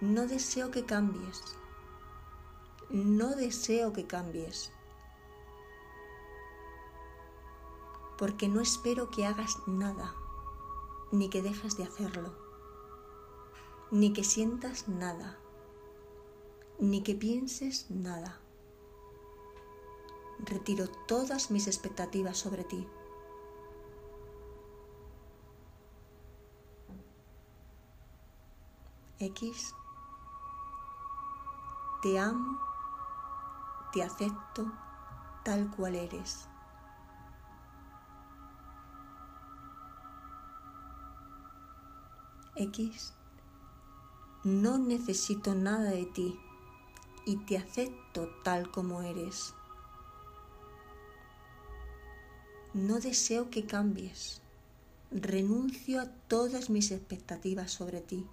No 0.00 0.26
deseo 0.26 0.72
que 0.72 0.84
cambies. 0.84 1.40
No 2.90 3.36
deseo 3.36 3.92
que 3.92 4.08
cambies. 4.08 4.72
porque 8.18 8.46
no 8.46 8.60
espero 8.60 9.10
que 9.10 9.26
hagas 9.26 9.56
nada, 9.66 10.14
ni 11.10 11.28
que 11.28 11.42
dejes 11.42 11.76
de 11.76 11.84
hacerlo. 11.84 12.30
ni 13.90 14.12
que 14.12 14.22
sientas 14.22 14.86
nada, 14.86 15.38
ni 16.78 17.02
que 17.02 17.14
pienses 17.16 17.90
nada. 17.90 18.41
Retiro 20.42 20.88
todas 21.06 21.50
mis 21.50 21.66
expectativas 21.66 22.36
sobre 22.36 22.64
ti. 22.64 22.86
X, 29.20 29.72
te 32.02 32.18
amo, 32.18 32.58
te 33.92 34.02
acepto 34.02 34.72
tal 35.44 35.70
cual 35.70 35.94
eres. 35.94 36.48
X, 42.56 43.14
no 44.42 44.78
necesito 44.78 45.54
nada 45.54 45.90
de 45.90 46.06
ti 46.06 46.40
y 47.24 47.36
te 47.46 47.58
acepto 47.58 48.28
tal 48.42 48.72
como 48.72 49.02
eres. 49.02 49.54
No 52.74 53.00
deseo 53.00 53.50
que 53.50 53.66
cambies. 53.66 54.40
Renuncio 55.10 56.00
a 56.00 56.06
todas 56.06 56.70
mis 56.70 56.90
expectativas 56.90 57.70
sobre 57.70 58.00
ti. 58.00 58.26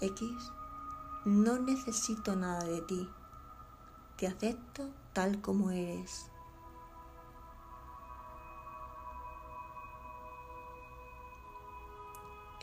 X, 0.00 0.20
no 1.24 1.60
necesito 1.60 2.34
nada 2.34 2.64
de 2.64 2.82
ti. 2.82 3.08
Te 4.16 4.26
acepto 4.26 4.90
tal 5.12 5.40
como 5.40 5.70
eres. 5.70 6.26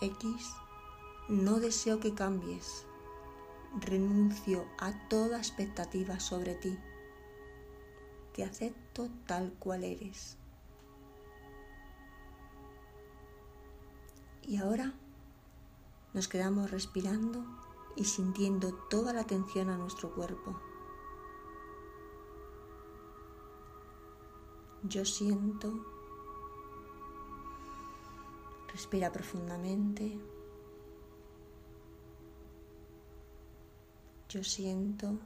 X, 0.02 0.54
no 1.30 1.62
deseo 1.62 2.02
que 2.02 2.14
cambies. 2.14 2.86
Renuncio 3.80 4.66
a 4.80 4.94
toda 5.10 5.38
expectativa 5.38 6.20
sobre 6.20 6.56
ti. 6.56 6.78
Te 8.34 8.44
acepto 8.44 9.10
tal 9.26 9.54
cual 9.60 9.84
eres. 9.84 10.38
Y 14.44 14.58
ahora 14.58 14.94
nos 16.14 16.30
quedamos 16.30 16.72
respirando 16.72 17.44
y 17.98 18.06
sintiendo 18.06 18.74
toda 18.90 19.12
la 19.12 19.22
atención 19.22 19.70
a 19.70 19.78
nuestro 19.78 20.14
cuerpo. 20.14 20.58
Yo 24.84 25.04
siento, 25.04 25.74
respira 28.72 29.12
profundamente. 29.12 30.35
Yo 34.36 34.44
siento, 34.44 35.18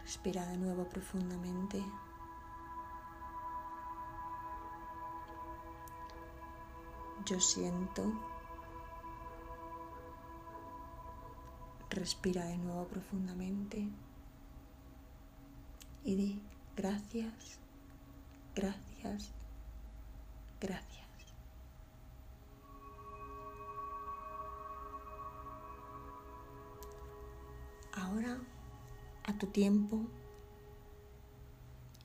respira 0.00 0.46
de 0.46 0.56
nuevo 0.56 0.88
profundamente. 0.88 1.84
Yo 7.26 7.38
siento. 7.38 8.14
Respira 11.90 12.46
de 12.46 12.56
nuevo 12.56 12.86
profundamente 12.88 13.90
y 16.02 16.14
di 16.14 16.42
gracias, 16.74 17.58
gracias, 18.54 19.32
gracias. 20.58 21.07
Ahora, 28.00 28.38
a 29.24 29.32
tu 29.38 29.48
tiempo 29.48 30.06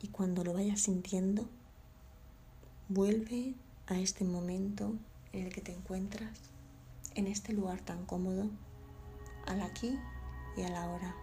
y 0.02 0.08
cuando 0.08 0.44
lo 0.44 0.54
vayas 0.54 0.82
sintiendo, 0.82 1.48
vuelve 2.89 3.54
a 3.86 4.00
este 4.00 4.24
momento 4.24 4.96
en 5.34 5.46
el 5.46 5.54
que 5.54 5.62
te 5.62 5.72
encuentras, 5.72 6.39
en 7.14 7.28
este 7.28 7.54
lugar 7.54 7.80
tan 7.82 8.08
cómodo, 8.08 8.50
al 9.46 9.62
aquí 9.62 10.00
y 10.58 10.64
a 10.64 10.70
la 10.70 10.89
hora. 10.89 11.16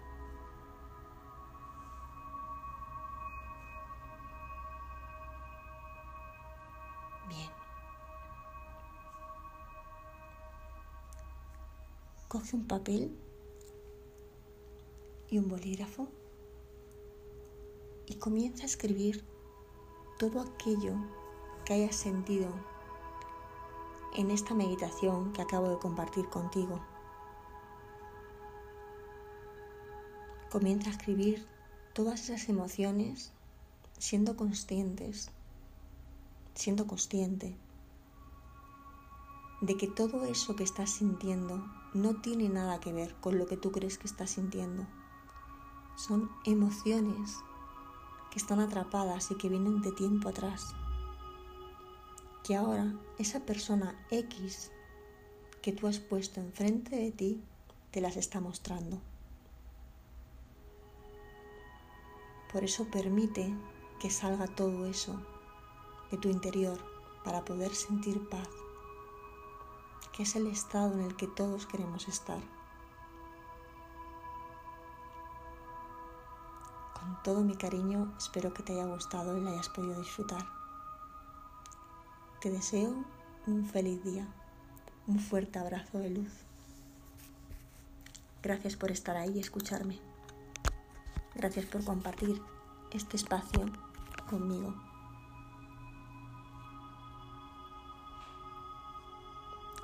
Bien. 7.28 7.50
Coge 12.28 12.54
un 12.54 12.68
papel 12.68 13.29
y 15.30 15.38
un 15.38 15.48
bolígrafo 15.48 16.08
y 18.06 18.16
comienza 18.16 18.64
a 18.64 18.66
escribir 18.66 19.24
todo 20.18 20.40
aquello 20.40 20.94
que 21.64 21.74
hayas 21.74 21.94
sentido 21.94 22.48
en 24.16 24.30
esta 24.30 24.54
meditación 24.54 25.32
que 25.32 25.42
acabo 25.42 25.68
de 25.68 25.78
compartir 25.78 26.28
contigo. 26.28 26.80
Comienza 30.50 30.90
a 30.90 30.92
escribir 30.92 31.46
todas 31.94 32.28
esas 32.28 32.48
emociones 32.48 33.32
siendo 33.98 34.36
conscientes, 34.36 35.30
siendo 36.54 36.88
consciente 36.88 37.56
de 39.60 39.76
que 39.76 39.86
todo 39.86 40.24
eso 40.24 40.56
que 40.56 40.64
estás 40.64 40.90
sintiendo 40.90 41.64
no 41.92 42.20
tiene 42.20 42.48
nada 42.48 42.80
que 42.80 42.92
ver 42.92 43.14
con 43.20 43.38
lo 43.38 43.46
que 43.46 43.56
tú 43.56 43.70
crees 43.70 43.98
que 43.98 44.06
estás 44.06 44.30
sintiendo. 44.30 44.86
Son 45.96 46.30
emociones 46.44 47.36
que 48.30 48.38
están 48.38 48.60
atrapadas 48.60 49.30
y 49.30 49.36
que 49.36 49.48
vienen 49.48 49.82
de 49.82 49.92
tiempo 49.92 50.28
atrás 50.28 50.74
que 52.50 52.56
ahora 52.56 52.92
esa 53.18 53.40
persona 53.40 53.94
X 54.10 54.72
que 55.62 55.72
tú 55.72 55.86
has 55.86 55.98
puesto 55.98 56.40
enfrente 56.40 56.96
de 56.96 57.12
ti 57.12 57.42
te 57.90 58.00
las 58.00 58.16
está 58.16 58.40
mostrando. 58.40 58.98
Por 62.52 62.64
eso 62.64 62.86
permite 62.90 63.54
que 64.00 64.10
salga 64.10 64.46
todo 64.48 64.86
eso 64.86 65.20
de 66.10 66.18
tu 66.18 66.28
interior 66.28 66.78
para 67.24 67.44
poder 67.44 67.74
sentir 67.74 68.28
paz, 68.28 68.48
que 70.12 70.24
es 70.24 70.34
el 70.34 70.46
estado 70.46 70.94
en 70.94 71.02
el 71.02 71.16
que 71.16 71.28
todos 71.28 71.66
queremos 71.66 72.08
estar. 72.08 72.40
Todo 77.22 77.42
mi 77.42 77.54
cariño, 77.54 78.12
espero 78.16 78.54
que 78.54 78.62
te 78.62 78.72
haya 78.72 78.86
gustado 78.86 79.36
y 79.36 79.40
la 79.42 79.50
hayas 79.50 79.68
podido 79.68 79.98
disfrutar. 79.98 80.46
Te 82.40 82.50
deseo 82.50 83.04
un 83.46 83.66
feliz 83.66 84.02
día, 84.04 84.26
un 85.06 85.18
fuerte 85.18 85.58
abrazo 85.58 85.98
de 85.98 86.10
luz. 86.10 86.32
Gracias 88.42 88.76
por 88.76 88.90
estar 88.90 89.16
ahí 89.16 89.36
y 89.36 89.40
escucharme. 89.40 89.98
Gracias 91.34 91.66
por 91.66 91.84
compartir 91.84 92.40
este 92.90 93.18
espacio 93.18 93.66
conmigo. 94.28 94.74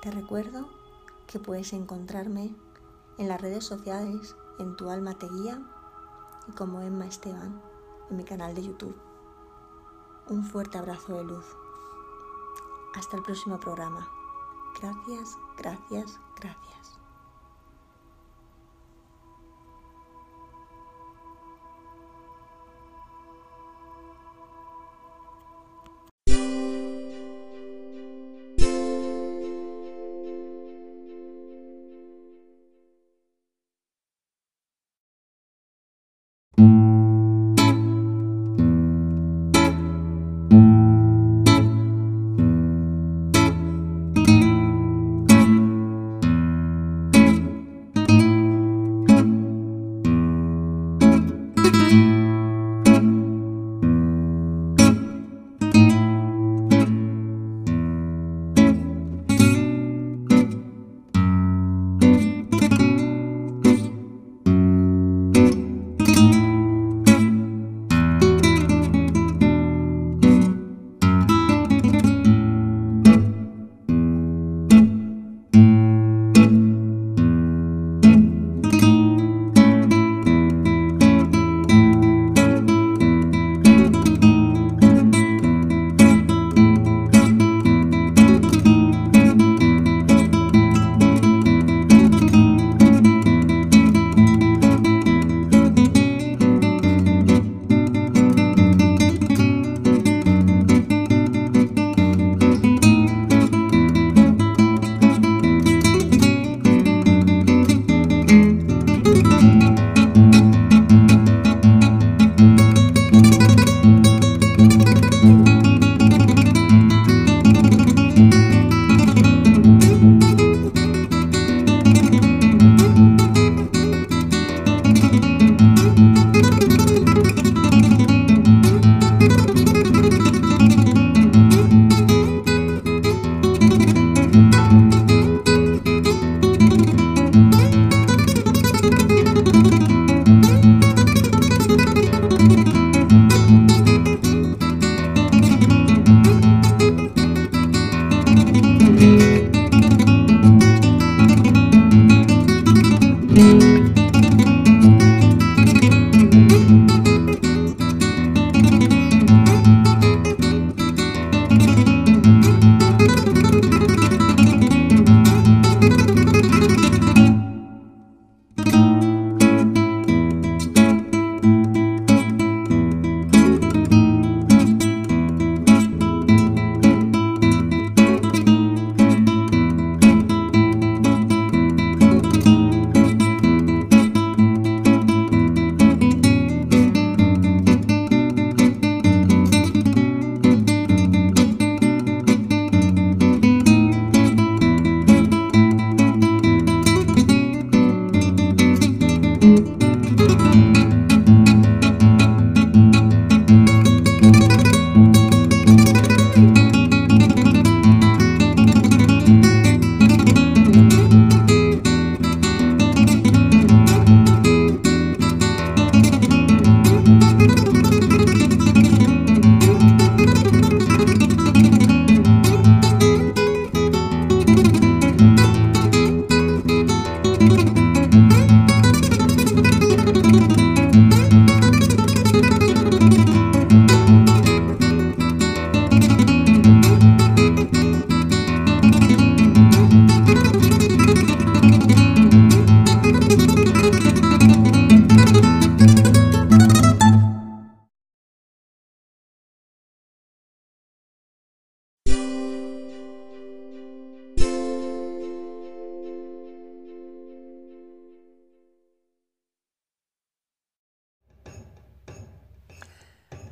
Te 0.01 0.09
recuerdo 0.09 0.69
que 1.27 1.37
puedes 1.37 1.73
encontrarme 1.73 2.55
en 3.19 3.27
las 3.27 3.39
redes 3.39 3.63
sociales 3.63 4.35
en 4.57 4.75
Tu 4.75 4.89
Alma 4.89 5.19
Te 5.19 5.27
Guía 5.27 5.61
y 6.47 6.51
como 6.51 6.81
Emma 6.81 7.05
Esteban 7.05 7.61
en 8.09 8.17
mi 8.17 8.23
canal 8.23 8.55
de 8.55 8.63
YouTube. 8.63 8.95
Un 10.29 10.43
fuerte 10.43 10.77
abrazo 10.77 11.15
de 11.15 11.23
luz. 11.23 11.45
Hasta 12.95 13.17
el 13.17 13.23
próximo 13.23 13.59
programa. 13.59 14.09
Gracias, 14.79 15.37
gracias. 15.57 16.19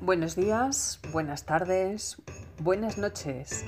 Buenos 0.05 0.35
días, 0.35 0.99
buenas 1.11 1.45
tardes, 1.45 2.17
buenas 2.59 2.99
noches, 2.99 3.65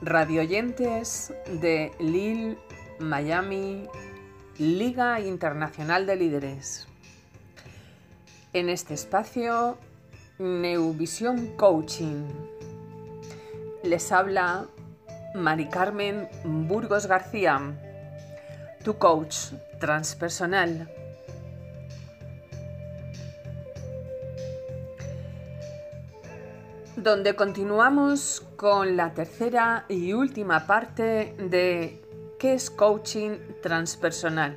radioyentes 0.00 1.34
de 1.60 1.92
Lille, 2.00 2.56
Miami, 2.98 3.86
Liga 4.56 5.20
Internacional 5.20 6.06
de 6.06 6.16
Líderes. 6.16 6.88
En 8.54 8.70
este 8.70 8.94
espacio, 8.94 9.76
Neuvisión 10.38 11.48
Coaching. 11.58 12.24
Les 13.82 14.10
habla 14.10 14.64
Mari 15.34 15.68
Carmen 15.68 16.30
Burgos 16.44 17.06
García, 17.06 17.60
tu 18.82 18.96
coach 18.96 19.52
transpersonal 19.78 21.01
donde 27.02 27.34
continuamos 27.34 28.46
con 28.56 28.96
la 28.96 29.12
tercera 29.12 29.86
y 29.88 30.12
última 30.12 30.66
parte 30.66 31.34
de 31.36 32.00
¿qué 32.38 32.54
es 32.54 32.70
coaching 32.70 33.38
transpersonal? 33.60 34.56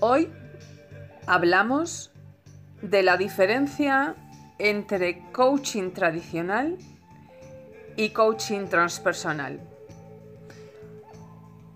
Hoy 0.00 0.32
hablamos 1.26 2.10
de 2.80 3.04
la 3.04 3.16
diferencia 3.16 4.16
entre 4.58 5.30
coaching 5.30 5.92
tradicional 5.92 6.76
y 7.96 8.10
coaching 8.10 8.66
transpersonal. 8.66 9.60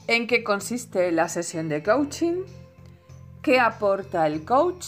¿En 0.08 0.26
qué 0.26 0.42
consiste 0.42 1.12
la 1.12 1.28
sesión 1.28 1.68
de 1.68 1.84
coaching? 1.84 2.42
¿Qué 3.42 3.60
aporta 3.60 4.26
el 4.26 4.44
coach? 4.44 4.86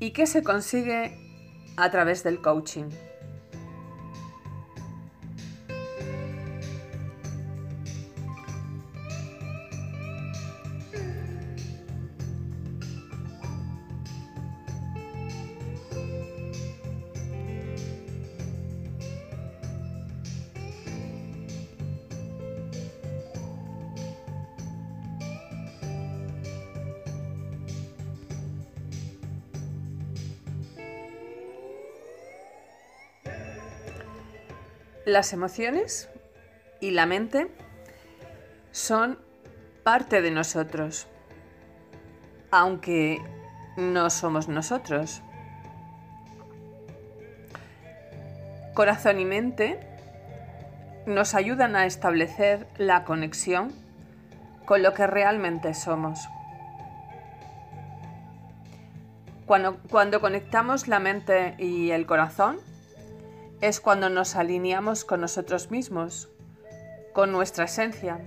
¿Y 0.00 0.10
qué 0.10 0.26
se 0.26 0.42
consigue 0.42 1.29
a 1.80 1.90
través 1.90 2.22
del 2.22 2.40
coaching. 2.40 2.90
Las 35.10 35.32
emociones 35.32 36.08
y 36.80 36.92
la 36.92 37.04
mente 37.04 37.48
son 38.70 39.18
parte 39.82 40.22
de 40.22 40.30
nosotros, 40.30 41.08
aunque 42.52 43.18
no 43.76 44.08
somos 44.08 44.46
nosotros. 44.46 45.20
Corazón 48.72 49.18
y 49.18 49.24
mente 49.24 49.80
nos 51.06 51.34
ayudan 51.34 51.74
a 51.74 51.86
establecer 51.86 52.68
la 52.78 53.02
conexión 53.02 53.72
con 54.64 54.84
lo 54.84 54.94
que 54.94 55.08
realmente 55.08 55.74
somos. 55.74 56.20
Cuando, 59.44 59.76
cuando 59.90 60.20
conectamos 60.20 60.86
la 60.86 61.00
mente 61.00 61.56
y 61.58 61.90
el 61.90 62.06
corazón, 62.06 62.60
es 63.60 63.80
cuando 63.80 64.08
nos 64.08 64.36
alineamos 64.36 65.04
con 65.04 65.20
nosotros 65.20 65.70
mismos, 65.70 66.28
con 67.12 67.32
nuestra 67.32 67.64
esencia, 67.64 68.18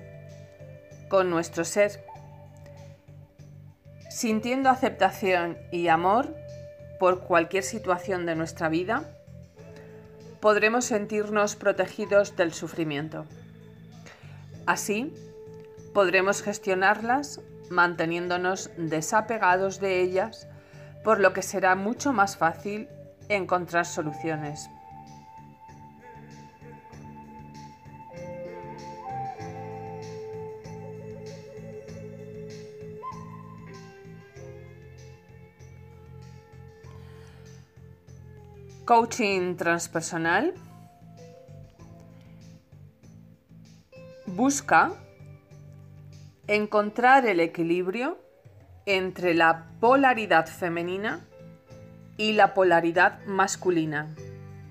con 1.10 1.30
nuestro 1.30 1.66
ser, 1.66 2.06
sintiendo 4.10 4.70
aceptación 4.70 5.58
y 5.72 5.88
amor 5.88 6.36
por 7.00 7.22
cualquier 7.22 7.64
situación 7.64 8.26
de 8.26 8.36
nuestra 8.36 8.70
vida, 8.70 9.04
podremos 10.40 10.86
sentirnos 10.86 11.56
protegidos 11.56 12.36
del 12.36 12.54
sufrimiento. 12.54 13.26
Así, 14.66 15.14
podremos 15.94 16.42
gestionarlas 16.42 17.42
manteniéndonos 17.70 18.70
desapegados 18.78 19.80
de 19.80 20.02
ellas, 20.02 20.48
por 21.04 21.20
lo 21.20 21.34
que 21.34 21.42
será 21.42 21.76
mucho 21.76 22.14
más 22.14 22.38
fácil 22.38 22.88
encontrar 23.30 23.86
soluciones. 23.86 24.70
Coaching 38.86 39.56
transpersonal 39.56 40.54
busca 44.26 44.92
encontrar 46.48 47.26
el 47.26 47.40
equilibrio 47.40 48.18
entre 48.86 49.36
la 49.36 49.68
polaridad 49.80 50.48
femenina 50.48 51.22
y 52.18 52.34
la 52.34 52.54
polaridad 52.54 53.24
masculina 53.26 54.14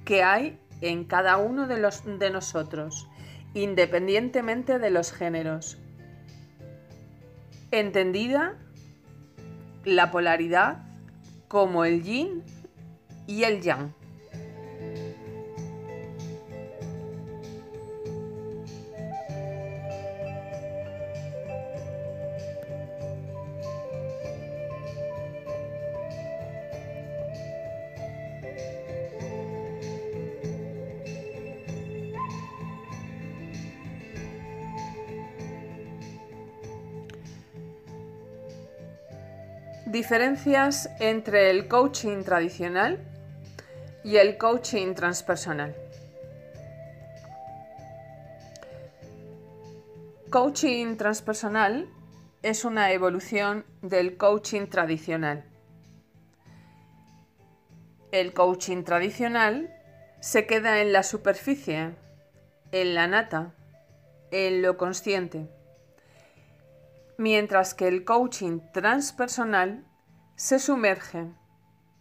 que 0.04 0.22
hay 0.22 0.60
en 0.82 1.04
cada 1.04 1.38
uno 1.38 1.66
de, 1.66 1.78
los, 1.78 2.04
de 2.04 2.28
nosotros, 2.28 3.08
independientemente 3.54 4.78
de 4.78 4.90
los 4.90 5.10
géneros. 5.10 5.78
Entendida 7.70 8.58
la 9.86 10.10
polaridad 10.10 10.82
como 11.48 11.86
el 11.86 12.02
yin 12.02 12.42
y 13.26 13.44
el 13.44 13.62
yang. 13.62 14.01
Diferencias 40.02 40.90
entre 40.98 41.48
el 41.50 41.68
coaching 41.68 42.24
tradicional 42.24 42.98
y 44.02 44.16
el 44.16 44.36
coaching 44.36 44.94
transpersonal. 44.94 45.76
Coaching 50.28 50.96
transpersonal 50.96 51.88
es 52.42 52.64
una 52.64 52.90
evolución 52.90 53.64
del 53.80 54.16
coaching 54.16 54.66
tradicional. 54.66 55.44
El 58.10 58.34
coaching 58.34 58.82
tradicional 58.82 59.72
se 60.18 60.48
queda 60.48 60.80
en 60.80 60.92
la 60.92 61.04
superficie, 61.04 61.94
en 62.72 62.94
la 62.96 63.06
nata, 63.06 63.54
en 64.32 64.62
lo 64.62 64.76
consciente 64.76 65.48
mientras 67.18 67.74
que 67.74 67.86
el 67.86 68.04
coaching 68.04 68.60
transpersonal 68.72 69.84
se 70.36 70.58
sumerge, 70.58 71.30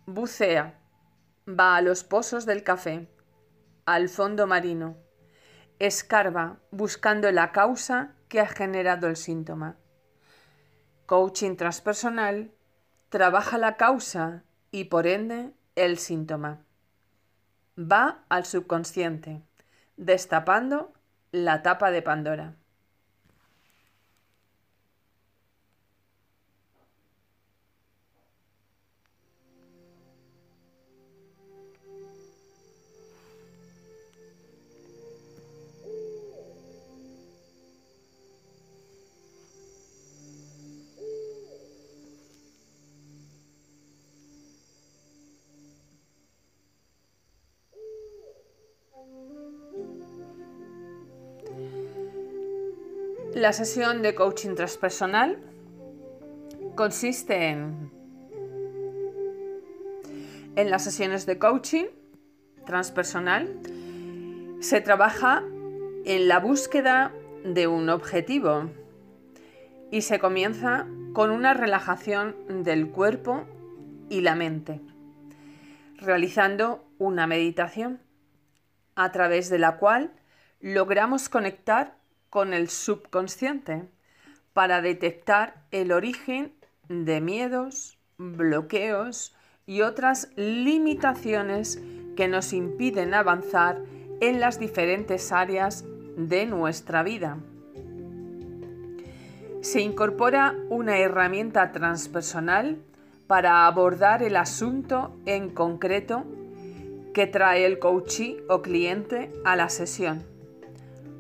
bucea, 0.06 0.80
va 1.48 1.76
a 1.76 1.82
los 1.82 2.04
pozos 2.04 2.46
del 2.46 2.64
café, 2.64 3.08
al 3.86 4.10
fondo 4.10 4.48
marino, 4.48 4.98
escarba 5.80 6.60
buscando 6.72 7.32
la 7.32 7.52
causa 7.52 8.16
que 8.30 8.40
ha 8.40 8.48
generado 8.48 9.08
el 9.08 9.16
síntoma. 9.16 9.78
Coaching 11.06 11.56
transpersonal 11.56 12.52
trabaja 13.10 13.58
la 13.58 13.76
causa 13.76 14.44
y 14.72 14.86
por 14.86 15.08
ende 15.08 15.52
el 15.76 15.98
síntoma. 15.98 16.64
Va 17.78 18.24
al 18.30 18.46
subconsciente, 18.46 19.44
destapando 19.98 20.94
la 21.32 21.62
tapa 21.62 21.92
de 21.92 22.02
Pandora. 22.02 22.56
La 53.34 53.54
sesión 53.54 54.02
de 54.02 54.14
coaching 54.14 54.56
transpersonal 54.56 55.40
consiste 56.76 57.50
en, 57.50 57.92
en 60.56 60.70
las 60.70 60.84
sesiones 60.84 61.26
de 61.26 61.40
coaching 61.40 61.86
transpersonal 62.66 63.50
se 64.60 64.80
trabaja 64.80 65.44
en 66.06 66.28
la 66.28 66.40
búsqueda 66.40 67.12
de 67.44 67.68
un 67.68 67.90
objetivo 67.90 68.70
y 69.92 70.02
se 70.02 70.20
comienza 70.20 70.88
con 71.14 71.32
una 71.32 71.54
relajación 71.54 72.36
del 72.64 72.90
cuerpo 72.90 73.46
y 74.10 74.22
la 74.22 74.36
mente, 74.36 74.80
realizando 75.98 76.86
una 76.98 77.28
meditación 77.28 78.00
a 79.04 79.12
través 79.12 79.50
de 79.50 79.60
la 79.60 79.78
cual 79.78 80.12
logramos 80.60 81.30
conectar 81.30 81.96
con 82.30 82.54
el 82.54 82.70
subconsciente 82.70 83.90
para 84.54 84.82
detectar 84.82 85.64
el 85.72 85.92
origen 85.92 86.54
de 86.88 87.22
miedos, 87.22 87.98
bloqueos 88.18 89.36
y 89.66 89.82
otras 89.82 90.30
limitaciones 90.36 91.82
que 92.16 92.28
nos 92.28 92.54
impiden 92.54 93.14
avanzar 93.14 93.82
en 94.20 94.40
las 94.40 94.60
diferentes 94.60 95.32
áreas 95.32 95.86
de 96.18 96.46
nuestra 96.46 97.04
vida. 97.04 97.38
Se 99.62 99.82
incorpora 99.82 100.56
una 100.70 100.98
herramienta 100.98 101.72
transpersonal 101.72 102.78
para 103.28 103.66
abordar 103.66 104.24
el 104.24 104.36
asunto 104.36 105.16
en 105.26 105.50
concreto 105.50 106.26
que 107.14 107.28
trae 107.28 107.66
el 107.66 107.80
coachee 107.80 108.44
o 108.50 108.62
cliente 108.62 109.32
a 109.44 109.56
la 109.56 109.70
sesión, 109.70 110.24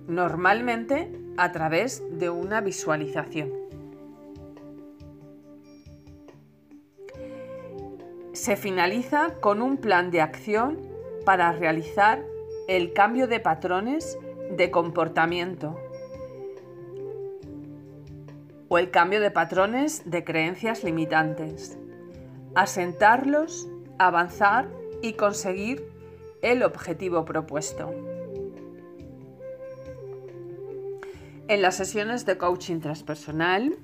normalmente 0.08 1.12
a 1.38 1.52
través 1.52 2.04
de 2.18 2.30
una 2.30 2.62
visualización. 2.62 3.52
Se 8.34 8.56
finaliza 8.56 9.36
con 9.42 9.62
un 9.62 9.78
plan 9.78 10.10
de 10.12 10.22
acción 10.22 10.80
para 11.26 11.52
realizar 11.52 12.24
el 12.68 12.94
cambio 12.94 13.28
de 13.28 13.40
patrones 13.40 14.18
de 14.56 14.72
comportamiento 14.72 15.78
o 18.70 18.78
el 18.78 18.90
cambio 18.90 19.20
de 19.20 19.32
patrones 19.32 20.10
de 20.10 20.24
creencias 20.24 20.84
limitantes, 20.84 21.78
asentarlos, 22.56 23.68
avanzar 24.00 24.70
y 25.02 25.14
conseguir 25.14 25.84
el 26.42 26.64
objetivo 26.64 27.26
propuesto. 27.26 27.94
En 31.48 31.62
las 31.62 31.76
sesiones 31.76 32.26
de 32.26 32.38
coaching 32.38 32.80
transpersonal 32.80 33.78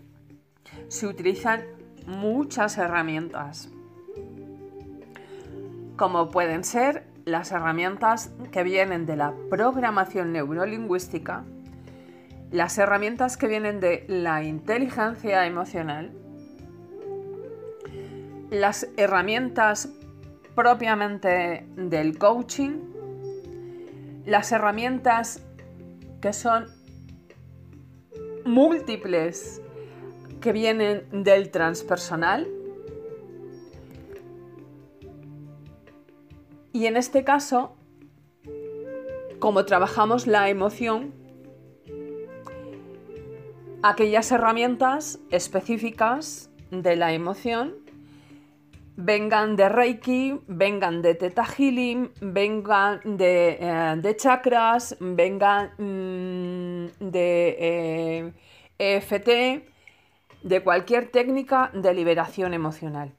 se 0.88 1.08
utilizan 1.08 1.64
muchas 2.06 2.78
herramientas, 2.78 3.70
como 5.98 6.30
pueden 6.30 6.64
ser 6.64 7.04
las 7.26 7.52
herramientas 7.52 8.32
que 8.52 8.64
vienen 8.64 9.06
de 9.06 9.18
la 9.18 9.34
programación 9.50 10.32
neurolingüística, 10.32 11.44
las 12.52 12.78
herramientas 12.78 13.36
que 13.36 13.48
vienen 13.48 13.82
de 13.82 14.06
la 14.08 14.44
inteligencia 14.44 15.46
emocional, 15.46 16.14
las 18.50 18.88
herramientas 18.96 19.90
propiamente 20.58 21.68
del 21.76 22.18
coaching, 22.18 22.80
las 24.26 24.52
herramientas 24.52 25.46
que 26.20 26.34
son 26.34 26.66
múltiples 28.44 29.62
que 30.42 30.52
vienen 30.54 31.24
del 31.24 31.52
transpersonal. 31.52 32.48
Y 36.74 36.88
en 36.88 36.98
este 36.98 37.24
caso, 37.24 37.76
como 39.38 39.64
trabajamos 39.64 40.26
la 40.26 40.50
emoción, 40.50 41.14
aquellas 43.84 44.32
herramientas 44.32 45.20
específicas 45.30 46.50
de 46.72 46.96
la 46.96 47.14
emoción 47.14 47.87
vengan 48.98 49.56
de 49.56 49.70
Reiki, 49.70 50.42
vengan 50.48 51.02
de 51.04 51.34
Healing, 51.58 52.12
vengan 52.20 53.00
de, 53.18 53.58
eh, 53.62 54.16
chakras, 54.18 54.98
vengan 55.00 55.72
mm, 55.78 56.88
de 57.00 58.34
EFT, 58.80 59.28
eh, 59.30 59.54
e 59.54 59.78
de 60.42 60.64
cualquier 60.64 61.12
técnica 61.12 61.70
de 61.74 61.94
liberación 61.94 62.54
emocional. 62.54 63.14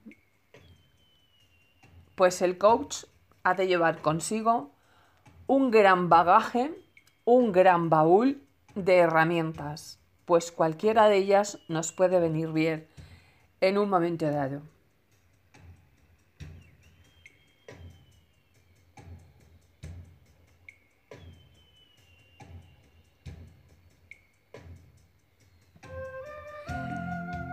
Pues 2.16 2.42
el 2.42 2.58
coach 2.58 3.04
ha 3.44 3.54
de 3.54 3.68
llevar 3.68 4.02
consigo 4.02 4.72
un 5.46 5.70
gran 5.70 6.08
bagaje, 6.08 6.72
un 7.24 7.52
gran 7.52 7.88
baúl 7.88 8.42
de 8.74 8.96
herramientas, 8.96 10.00
pues 10.24 10.50
cualquiera 10.50 11.08
de 11.08 11.18
ellas 11.18 11.60
nos 11.68 11.92
puede 11.92 12.18
venir 12.18 12.50
bien 12.52 12.88
en 13.60 13.78
un 13.78 13.88
momento 13.88 14.28
dado. 14.28 14.62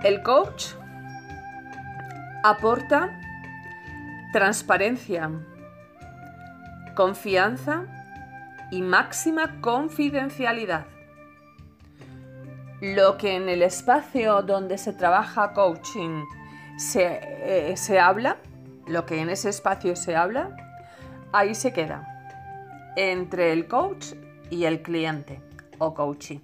El 0.05 0.21
coach 0.21 0.67
aporta 2.43 3.19
transparencia, 4.31 5.31
confianza 6.95 7.85
y 8.69 8.83
máxima 8.83 9.59
confidencialidad. 9.61 10.85
Lo 12.81 13.17
que 13.17 13.35
en 13.35 13.49
el 13.49 13.63
espacio 13.63 14.43
donde 14.43 14.77
se 14.77 14.93
trabaja 14.93 15.53
coaching 15.53 16.23
se, 16.77 17.21
eh, 17.71 17.75
se 17.75 17.99
habla, 17.99 18.37
lo 18.85 19.07
que 19.07 19.19
en 19.19 19.31
ese 19.31 19.49
espacio 19.49 19.95
se 19.95 20.15
habla, 20.15 20.55
ahí 21.33 21.55
se 21.55 21.73
queda, 21.73 22.93
entre 22.95 23.53
el 23.53 23.67
coach 23.67 24.13
y 24.51 24.65
el 24.65 24.83
cliente 24.83 25.41
o 25.79 25.95
coaching. 25.95 26.41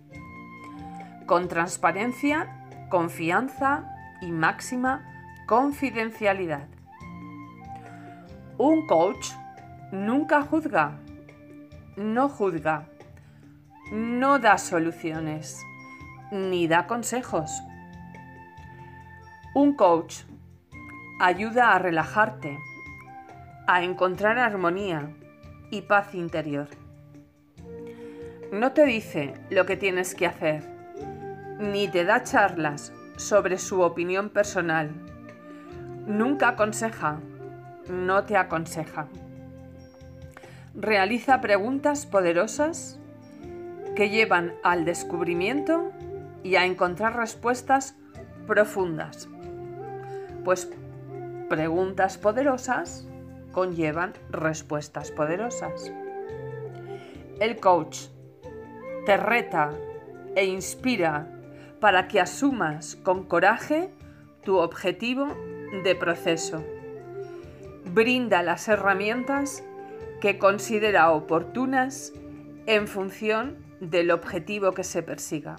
Con 1.28 1.48
transparencia, 1.48 2.58
confianza 2.92 3.86
y 4.22 4.32
máxima 4.32 5.04
confidencialidad. 5.48 6.68
Un 8.60 8.86
coach 8.86 9.32
nunca 9.92 10.44
juzga, 10.44 11.00
no 11.96 12.30
juzga, 12.30 12.86
no 13.92 14.38
da 14.38 14.60
soluciones, 14.60 15.60
ni 16.32 16.68
da 16.68 16.86
consejos. 16.86 17.64
Un 19.56 19.74
coach 19.74 20.24
ayuda 21.20 21.74
a 21.74 21.80
relajarte, 21.80 22.60
a 23.68 23.84
encontrar 23.84 24.38
armonía 24.38 25.10
y 25.72 25.82
paz 25.82 26.14
interior. 26.14 26.68
No 28.52 28.74
te 28.74 28.86
dice 28.86 29.34
lo 29.50 29.66
que 29.66 29.78
tienes 29.78 30.14
que 30.14 30.28
hacer, 30.28 30.71
ni 31.62 31.88
te 31.88 32.04
da 32.04 32.24
charlas 32.24 32.92
sobre 33.16 33.58
su 33.58 33.82
opinión 33.82 34.30
personal. 34.30 34.92
Nunca 36.08 36.50
aconseja, 36.50 37.20
no 37.88 38.24
te 38.24 38.36
aconseja 38.36 39.08
realiza 40.76 41.42
preguntas 41.42 42.06
poderosas 42.06 43.00
que 43.96 44.10
llevan 44.10 44.54
al 44.64 44.86
descubrimiento 44.86 45.92
y 46.44 46.56
a 46.56 46.66
encontrar 46.66 47.16
respuestas 47.18 47.98
profundas. 48.48 49.30
Pues 50.44 50.72
preguntas 51.50 52.18
poderosas 52.18 53.08
conllevan 53.52 54.14
respuestas 54.30 55.12
poderosas. 55.12 55.92
El 57.40 57.60
coach 57.60 58.06
te 59.06 59.18
reta 59.18 59.72
e 60.36 60.46
inspira 60.46 61.28
para 61.82 62.08
que 62.08 62.22
asumas 62.22 62.96
con 62.96 63.26
coraje 63.26 63.90
tu 64.46 64.58
objetivo 64.58 65.36
de 65.84 65.96
proceso. 65.96 66.64
Brinda 67.86 68.44
las 68.44 68.68
herramientas 68.68 69.64
que 70.22 70.38
considera 70.38 71.12
oportunas 71.12 72.14
en 72.68 72.88
función 72.88 73.58
del 73.80 74.12
objetivo 74.12 74.74
que 74.74 74.84
se 74.84 75.02
persiga. 75.02 75.58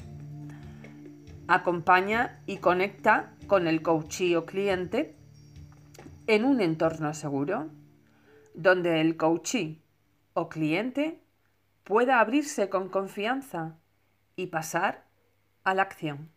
Acompaña 1.48 2.40
y 2.46 2.58
conecta 2.58 3.34
con 3.48 3.66
el 3.66 3.82
coachee 3.82 4.36
o 4.36 4.46
cliente 4.46 5.16
en 6.28 6.44
un 6.44 6.60
entorno 6.60 7.12
seguro, 7.14 7.68
donde 8.54 9.00
el 9.00 9.16
coachee 9.16 9.82
o 10.34 10.48
cliente 10.48 11.20
pueda 11.82 12.20
abrirse 12.20 12.68
con 12.68 12.88
confianza 12.88 13.76
y 14.36 14.46
pasar 14.46 15.11
a 15.64 15.74
la 15.74 15.82
acción. 15.82 16.30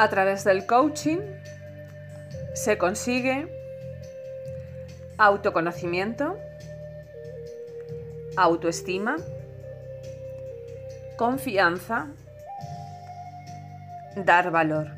A 0.00 0.08
través 0.08 0.44
del 0.44 0.64
coaching 0.64 1.18
se 2.54 2.78
consigue 2.78 3.46
autoconocimiento, 5.18 6.38
autoestima, 8.34 9.18
confianza, 11.18 12.06
dar 14.16 14.50
valor, 14.50 14.88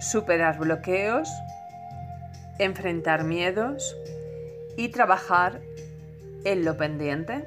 superar 0.00 0.58
bloqueos, 0.58 1.30
enfrentar 2.58 3.24
miedos 3.24 3.96
y 4.76 4.90
trabajar 4.90 5.62
en 6.44 6.66
lo 6.66 6.76
pendiente 6.76 7.46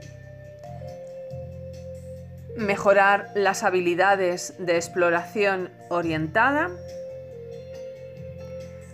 mejorar 2.58 3.32
las 3.36 3.64
habilidades 3.64 4.56
de 4.60 4.78
exploración 4.78 5.72
orientada, 5.90 6.70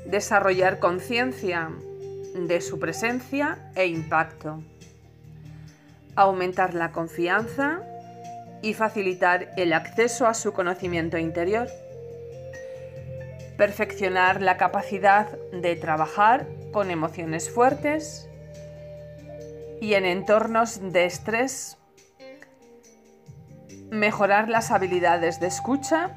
desarrollar 0.05 0.79
conciencia 0.79 1.69
de 2.35 2.61
su 2.61 2.79
presencia 2.79 3.71
e 3.75 3.85
impacto, 3.85 4.63
aumentar 6.15 6.73
la 6.73 6.91
confianza 6.91 7.81
y 8.61 8.73
facilitar 8.73 9.49
el 9.57 9.73
acceso 9.73 10.27
a 10.27 10.33
su 10.33 10.53
conocimiento 10.53 11.17
interior, 11.17 11.67
perfeccionar 13.57 14.41
la 14.41 14.57
capacidad 14.57 15.37
de 15.51 15.75
trabajar 15.75 16.47
con 16.71 16.89
emociones 16.89 17.49
fuertes 17.49 18.27
y 19.79 19.93
en 19.93 20.05
entornos 20.05 20.91
de 20.91 21.05
estrés 21.05 21.77
mejorar 23.91 24.47
las 24.47 24.71
habilidades 24.71 25.41
de 25.41 25.47
escucha, 25.47 26.11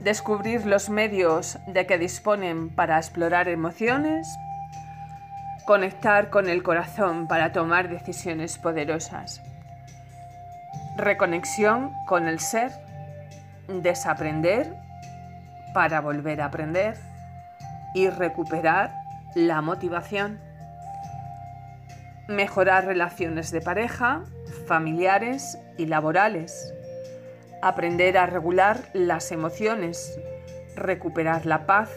descubrir 0.00 0.66
los 0.66 0.90
medios 0.90 1.58
de 1.66 1.86
que 1.86 1.96
disponen 1.96 2.68
para 2.68 2.98
explorar 2.98 3.48
emociones, 3.48 4.28
conectar 5.64 6.28
con 6.28 6.50
el 6.50 6.62
corazón 6.62 7.26
para 7.26 7.52
tomar 7.52 7.88
decisiones 7.88 8.58
poderosas, 8.58 9.40
reconexión 10.98 11.90
con 12.06 12.28
el 12.28 12.38
ser, 12.38 12.70
desaprender 13.68 14.76
para 15.72 16.02
volver 16.02 16.42
a 16.42 16.46
aprender 16.46 16.98
y 17.94 18.10
recuperar 18.10 18.92
la 19.34 19.62
motivación, 19.62 20.38
mejorar 22.28 22.84
relaciones 22.84 23.50
de 23.52 23.62
pareja, 23.62 24.22
familiares 24.68 25.58
y 25.78 25.86
laborales, 25.86 26.72
aprender 27.62 28.18
a 28.18 28.26
regular 28.26 28.90
las 28.92 29.32
emociones, 29.32 30.18
recuperar 30.74 31.46
la 31.46 31.66
paz 31.66 31.90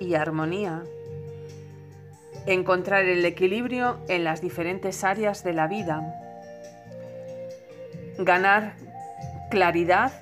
y 0.00 0.14
armonía, 0.14 0.82
encontrar 2.46 3.04
el 3.04 3.24
equilibrio 3.24 3.98
en 4.08 4.24
las 4.24 4.40
diferentes 4.40 5.04
áreas 5.04 5.44
de 5.44 5.52
la 5.52 5.66
vida, 5.66 6.02
ganar 8.18 8.74
claridad 9.50 10.12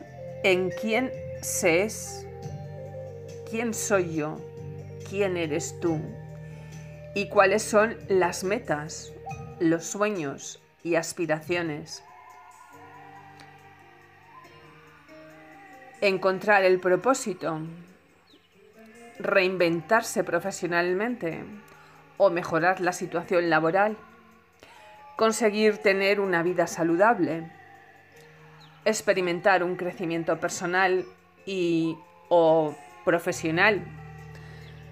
en 0.45 0.71
quién 0.71 1.11
se 1.41 1.83
es, 1.83 2.27
quién 3.51 3.75
soy 3.75 4.15
yo, 4.15 4.39
quién 5.09 5.37
eres 5.37 5.79
tú 5.81 6.01
y 7.15 7.29
cuáles 7.29 7.63
son 7.63 7.97
las 8.09 8.45
metas, 8.45 9.13
los 9.59 9.85
sueños 9.85 10.63
y 10.83 10.95
aspiraciones. 10.95 12.03
Encontrar 16.03 16.65
el 16.65 16.81
propósito, 16.81 17.61
reinventarse 19.21 20.25
profesionalmente 20.25 21.45
o 22.17 22.29
mejorar 22.29 22.81
la 22.81 22.93
situación 22.93 23.49
laboral, 23.49 23.97
conseguir 25.15 25.79
tener 25.79 26.19
una 26.19 26.43
vida 26.43 26.67
saludable, 26.67 27.49
experimentar 28.85 29.63
un 29.63 29.77
crecimiento 29.77 30.41
personal 30.41 31.05
y 31.47 31.97
o 32.29 32.75
profesional, 33.05 33.85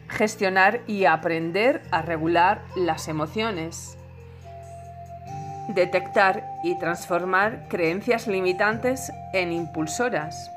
gestionar 0.06 0.80
y 0.86 1.06
aprender 1.06 1.82
a 1.90 2.02
regular 2.02 2.62
las 2.76 3.08
emociones, 3.08 3.98
detectar 5.74 6.44
y 6.62 6.78
transformar 6.78 7.66
creencias 7.68 8.28
limitantes 8.28 9.10
en 9.32 9.50
impulsoras. 9.50 10.52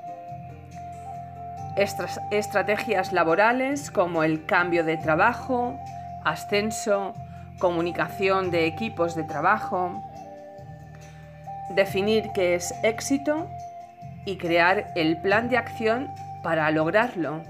Estrategias 1.76 3.12
laborales 3.14 3.92
como 3.92 4.24
el 4.24 4.46
cambio 4.46 4.84
de 4.84 4.98
trabajo, 4.98 5.80
ascenso, 6.24 7.14
comunicación 7.60 8.52
de 8.52 8.66
equipos 8.66 9.16
de 9.16 9.24
trabajo. 9.24 10.04
Definir 11.76 12.32
qué 12.34 12.56
es 12.56 12.74
éxito 12.84 13.48
y 14.26 14.38
crear 14.38 14.92
el 14.96 15.20
plan 15.22 15.50
de 15.50 15.58
acción 15.58 16.12
para 16.44 16.70
lograrlo. 16.72 17.42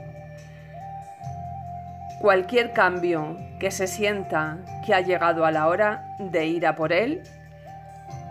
Cualquier 2.22 2.72
cambio 2.72 3.38
que 3.60 3.72
se 3.72 3.88
sienta 3.88 4.58
que 4.86 4.94
ha 4.94 5.02
llegado 5.02 5.46
a 5.46 5.52
la 5.52 5.68
hora 5.68 6.16
de 6.20 6.48
ir 6.48 6.66
a 6.66 6.76
por 6.76 6.94
él 6.94 7.24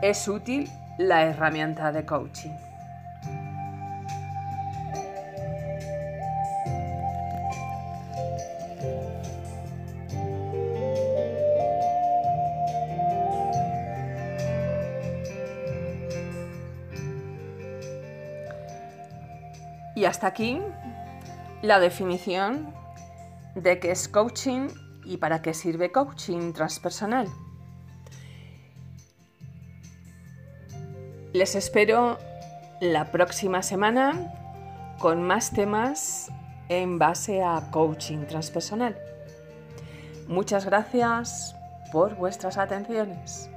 es 0.01 0.27
útil 0.29 0.71
la 0.99 1.25
herramienta 1.25 1.93
de 1.93 2.05
coaching. 2.05 2.72
Y 20.03 20.05
hasta 20.05 20.27
aquí 20.27 20.61
la 21.63 21.79
definición 21.79 22.75
de 23.55 23.79
qué 23.79 23.93
es 23.93 24.09
coaching 24.09 24.67
y 25.05 25.19
para 25.19 25.43
qué 25.43 25.55
sirve 25.55 25.93
coaching 25.93 26.53
transpersonal. 26.53 27.29
Les 31.33 31.55
espero 31.55 32.19
la 32.81 33.13
próxima 33.13 33.63
semana 33.63 34.35
con 34.99 35.23
más 35.23 35.53
temas 35.53 36.33
en 36.69 36.99
base 36.99 37.45
a 37.45 37.71
coaching 37.71 38.27
transpersonal. 38.27 38.99
Muchas 40.27 40.65
gracias 40.65 41.55
por 41.93 42.17
vuestras 42.17 42.59
atenciones. 42.59 43.49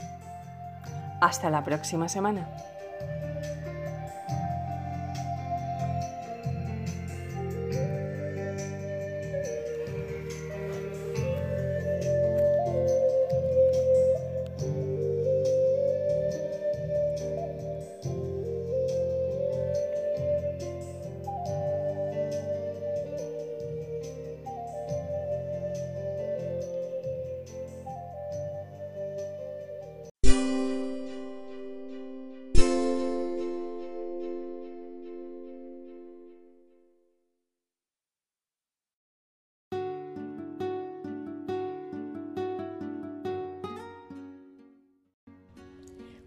Hasta 1.22 1.50
la 1.50 1.64
próxima 1.64 2.08
semana. 2.08 2.48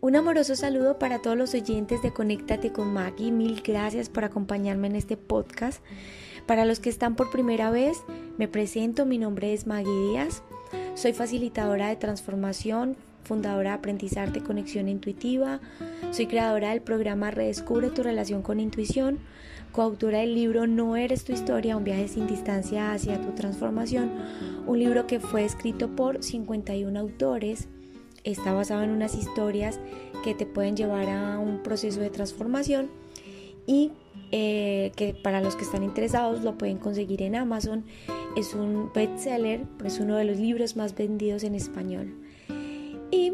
Un 0.09 0.16
amoroso 0.16 0.56
saludo 0.56 0.98
para 0.98 1.18
todos 1.18 1.36
los 1.36 1.52
oyentes 1.52 2.01
de 2.01 2.14
Conéctate 2.14 2.72
con 2.72 2.94
Maggie. 2.94 3.30
Mil 3.30 3.60
gracias 3.60 4.09
por 4.09 4.24
acompañarme 4.24 4.86
en 4.86 4.97
este 4.97 5.18
podcast. 5.18 5.85
Para 6.47 6.64
los 6.64 6.80
que 6.80 6.89
están 6.89 7.14
por 7.14 7.30
primera 7.30 7.70
vez, 7.70 7.98
me 8.39 8.48
presento. 8.48 9.05
Mi 9.05 9.18
nombre 9.18 9.52
es 9.52 9.66
Maggie 9.66 10.09
Díaz. 10.09 10.43
Soy 10.94 11.12
facilitadora 11.12 11.89
de 11.89 11.97
transformación, 11.97 12.97
fundadora 13.22 13.72
de 13.72 13.76
Aprendizarte 13.76 14.43
Conexión 14.43 14.89
Intuitiva. 14.89 15.60
Soy 16.10 16.26
creadora 16.26 16.70
del 16.70 16.80
programa 16.80 17.30
Redescubre 17.30 17.90
tu 17.90 18.02
relación 18.02 18.40
con 18.40 18.60
intuición, 18.60 19.18
coautora 19.72 20.20
del 20.20 20.35
libro 20.35 20.66
No 20.66 20.97
eres 20.97 21.24
tu 21.24 21.32
historia, 21.35 21.76
un 21.76 21.85
viaje 21.85 22.09
sin 22.09 22.26
distancia 22.26 22.93
hacia 22.93 23.20
tu 23.20 23.32
transformación, 23.32 24.10
un 24.66 24.78
libro 24.78 25.06
que 25.06 25.20
fue 25.20 25.44
escrito 25.44 25.94
por 25.94 26.24
51 26.24 26.98
autores 26.98 27.68
está 28.24 28.53
basado 28.53 28.82
en 28.82 28.90
unas 28.90 29.15
historias 29.15 29.81
que 30.24 30.35
te 30.35 30.47
pueden 30.47 30.77
llevar 30.77 31.09
a 31.09 31.39
un 31.39 31.62
proceso 31.62 32.01
de 32.01 32.11
transformación 32.11 32.90
y 33.66 33.93
eh, 34.31 34.93
que 34.97 35.15
para 35.15 35.40
los 35.40 35.57
que 35.57 35.65
están 35.65 35.82
interesados 35.82 36.43
lo 36.43 36.59
pueden 36.59 36.78
conseguir 36.78 37.23
en 37.23 37.36
Amazon. 37.36 37.85
Es 38.36 38.55
un 38.55 38.90
bestseller, 38.95 39.62
es 39.85 40.01
uno 40.01 40.16
de 40.16 40.24
los 40.24 40.39
libros 40.39 40.77
más 40.77 40.95
vendidos 40.95 41.45
en 41.45 41.55
español. 41.55 42.15
Y 43.11 43.32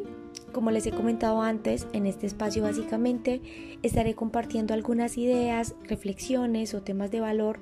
como 0.53 0.71
les 0.71 0.87
he 0.87 0.93
comentado 0.93 1.43
antes, 1.43 1.89
en 1.93 2.07
este 2.07 2.27
espacio 2.27 2.63
básicamente 2.63 3.43
estaré 3.83 4.15
compartiendo 4.15 4.73
algunas 4.73 5.19
ideas, 5.19 5.75
reflexiones 5.83 6.75
o 6.75 6.83
temas 6.83 7.11
de 7.11 7.21
valor 7.21 7.59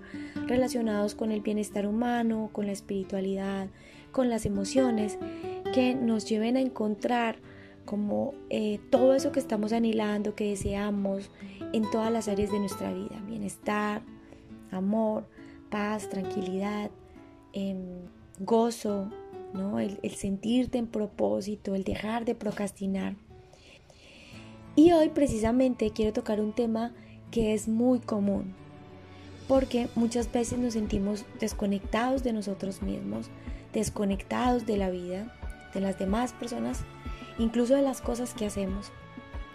relacionados 0.46 1.14
con 1.14 1.32
el 1.32 1.40
bienestar 1.40 1.86
humano, 1.86 2.50
con 2.52 2.66
la 2.66 2.72
espiritualidad, 2.72 3.68
con 4.12 4.28
las 4.28 4.44
emociones 4.44 5.18
que 5.72 5.94
nos 5.94 6.28
lleven 6.28 6.56
a 6.56 6.60
encontrar 6.60 7.36
como 7.84 8.34
eh, 8.50 8.78
todo 8.90 9.14
eso 9.14 9.32
que 9.32 9.40
estamos 9.40 9.72
anhelando, 9.72 10.34
que 10.34 10.50
deseamos 10.50 11.30
en 11.72 11.90
todas 11.90 12.12
las 12.12 12.28
áreas 12.28 12.52
de 12.52 12.60
nuestra 12.60 12.92
vida, 12.92 13.20
bienestar, 13.26 14.02
amor, 14.70 15.26
paz, 15.70 16.08
tranquilidad, 16.08 16.90
em, 17.52 17.78
gozo, 18.38 19.10
¿no? 19.52 19.80
el, 19.80 19.98
el 20.02 20.12
sentirte 20.12 20.78
en 20.78 20.86
propósito, 20.86 21.74
el 21.74 21.84
dejar 21.84 22.24
de 22.24 22.34
procrastinar. 22.34 23.16
Y 24.76 24.92
hoy 24.92 25.08
precisamente 25.10 25.90
quiero 25.90 26.12
tocar 26.12 26.40
un 26.40 26.52
tema 26.52 26.92
que 27.30 27.52
es 27.52 27.68
muy 27.68 27.98
común, 27.98 28.54
porque 29.48 29.88
muchas 29.94 30.30
veces 30.30 30.58
nos 30.58 30.74
sentimos 30.74 31.24
desconectados 31.40 32.22
de 32.22 32.32
nosotros 32.32 32.80
mismos, 32.82 33.28
desconectados 33.72 34.66
de 34.66 34.76
la 34.76 34.90
vida, 34.90 35.34
de 35.74 35.80
las 35.80 35.98
demás 35.98 36.32
personas, 36.32 36.80
incluso 37.38 37.74
de 37.74 37.82
las 37.82 38.00
cosas 38.00 38.34
que 38.34 38.46
hacemos, 38.46 38.92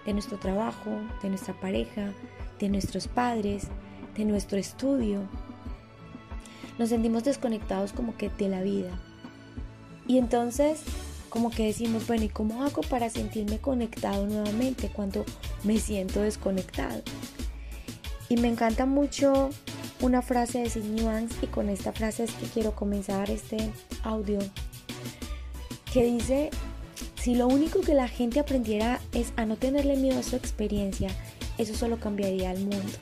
de 0.06 0.14
nuestro 0.14 0.38
trabajo, 0.38 0.92
de 1.22 1.30
nuestra 1.30 1.54
pareja, 1.60 2.14
de 2.60 2.70
nuestros 2.70 3.08
padres, 3.08 3.68
de 4.16 4.26
nuestro 4.26 4.58
estudio. 4.58 5.22
Nos 6.80 6.90
sentimos 6.90 7.24
desconectados 7.24 7.94
como 7.94 8.16
que 8.18 8.30
de 8.30 8.50
la 8.50 8.62
vida. 8.62 9.00
Y 10.08 10.18
entonces 10.18 10.84
como 11.30 11.52
que 11.52 11.66
decimos, 11.66 12.08
bueno, 12.08 12.24
¿y 12.24 12.30
cómo 12.30 12.64
hago 12.64 12.82
para 12.82 13.10
sentirme 13.10 13.60
conectado 13.60 14.26
nuevamente 14.26 14.90
cuando 14.90 15.26
me 15.64 15.78
siento 15.78 16.22
desconectado? 16.22 17.02
Y 18.30 18.38
me 18.38 18.48
encanta 18.48 18.86
mucho 18.86 19.50
una 20.02 20.22
frase 20.22 20.60
de 20.60 20.70
Sid 20.70 20.84
y 21.42 21.48
con 21.48 21.70
esta 21.70 21.92
frase 21.92 22.24
es 22.24 22.34
que 22.34 22.46
quiero 22.48 22.74
comenzar 22.74 23.30
este 23.30 23.72
audio 24.04 24.40
que 25.98 26.04
dice, 26.04 26.50
si 27.16 27.34
lo 27.34 27.48
único 27.48 27.82
que 27.82 27.96
la 27.96 28.08
gente 28.08 28.40
aprendiera 28.40 29.02
es 29.14 29.34
a 29.36 29.48
no 29.48 29.56
tenerle 29.56 29.98
miedo 29.98 30.20
a 30.20 30.24
su 30.24 30.36
experiencia, 30.36 31.10
eso 31.58 31.74
solo 31.74 32.00
cambiaría 32.00 32.52
el 32.52 32.60
mundo. 32.60 32.94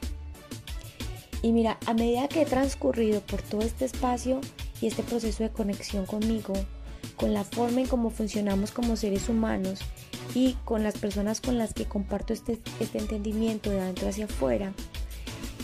Y 1.41 1.51
mira, 1.51 1.77
a 1.87 1.93
medida 1.93 2.29
que 2.29 2.43
he 2.43 2.45
transcurrido 2.45 3.19
por 3.19 3.41
todo 3.41 3.63
este 3.63 3.83
espacio 3.83 4.39
y 4.79 4.87
este 4.87 5.03
proceso 5.03 5.43
de 5.43 5.49
conexión 5.49 6.05
conmigo, 6.05 6.53
con 7.17 7.33
la 7.33 7.43
forma 7.43 7.81
en 7.81 7.87
cómo 7.87 8.11
funcionamos 8.11 8.71
como 8.71 8.95
seres 8.95 9.27
humanos 9.27 9.81
y 10.33 10.53
con 10.63 10.81
las 10.81 10.97
personas 10.97 11.41
con 11.41 11.57
las 11.57 11.73
que 11.73 11.83
comparto 11.83 12.31
este, 12.31 12.61
este 12.79 12.97
entendimiento 12.97 13.71
de 13.71 13.81
adentro 13.81 14.07
hacia 14.07 14.23
afuera, 14.23 14.71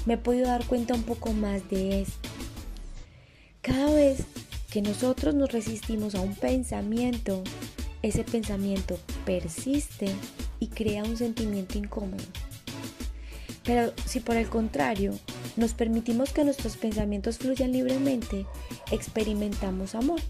me 0.06 0.16
he 0.16 0.18
podido 0.18 0.48
dar 0.48 0.66
cuenta 0.66 0.95
un 0.95 1.03
poco 1.03 1.32
más 1.32 1.70
de 1.70 2.02
esto. 2.02 2.30
Cada 3.62 3.90
vez 3.94 4.26
que 4.72 4.81
nosotros 4.81 5.35
nos 5.35 5.52
resistimos 5.52 6.15
a 6.15 6.22
un 6.22 6.34
pensamiento, 6.34 7.43
ese 8.02 8.23
pensamiento 8.23 8.98
persiste 9.26 10.07
y 10.60 10.68
crea 10.68 11.03
un 11.03 11.18
sentimiento 11.18 11.77
incómodo. 11.77 12.23
Pero 13.64 13.93
si 14.06 14.22
por 14.22 14.38
el 14.38 14.48
contrario 14.48 15.14
nos 15.57 15.73
permitimos 15.73 16.31
que 16.31 16.45
nuestros 16.45 16.77
pensamientos 16.77 17.38
fluyan 17.38 17.73
libremente, 17.73 18.45
experimentamos 18.91 19.93
amor. 19.93 20.22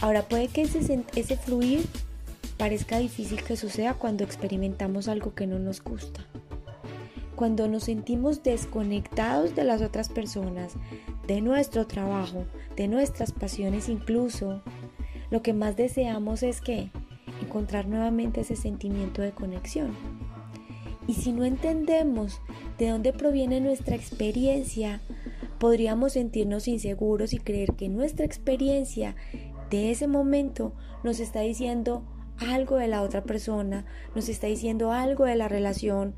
Ahora 0.00 0.28
puede 0.28 0.48
que 0.48 0.62
ese, 0.62 1.36
fluir 1.36 1.86
parezca 2.58 2.98
difícil 2.98 3.42
que 3.44 3.56
suceda 3.56 3.94
cuando 3.94 4.24
experimentamos 4.24 5.06
algo 5.06 5.32
que 5.32 5.46
no 5.46 5.60
nos 5.60 5.80
gusta. 5.80 6.26
Cuando 7.36 7.68
nos 7.68 7.84
sentimos 7.84 8.42
desconectados 8.42 9.54
de 9.54 9.64
las 9.64 9.82
otras 9.82 10.08
personas, 10.08 10.74
de 11.26 11.40
nuestro 11.40 11.86
trabajo, 11.86 12.44
de 12.76 12.88
nuestras 12.88 13.32
pasiones 13.32 13.88
incluso, 13.88 14.62
lo 15.30 15.42
que 15.42 15.52
más 15.52 15.76
deseamos 15.76 16.42
es 16.42 16.60
que 16.60 16.90
encontrar 17.40 17.88
nuevamente 17.88 18.42
ese 18.42 18.56
sentimiento 18.56 19.22
de 19.22 19.32
conexión. 19.32 19.92
Y 21.06 21.14
si 21.14 21.32
no 21.32 21.44
entendemos 21.44 22.40
de 22.78 22.88
dónde 22.88 23.12
proviene 23.12 23.60
nuestra 23.60 23.96
experiencia, 23.96 25.00
podríamos 25.58 26.12
sentirnos 26.12 26.68
inseguros 26.68 27.32
y 27.32 27.38
creer 27.38 27.72
que 27.74 27.88
nuestra 27.88 28.24
experiencia 28.24 29.16
de 29.70 29.90
ese 29.90 30.06
momento 30.06 30.74
nos 31.02 31.18
está 31.18 31.40
diciendo 31.40 32.04
algo 32.38 32.76
de 32.76 32.88
la 32.88 33.02
otra 33.02 33.22
persona, 33.22 33.84
nos 34.14 34.28
está 34.28 34.46
diciendo 34.46 34.92
algo 34.92 35.24
de 35.24 35.36
la 35.36 35.48
relación, 35.48 36.14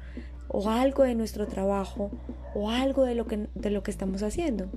o 0.49 0.69
algo 0.69 1.03
de 1.03 1.15
nuestro 1.15 1.47
trabajo 1.47 2.11
o 2.55 2.71
algo 2.71 3.05
de 3.05 3.15
lo 3.15 3.27
que, 3.27 3.49
de 3.55 3.71
lo 3.71 3.83
que 3.83 3.91
estamos 3.91 4.23
haciendo. 4.23 4.69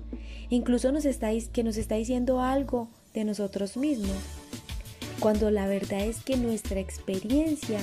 Incluso 0.50 0.92
nos 0.92 1.06
está, 1.06 1.30
que 1.54 1.64
nos 1.64 1.78
está 1.78 1.96
diciendo 1.96 2.42
algo 2.42 2.90
de 3.14 3.26
nosotros 3.26 3.78
mismos. 3.78 4.18
Cuando 5.20 5.52
la 5.52 5.68
verdad 5.68 6.02
es 6.02 6.24
que 6.24 6.38
nuestra 6.38 6.80
experiencia 6.80 7.80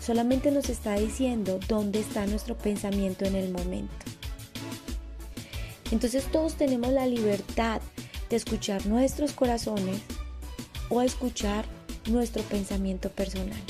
solamente 0.00 0.50
nos 0.50 0.70
está 0.70 0.94
diciendo 0.94 1.58
dónde 1.68 2.00
está 2.00 2.26
nuestro 2.26 2.56
pensamiento 2.56 3.24
en 3.24 3.34
el 3.34 3.50
momento. 3.50 3.92
Entonces 5.90 6.24
todos 6.30 6.54
tenemos 6.54 6.92
la 6.92 7.06
libertad 7.06 7.80
de 8.28 8.36
escuchar 8.36 8.86
nuestros 8.86 9.32
corazones 9.32 10.02
o 10.90 11.02
escuchar 11.02 11.64
nuestro 12.08 12.42
pensamiento 12.42 13.10
personal. 13.10 13.60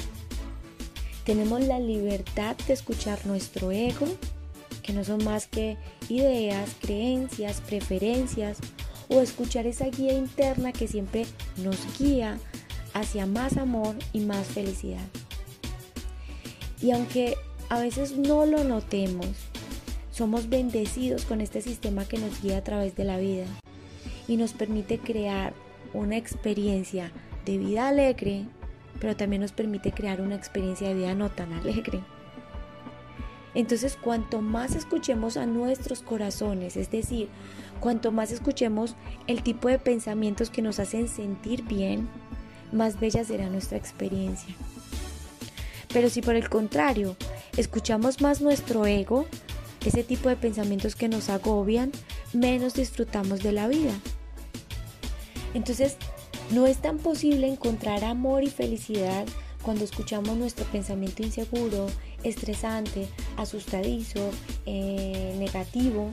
Tenemos 1.29 1.61
la 1.61 1.79
libertad 1.79 2.57
de 2.67 2.73
escuchar 2.73 3.27
nuestro 3.27 3.71
ego, 3.71 4.07
que 4.83 4.95
no 4.95 5.05
son 5.05 5.23
más 5.25 5.47
que 5.47 5.77
ideas, 6.09 6.75
creencias, 6.81 7.61
preferencias, 7.61 8.57
o 9.11 9.21
escuchar 9.21 9.67
esa 9.67 9.89
guía 9.91 10.15
interna 10.15 10.73
que 10.73 10.89
siempre 10.89 11.27
nos 11.59 11.77
guía 11.99 12.39
hacia 12.95 13.27
más 13.27 13.59
amor 13.59 13.95
y 14.15 14.21
más 14.21 14.47
felicidad. 14.47 15.07
Y 16.81 16.93
aunque 16.93 17.35
a 17.69 17.79
veces 17.79 18.17
no 18.17 18.47
lo 18.47 18.65
notemos, 18.65 19.29
somos 20.11 20.49
bendecidos 20.49 21.27
con 21.27 21.43
este 21.43 21.61
sistema 21.61 22.07
que 22.07 22.17
nos 22.17 22.41
guía 22.41 22.57
a 22.57 22.65
través 22.65 22.97
de 22.97 23.05
la 23.05 23.19
vida 23.19 23.45
y 24.29 24.39
nos 24.39 24.55
permite 24.55 24.99
crear 24.99 25.53
una 25.93 26.17
experiencia 26.17 27.13
de 27.45 27.59
vida 27.59 27.87
alegre, 27.87 28.47
pero 29.01 29.17
también 29.17 29.43
nos 29.43 29.53
permite 29.53 29.93
crear 29.93 30.21
una 30.21 30.35
experiencia 30.35 30.89
de 30.89 30.95
vida 30.95 31.15
no 31.15 31.31
tan 31.31 31.53
alegre. 31.53 32.01
Entonces, 33.55 33.97
cuanto 34.01 34.41
más 34.41 34.75
escuchemos 34.75 35.37
a 35.37 35.47
nuestros 35.47 36.03
corazones, 36.03 36.77
es 36.77 36.91
decir, 36.91 37.29
cuanto 37.81 38.13
más 38.13 38.31
escuchemos 38.31 38.95
el 39.27 39.43
tipo 39.43 39.69
de 39.69 39.79
pensamientos 39.79 40.51
que 40.51 40.63
nos 40.63 40.79
hacen 40.79 41.09
sentir 41.09 41.65
bien, 41.65 42.09
más 42.73 43.01
bella 43.01 43.25
será 43.25 43.49
nuestra 43.49 43.79
experiencia. 43.79 44.55
Pero 45.93 46.11
si 46.11 46.21
por 46.21 46.37
el 46.37 46.49
contrario, 46.49 47.17
escuchamos 47.57 48.21
más 48.21 48.43
nuestro 48.43 48.87
ego, 48.87 49.27
ese 49.85 50.05
tipo 50.05 50.29
de 50.29 50.37
pensamientos 50.37 50.95
que 50.95 51.09
nos 51.09 51.31
agobian, 51.31 51.91
menos 52.35 52.75
disfrutamos 52.75 53.43
de 53.43 53.53
la 53.53 53.69
vida. 53.69 53.93
Entonces, 55.55 55.97
no 56.51 56.67
es 56.67 56.79
tan 56.79 56.99
posible 56.99 57.47
encontrar 57.47 58.05
amor 58.05 58.43
y 58.43 58.51
felicidad 58.51 59.27
cuando 59.63 59.85
escuchamos 59.85 60.37
nuestro 60.37 60.65
pensamiento 60.67 61.23
inseguro, 61.23 61.89
estresante, 62.23 63.09
asustadizo, 63.37 64.31
eh, 64.67 65.35
negativo, 65.39 66.13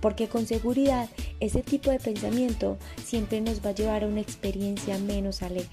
porque 0.00 0.28
con 0.28 0.46
seguridad 0.46 1.08
ese 1.40 1.62
tipo 1.62 1.90
de 1.90 1.98
pensamiento 1.98 2.78
siempre 3.04 3.40
nos 3.40 3.64
va 3.64 3.70
a 3.70 3.74
llevar 3.74 4.04
a 4.04 4.06
una 4.06 4.20
experiencia 4.20 4.98
menos 4.98 5.42
alegre. 5.42 5.68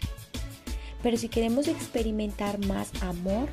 Pero 1.03 1.17
si 1.17 1.29
queremos 1.29 1.67
experimentar 1.67 2.65
más 2.65 2.91
amor, 3.03 3.49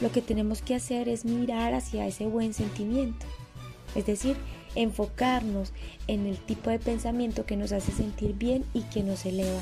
lo 0.00 0.10
que 0.10 0.20
tenemos 0.20 0.60
que 0.60 0.74
hacer 0.74 1.08
es 1.08 1.24
mirar 1.24 1.72
hacia 1.72 2.06
ese 2.06 2.26
buen 2.26 2.52
sentimiento. 2.52 3.24
Es 3.94 4.06
decir, 4.06 4.36
enfocarnos 4.74 5.72
en 6.06 6.26
el 6.26 6.38
tipo 6.38 6.70
de 6.70 6.78
pensamiento 6.78 7.46
que 7.46 7.56
nos 7.56 7.72
hace 7.72 7.92
sentir 7.92 8.34
bien 8.34 8.64
y 8.74 8.82
que 8.82 9.02
nos 9.02 9.24
eleva. 9.26 9.60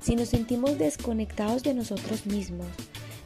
Si 0.00 0.16
nos 0.16 0.28
sentimos 0.28 0.78
desconectados 0.78 1.62
de 1.62 1.74
nosotros 1.74 2.26
mismos, 2.26 2.68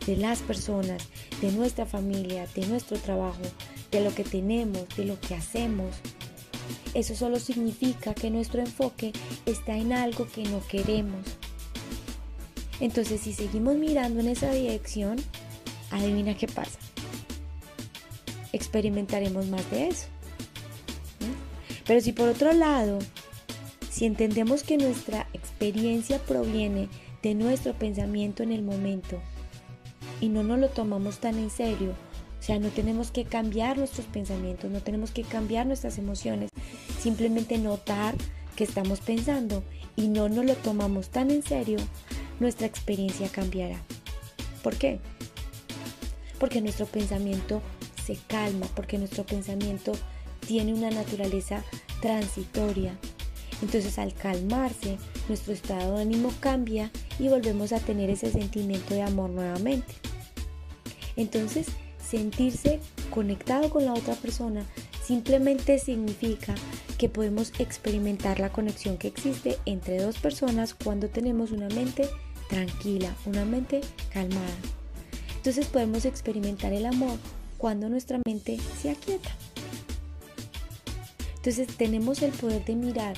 de 0.07 0.17
las 0.17 0.41
personas, 0.41 1.03
de 1.41 1.53
nuestra 1.53 1.87
familia, 1.87 2.47
de 2.55 2.67
nuestro 2.67 2.99
trabajo, 2.99 3.43
de 3.91 4.03
lo 4.03 4.15
que 4.15 4.25
tenemos, 4.25 4.89
de 4.97 5.05
lo 5.05 5.19
que 5.21 5.35
hacemos, 5.35 5.95
eso 6.95 7.15
solo 7.15 7.39
significa 7.39 8.15
que 8.15 8.31
nuestro 8.31 8.61
enfoque 8.61 9.13
está 9.47 9.77
en 9.77 9.93
algo 9.93 10.27
que 10.27 10.45
no 10.45 10.65
queremos. 10.67 11.25
Entonces, 12.81 13.21
si 13.21 13.33
seguimos 13.33 13.77
mirando 13.77 14.21
en 14.21 14.29
esa 14.29 14.53
dirección, 14.53 15.17
adivina 15.91 16.37
qué 16.37 16.47
pasa. 16.47 16.79
Experimentaremos 18.53 19.47
más 19.47 19.69
de 19.71 19.89
eso. 19.89 20.07
Pero 21.87 22.01
si 22.01 22.13
por 22.13 22.29
otro 22.29 22.53
lado, 22.53 22.99
si 23.91 24.07
entendemos 24.07 24.63
que 24.63 24.77
nuestra 24.77 25.29
experiencia 25.33 26.19
proviene 26.19 26.89
de 27.23 27.35
nuestro 27.35 27.75
pensamiento 27.75 28.43
en 28.43 28.53
el 28.53 28.63
momento 28.63 29.21
y 30.21 30.29
no 30.29 30.43
nos 30.43 30.59
lo 30.59 30.69
tomamos 30.69 31.19
tan 31.19 31.39
en 31.39 31.51
serio, 31.51 31.93
o 32.41 32.43
sea, 32.43 32.59
no 32.59 32.69
tenemos 32.69 33.11
que 33.11 33.25
cambiar 33.25 33.79
nuestros 33.79 34.07
pensamientos, 34.07 34.71
no 34.71 34.83
tenemos 34.83 35.11
que 35.13 35.23
cambiar 35.23 35.67
nuestras 35.67 35.97
emociones, 35.99 36.51
simplemente 37.01 37.57
notar 37.59 38.15
que 38.57 38.65
estamos 38.65 39.01
pensando 39.01 39.63
y 39.97 40.09
no 40.09 40.29
nos 40.29 40.45
lo 40.45 40.55
tomamos 40.55 41.09
tan 41.09 41.31
en 41.31 41.43
serio, 41.43 41.79
nuestra 42.41 42.67
experiencia 42.67 43.29
cambiará. 43.29 43.81
¿Por 44.63 44.77
qué? 44.77 44.99
Porque 46.39 46.61
nuestro 46.61 46.87
pensamiento 46.87 47.63
se 48.05 48.17
calma, 48.27 48.67
porque 48.75 48.99
nuestro 48.99 49.25
pensamiento 49.25 49.93
tiene 50.47 50.75
una 50.75 50.91
naturaleza 50.91 51.63
transitoria. 52.01 52.99
Entonces 53.63 53.99
al 53.99 54.15
calmarse, 54.15 54.99
nuestro 55.29 55.53
estado 55.53 55.97
de 55.97 56.03
ánimo 56.03 56.33
cambia 56.41 56.91
y 57.19 57.29
volvemos 57.29 57.73
a 57.73 57.81
tener 57.81 58.11
ese 58.11 58.31
sentimiento 58.31 58.95
de 58.95 59.03
amor 59.03 59.31
nuevamente. 59.31 59.95
Entonces, 61.17 61.69
sentirse 62.05 62.81
conectado 63.11 63.71
con 63.71 63.85
la 63.85 63.95
otra 63.95 64.15
persona 64.15 64.67
simplemente 65.05 65.79
significa 65.79 66.55
que 66.99 67.09
podemos 67.09 67.53
experimentar 67.59 68.41
la 68.41 68.51
conexión 68.51 68.99
que 68.99 69.09
existe 69.09 69.59
entre 69.67 70.03
dos 70.03 70.19
personas 70.19 70.75
cuando 70.75 71.09
tenemos 71.09 71.51
una 71.51 71.69
mente 71.69 72.09
tranquila, 72.49 73.15
una 73.27 73.45
mente 73.45 73.81
calmada. 74.13 74.57
Entonces 75.37 75.67
podemos 75.67 76.05
experimentar 76.05 76.73
el 76.73 76.87
amor 76.87 77.19
cuando 77.59 77.89
nuestra 77.89 78.19
mente 78.27 78.59
se 78.81 78.91
aquieta. 78.91 79.31
Entonces 81.45 81.77
tenemos 81.77 82.23
el 82.23 82.33
poder 82.33 82.65
de 82.65 82.75
mirar 82.75 83.15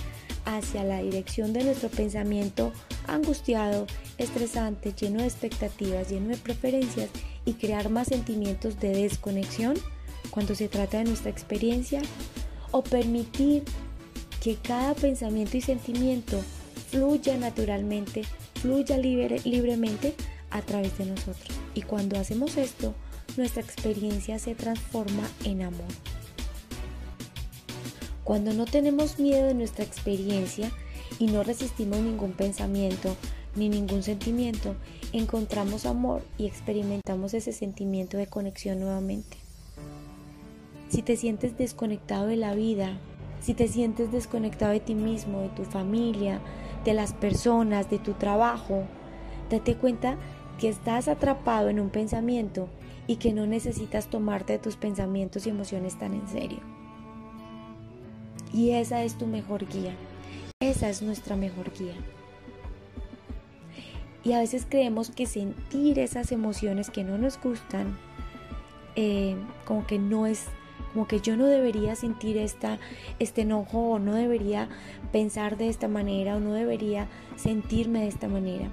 hacia 0.47 0.82
la 0.82 1.01
dirección 1.01 1.53
de 1.53 1.62
nuestro 1.62 1.89
pensamiento 1.89 2.73
angustiado, 3.07 3.86
estresante, 4.19 4.93
lleno 4.93 5.20
de 5.20 5.28
expectativas, 5.28 6.11
lleno 6.11 6.31
de 6.31 6.36
preferencias 6.36 7.09
y 7.44 7.53
crear 7.53 7.89
más 7.89 8.09
sentimientos 8.09 8.81
de 8.81 8.89
desconexión 8.89 9.77
cuando 10.31 10.57
se 10.57 10.66
trata 10.66 10.98
de 10.98 11.05
nuestra 11.05 11.31
experiencia 11.31 12.03
o 12.73 12.82
permitir 12.82 13.62
que 14.43 14.57
cada 14.57 14.94
pensamiento 14.94 15.57
y 15.57 15.61
sentimiento 15.61 16.43
fluya 16.90 17.36
naturalmente, 17.36 18.23
fluya 18.61 18.98
libremente 18.98 20.16
a 20.51 20.62
través 20.62 20.98
de 20.98 21.07
nosotros. 21.07 21.47
Y 21.74 21.82
cuando 21.82 22.19
hacemos 22.19 22.57
esto, 22.57 22.93
nuestra 23.36 23.62
experiencia 23.62 24.40
se 24.40 24.57
transforma 24.57 25.23
en 25.44 25.62
amor. 25.62 25.86
Cuando 28.27 28.53
no 28.53 28.65
tenemos 28.65 29.20
miedo 29.20 29.47
de 29.47 29.55
nuestra 29.55 29.85
experiencia 29.85 30.73
y 31.20 31.28
no 31.28 31.44
resistimos 31.44 32.01
ningún 32.01 32.32
pensamiento 32.32 33.15
ni 33.55 33.69
ningún 33.69 34.03
sentimiento, 34.03 34.74
encontramos 35.12 35.86
amor 35.86 36.23
y 36.36 36.47
experimentamos 36.47 37.35
ese 37.35 37.53
sentimiento 37.53 38.16
de 38.16 38.27
conexión 38.27 38.81
nuevamente. 38.81 39.36
Si 40.89 41.03
te 41.03 41.16
sientes 41.16 41.57
desconectado 41.57 42.27
de 42.27 42.35
la 42.35 42.57
vida, 42.57 42.98
si 43.40 43.55
te 43.55 43.69
sientes 43.69 44.11
desconectado 44.11 44.73
de 44.73 44.81
ti 44.81 44.97
mismo, 44.97 45.43
de 45.43 45.51
tu 45.51 45.62
familia, 45.62 46.40
de 46.85 46.94
las 46.94 47.12
personas, 47.12 47.89
de 47.90 48.01
tu 48.01 48.15
trabajo, 48.15 48.82
date 49.51 49.77
cuenta 49.77 50.16
que 50.59 50.69
estás 50.69 51.07
atrapado 51.07 51.69
en 51.69 51.78
un 51.78 51.90
pensamiento 51.90 52.69
y 53.07 53.16
que 53.16 53.32
no 53.32 53.47
necesitas 53.47 54.11
tomarte 54.11 54.59
tus 54.59 54.74
pensamientos 54.74 55.47
y 55.47 55.51
emociones 55.51 55.97
tan 55.97 56.12
en 56.12 56.27
serio. 56.27 56.76
Y 58.57 58.70
esa 58.70 59.05
es 59.05 59.19
tu 59.19 59.27
mejor 59.27 59.69
guía. 59.69 59.95
Esa 60.61 60.89
es 60.89 61.03
nuestra 61.03 61.37
mejor 61.37 61.70
guía. 61.78 61.93
Y 64.24 64.33
a 64.33 64.39
veces 64.39 64.66
creemos 64.66 65.11
que 65.11 65.27
sentir 65.27 65.99
esas 65.99 66.33
emociones 66.33 66.89
que 66.89 67.05
no 67.05 67.19
nos 67.19 67.39
gustan, 67.39 67.99
eh, 68.97 69.37
como 69.66 69.87
que 69.87 69.99
no 69.99 70.27
es, 70.27 70.47
como 70.95 71.07
que 71.07 71.20
yo 71.20 71.37
no 71.37 71.45
debería 71.45 71.97
sentir 71.97 72.39
esta, 72.39 72.78
este 73.19 73.43
enojo 73.43 73.91
o 73.91 73.99
no 73.99 74.15
debería 74.15 74.70
pensar 75.12 75.59
de 75.59 75.69
esta 75.69 75.87
manera 75.87 76.37
o 76.37 76.41
no 76.41 76.55
debería 76.55 77.09
sentirme 77.37 78.01
de 78.01 78.09
esta 78.09 78.27
manera. 78.27 78.70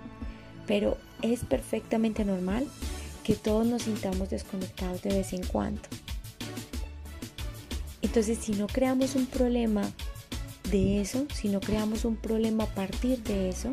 Pero 0.65 0.97
es 1.21 1.43
perfectamente 1.43 2.23
normal 2.23 2.65
que 3.25 3.35
todos 3.35 3.67
nos 3.67 3.81
sintamos 3.81 4.29
desconectados 4.29 5.01
de 5.01 5.09
vez 5.09 5.33
en 5.33 5.45
cuando. 5.45 5.81
Entonces, 8.13 8.37
si 8.37 8.51
no 8.51 8.67
creamos 8.67 9.15
un 9.15 9.25
problema 9.25 9.81
de 10.69 11.01
eso, 11.01 11.25
si 11.33 11.49
no 11.49 11.59
creamos 11.59 12.05
un 12.05 12.15
problema 12.15 12.65
a 12.65 12.75
partir 12.75 13.23
de 13.23 13.49
eso, 13.49 13.71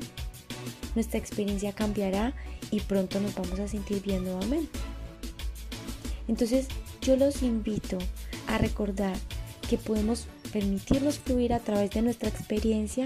nuestra 0.95 1.19
experiencia 1.19 1.75
cambiará 1.75 2.33
y 2.71 2.81
pronto 2.81 3.21
nos 3.21 3.35
vamos 3.35 3.61
a 3.61 3.69
sentir 3.69 4.01
bien 4.01 4.25
nuevamente. 4.25 4.79
Entonces, 6.27 6.69
yo 7.03 7.19
los 7.19 7.43
invito 7.43 7.99
a 8.47 8.57
recordar 8.57 9.15
que 9.69 9.77
podemos 9.77 10.27
permitirnos 10.51 11.19
fluir 11.19 11.53
a 11.53 11.61
través 11.61 11.91
de 11.91 12.01
nuestra 12.01 12.31
experiencia 12.31 13.05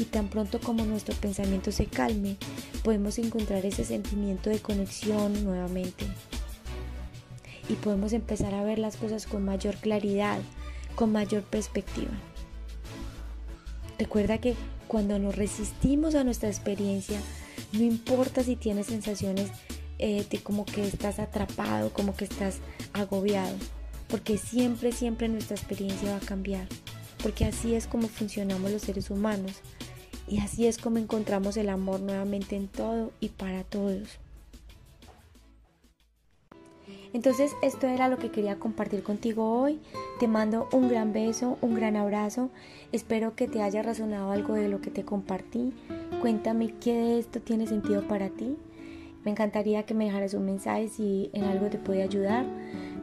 y 0.00 0.04
tan 0.06 0.26
pronto 0.26 0.58
como 0.58 0.84
nuestro 0.84 1.14
pensamiento 1.14 1.70
se 1.70 1.86
calme, 1.86 2.38
podemos 2.82 3.20
encontrar 3.20 3.64
ese 3.64 3.84
sentimiento 3.84 4.50
de 4.50 4.58
conexión 4.58 5.44
nuevamente 5.44 6.06
y 7.68 7.74
podemos 7.74 8.12
empezar 8.12 8.54
a 8.54 8.64
ver 8.64 8.78
las 8.78 8.96
cosas 8.96 9.26
con 9.26 9.44
mayor 9.44 9.76
claridad, 9.76 10.38
con 10.94 11.12
mayor 11.12 11.42
perspectiva. 11.42 12.10
Recuerda 13.98 14.38
que 14.38 14.54
cuando 14.88 15.18
nos 15.18 15.36
resistimos 15.36 16.14
a 16.14 16.24
nuestra 16.24 16.48
experiencia, 16.48 17.20
no 17.72 17.82
importa 17.82 18.42
si 18.42 18.56
tienes 18.56 18.86
sensaciones 18.86 19.50
eh, 19.98 20.24
de 20.28 20.38
como 20.38 20.64
que 20.64 20.86
estás 20.86 21.18
atrapado, 21.18 21.92
como 21.92 22.14
que 22.14 22.24
estás 22.24 22.58
agobiado, 22.92 23.56
porque 24.08 24.38
siempre, 24.38 24.92
siempre 24.92 25.28
nuestra 25.28 25.56
experiencia 25.56 26.10
va 26.10 26.18
a 26.18 26.20
cambiar, 26.20 26.68
porque 27.22 27.44
así 27.46 27.74
es 27.74 27.86
como 27.86 28.08
funcionamos 28.08 28.70
los 28.70 28.82
seres 28.82 29.10
humanos 29.10 29.52
y 30.28 30.38
así 30.38 30.66
es 30.66 30.78
como 30.78 30.98
encontramos 30.98 31.56
el 31.56 31.68
amor 31.68 32.00
nuevamente 32.00 32.56
en 32.56 32.68
todo 32.68 33.12
y 33.20 33.30
para 33.30 33.64
todos. 33.64 34.18
Entonces 37.12 37.54
esto 37.62 37.86
era 37.86 38.08
lo 38.08 38.18
que 38.18 38.30
quería 38.30 38.58
compartir 38.58 39.02
contigo 39.02 39.60
hoy. 39.60 39.80
Te 40.18 40.28
mando 40.28 40.68
un 40.72 40.88
gran 40.88 41.12
beso, 41.12 41.58
un 41.60 41.74
gran 41.74 41.96
abrazo. 41.96 42.50
Espero 42.92 43.34
que 43.34 43.48
te 43.48 43.62
haya 43.62 43.82
resonado 43.82 44.30
algo 44.30 44.54
de 44.54 44.68
lo 44.68 44.80
que 44.80 44.90
te 44.90 45.04
compartí. 45.04 45.72
Cuéntame 46.20 46.74
qué 46.80 46.94
de 46.94 47.18
esto 47.18 47.40
tiene 47.40 47.66
sentido 47.66 48.06
para 48.06 48.28
ti. 48.28 48.56
Me 49.24 49.32
encantaría 49.32 49.82
que 49.82 49.94
me 49.94 50.04
dejaras 50.04 50.34
un 50.34 50.46
mensaje 50.46 50.88
si 50.88 51.30
en 51.32 51.44
algo 51.44 51.66
te 51.66 51.78
puede 51.78 52.02
ayudar. 52.02 52.44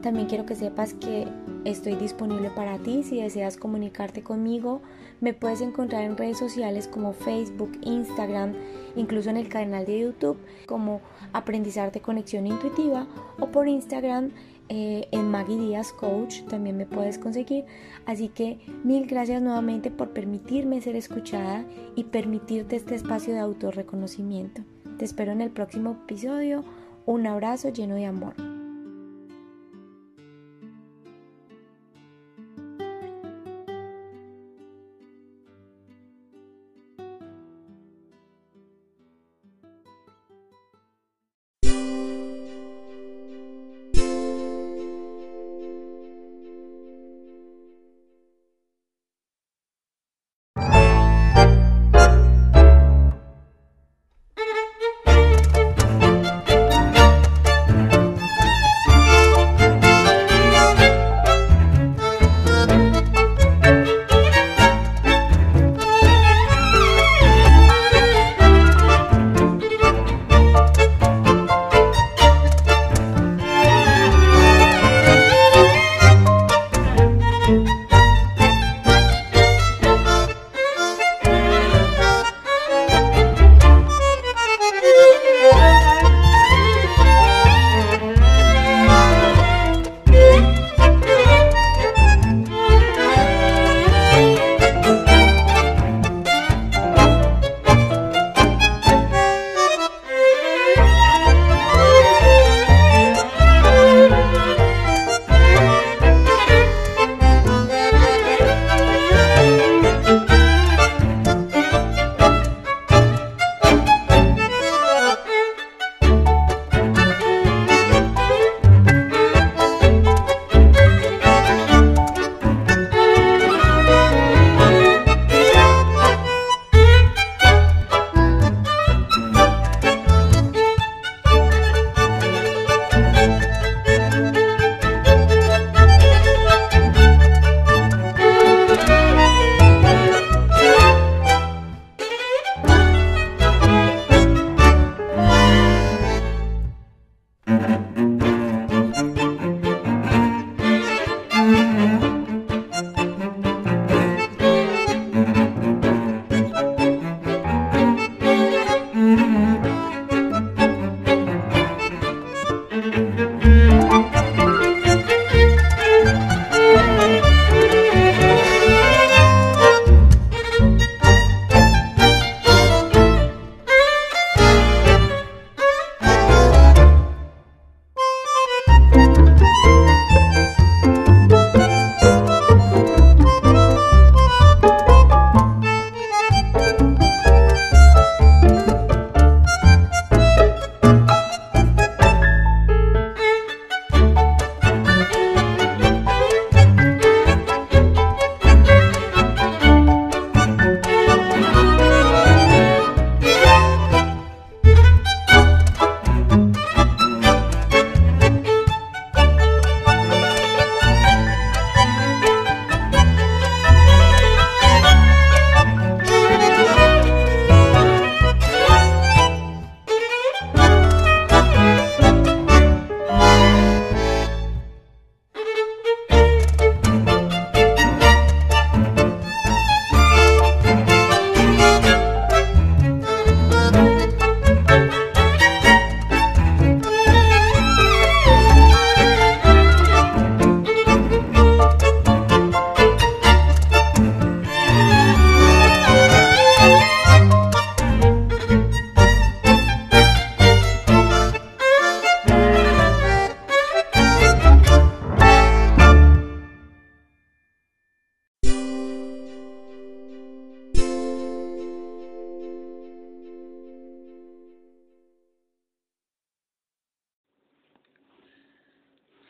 También 0.01 0.27
quiero 0.27 0.45
que 0.45 0.55
sepas 0.55 0.93
que 0.93 1.27
estoy 1.65 1.95
disponible 1.95 2.49
para 2.49 2.77
ti. 2.77 3.03
Si 3.03 3.21
deseas 3.21 3.57
comunicarte 3.57 4.23
conmigo, 4.23 4.81
me 5.21 5.33
puedes 5.33 5.61
encontrar 5.61 6.03
en 6.03 6.17
redes 6.17 6.37
sociales 6.37 6.87
como 6.87 7.13
Facebook, 7.13 7.77
Instagram, 7.81 8.53
incluso 8.95 9.29
en 9.29 9.37
el 9.37 9.49
canal 9.49 9.85
de 9.85 9.99
YouTube 9.99 10.37
como 10.65 11.01
Aprendizarte 11.33 12.01
Conexión 12.01 12.47
Intuitiva 12.47 13.07
o 13.39 13.47
por 13.47 13.67
Instagram 13.67 14.31
eh, 14.69 15.07
en 15.11 15.29
Maggie 15.29 15.57
Díaz 15.57 15.91
Coach 15.91 16.43
también 16.43 16.77
me 16.77 16.85
puedes 16.85 17.17
conseguir. 17.17 17.65
Así 18.05 18.29
que 18.29 18.59
mil 18.83 19.05
gracias 19.07 19.41
nuevamente 19.41 19.91
por 19.91 20.11
permitirme 20.11 20.81
ser 20.81 20.95
escuchada 20.95 21.65
y 21.95 22.05
permitirte 22.05 22.75
este 22.75 22.95
espacio 22.95 23.33
de 23.33 23.39
autorreconocimiento. 23.39 24.63
Te 24.97 25.05
espero 25.05 25.31
en 25.31 25.41
el 25.41 25.51
próximo 25.51 25.99
episodio. 26.03 26.63
Un 27.05 27.27
abrazo 27.27 27.69
lleno 27.69 27.95
de 27.95 28.05
amor. 28.05 28.52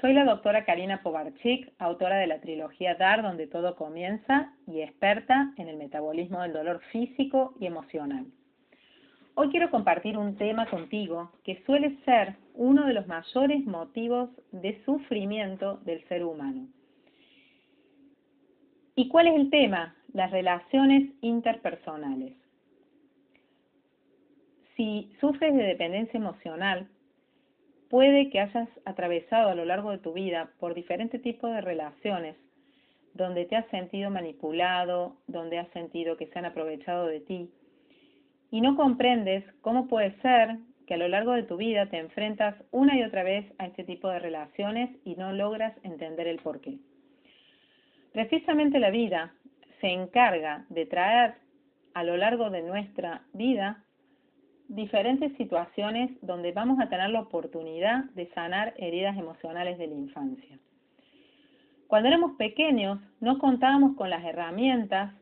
Soy 0.03 0.11
la 0.11 0.25
doctora 0.25 0.65
Karina 0.65 1.01
Povarchik, 1.01 1.71
autora 1.79 2.17
de 2.17 2.27
la 2.27 2.41
trilogía 2.41 2.95
Dar, 2.95 3.21
donde 3.21 3.47
todo 3.47 3.77
comienza, 3.77 4.51
y 4.67 4.81
experta 4.81 5.53
en 5.55 5.69
el 5.69 5.77
metabolismo 5.77 6.41
del 6.41 6.51
dolor 6.51 6.81
físico 6.91 7.53
y 7.57 7.67
emocional. 7.67 8.25
Hoy 9.35 9.47
quiero 9.47 9.71
compartir 9.71 10.17
un 10.17 10.35
tema 10.35 10.69
contigo 10.69 11.31
que 11.45 11.63
suele 11.65 11.95
ser 12.03 12.35
uno 12.53 12.85
de 12.85 12.91
los 12.91 13.07
mayores 13.07 13.65
motivos 13.65 14.29
de 14.51 14.83
sufrimiento 14.83 15.77
del 15.85 16.05
ser 16.09 16.25
humano. 16.25 16.67
¿Y 18.97 19.07
cuál 19.07 19.27
es 19.27 19.35
el 19.35 19.49
tema? 19.49 19.95
Las 20.11 20.31
relaciones 20.31 21.11
interpersonales. 21.21 22.33
Si 24.75 25.15
sufres 25.21 25.55
de 25.55 25.63
dependencia 25.63 26.17
emocional, 26.17 26.89
puede 27.93 28.31
que 28.31 28.39
hayas 28.39 28.67
atravesado 28.85 29.49
a 29.49 29.53
lo 29.53 29.65
largo 29.65 29.91
de 29.91 29.99
tu 29.99 30.13
vida 30.13 30.49
por 30.59 30.73
diferentes 30.73 31.21
tipos 31.21 31.51
de 31.51 31.61
relaciones 31.61 32.35
donde 33.13 33.45
te 33.45 33.55
has 33.55 33.67
sentido 33.67 34.09
manipulado, 34.09 35.17
donde 35.27 35.59
has 35.59 35.69
sentido 35.73 36.17
que 36.17 36.25
se 36.25 36.39
han 36.39 36.45
aprovechado 36.45 37.05
de 37.05 37.19
ti 37.19 37.51
y 38.49 38.61
no 38.61 38.75
comprendes 38.75 39.43
cómo 39.61 39.87
puede 39.87 40.19
ser 40.23 40.57
que 40.87 40.95
a 40.95 40.97
lo 40.97 41.07
largo 41.07 41.33
de 41.33 41.43
tu 41.43 41.55
vida 41.55 41.85
te 41.91 41.99
enfrentas 41.99 42.55
una 42.71 42.97
y 42.97 43.03
otra 43.03 43.21
vez 43.21 43.45
a 43.59 43.67
este 43.67 43.83
tipo 43.83 44.09
de 44.09 44.17
relaciones 44.17 44.89
y 45.05 45.13
no 45.13 45.31
logras 45.31 45.75
entender 45.83 46.25
el 46.25 46.39
porqué. 46.39 46.79
Precisamente 48.11 48.79
la 48.79 48.89
vida 48.89 49.35
se 49.81 49.89
encarga 49.89 50.65
de 50.69 50.87
traer 50.87 51.35
a 51.93 52.03
lo 52.03 52.17
largo 52.17 52.49
de 52.49 52.63
nuestra 52.63 53.21
vida 53.33 53.83
diferentes 54.73 55.35
situaciones 55.37 56.09
donde 56.21 56.51
vamos 56.51 56.79
a 56.79 56.89
tener 56.89 57.09
la 57.11 57.21
oportunidad 57.21 58.05
de 58.15 58.27
sanar 58.33 58.73
heridas 58.77 59.17
emocionales 59.17 59.77
de 59.77 59.87
la 59.87 59.93
infancia. 59.93 60.57
Cuando 61.87 62.09
éramos 62.09 62.33
pequeños 62.37 62.99
no 63.19 63.37
contábamos 63.37 63.95
con 63.95 64.09
las 64.09 64.23
herramientas 64.25 65.13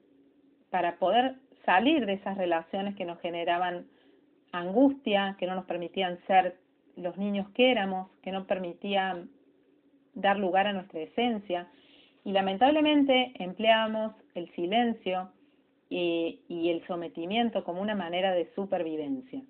para 0.69 0.95
poder 0.97 1.35
salir 1.65 2.05
de 2.05 2.13
esas 2.13 2.37
relaciones 2.37 2.95
que 2.95 3.05
nos 3.05 3.19
generaban 3.19 3.85
angustia, 4.53 5.35
que 5.37 5.47
no 5.47 5.55
nos 5.55 5.65
permitían 5.65 6.17
ser 6.27 6.57
los 6.95 7.17
niños 7.17 7.49
que 7.49 7.71
éramos, 7.71 8.09
que 8.21 8.31
no 8.31 8.45
permitían 8.47 9.29
dar 10.13 10.37
lugar 10.37 10.67
a 10.67 10.73
nuestra 10.73 11.01
esencia. 11.01 11.67
Y 12.23 12.31
lamentablemente 12.31 13.33
empleábamos 13.35 14.13
el 14.33 14.49
silencio, 14.55 15.29
y, 15.91 16.69
el 16.69 16.85
sometimiento 16.87 17.63
como 17.65 17.81
una 17.81 17.95
manera 17.95 18.31
de 18.31 18.49
supervivencia. 18.55 19.41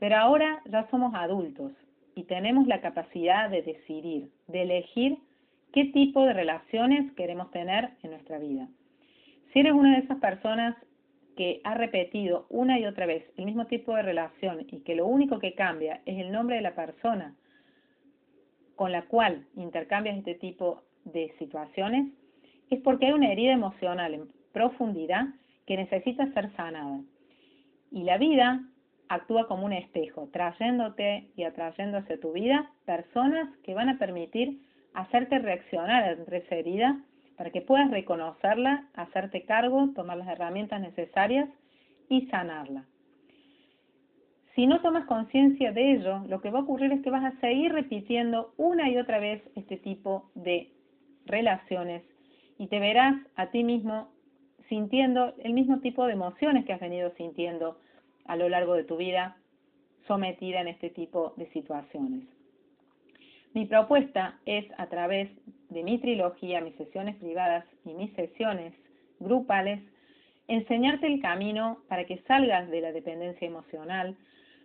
Pero 0.00 0.16
ahora 0.16 0.60
ya 0.66 0.88
somos 0.90 1.14
adultos 1.14 1.72
y 2.16 2.24
tenemos 2.24 2.66
la 2.66 2.80
capacidad 2.80 3.48
de 3.48 3.62
decidir, 3.62 4.30
de 4.48 4.62
elegir 4.62 5.18
qué 5.72 5.84
tipo 5.86 6.24
de 6.24 6.32
relaciones 6.32 7.12
queremos 7.12 7.50
tener 7.52 7.90
en 8.02 8.10
nuestra 8.10 8.38
vida. 8.38 8.68
Si 9.52 9.60
eres 9.60 9.72
una 9.72 9.92
de 9.92 10.04
esas 10.04 10.18
personas 10.18 10.76
que 11.36 11.60
ha 11.64 11.74
repetido 11.74 12.46
una 12.48 12.78
y 12.78 12.86
otra 12.86 13.06
vez 13.06 13.24
el 13.36 13.44
mismo 13.44 13.66
tipo 13.66 13.94
de 13.94 14.02
relación 14.02 14.66
y 14.70 14.80
que 14.80 14.96
lo 14.96 15.06
único 15.06 15.38
que 15.38 15.54
cambia 15.54 16.00
es 16.04 16.18
el 16.18 16.32
nombre 16.32 16.56
de 16.56 16.62
la 16.62 16.74
persona 16.74 17.34
con 18.74 18.90
la 18.90 19.02
cual 19.02 19.46
intercambias 19.54 20.18
este 20.18 20.34
tipo 20.34 20.82
de 21.04 21.32
situaciones, 21.38 22.12
es 22.70 22.80
porque 22.80 23.06
hay 23.06 23.12
una 23.12 23.30
herida 23.30 23.52
emocional 23.52 24.14
en 24.14 24.28
profundidad 24.52 25.26
que 25.66 25.76
necesita 25.76 26.32
ser 26.32 26.54
sanada. 26.56 27.00
Y 27.90 28.04
la 28.04 28.18
vida 28.18 28.60
actúa 29.08 29.46
como 29.46 29.66
un 29.66 29.72
espejo, 29.72 30.28
trayéndote 30.32 31.30
y 31.36 31.44
atrayendo 31.44 31.98
hacia 31.98 32.20
tu 32.20 32.32
vida 32.32 32.70
personas 32.84 33.48
que 33.62 33.74
van 33.74 33.88
a 33.88 33.98
permitir 33.98 34.60
hacerte 34.94 35.38
reaccionar 35.38 36.04
ante 36.04 36.36
esa 36.36 36.54
herida 36.54 37.00
para 37.36 37.50
que 37.50 37.60
puedas 37.60 37.90
reconocerla, 37.90 38.88
hacerte 38.94 39.44
cargo, 39.44 39.90
tomar 39.94 40.16
las 40.16 40.28
herramientas 40.28 40.80
necesarias 40.80 41.48
y 42.08 42.26
sanarla. 42.26 42.84
Si 44.54 44.68
no 44.68 44.80
tomas 44.82 45.06
conciencia 45.06 45.72
de 45.72 45.94
ello, 45.94 46.20
lo 46.28 46.40
que 46.40 46.50
va 46.50 46.60
a 46.60 46.62
ocurrir 46.62 46.92
es 46.92 47.02
que 47.02 47.10
vas 47.10 47.24
a 47.24 47.40
seguir 47.40 47.72
repitiendo 47.72 48.54
una 48.56 48.88
y 48.88 48.96
otra 48.98 49.18
vez 49.18 49.42
este 49.56 49.76
tipo 49.78 50.30
de 50.36 50.70
relaciones 51.26 52.04
y 52.56 52.68
te 52.68 52.78
verás 52.78 53.16
a 53.34 53.46
ti 53.46 53.64
mismo 53.64 54.13
sintiendo 54.74 55.34
el 55.44 55.52
mismo 55.52 55.78
tipo 55.78 56.04
de 56.04 56.14
emociones 56.14 56.64
que 56.64 56.72
has 56.72 56.80
venido 56.80 57.12
sintiendo 57.16 57.78
a 58.24 58.34
lo 58.34 58.48
largo 58.48 58.74
de 58.74 58.82
tu 58.82 58.96
vida 58.96 59.36
sometida 60.08 60.60
en 60.62 60.66
este 60.66 60.90
tipo 60.90 61.32
de 61.36 61.48
situaciones. 61.52 62.24
Mi 63.52 63.66
propuesta 63.66 64.40
es 64.46 64.66
a 64.76 64.88
través 64.88 65.30
de 65.70 65.84
mi 65.84 65.98
trilogía, 65.98 66.60
mis 66.60 66.74
sesiones 66.74 67.14
privadas 67.16 67.64
y 67.84 67.94
mis 67.94 68.12
sesiones 68.14 68.74
grupales, 69.20 69.80
enseñarte 70.48 71.06
el 71.06 71.22
camino 71.22 71.78
para 71.88 72.04
que 72.04 72.18
salgas 72.26 72.68
de 72.68 72.80
la 72.80 72.90
dependencia 72.90 73.46
emocional, 73.46 74.16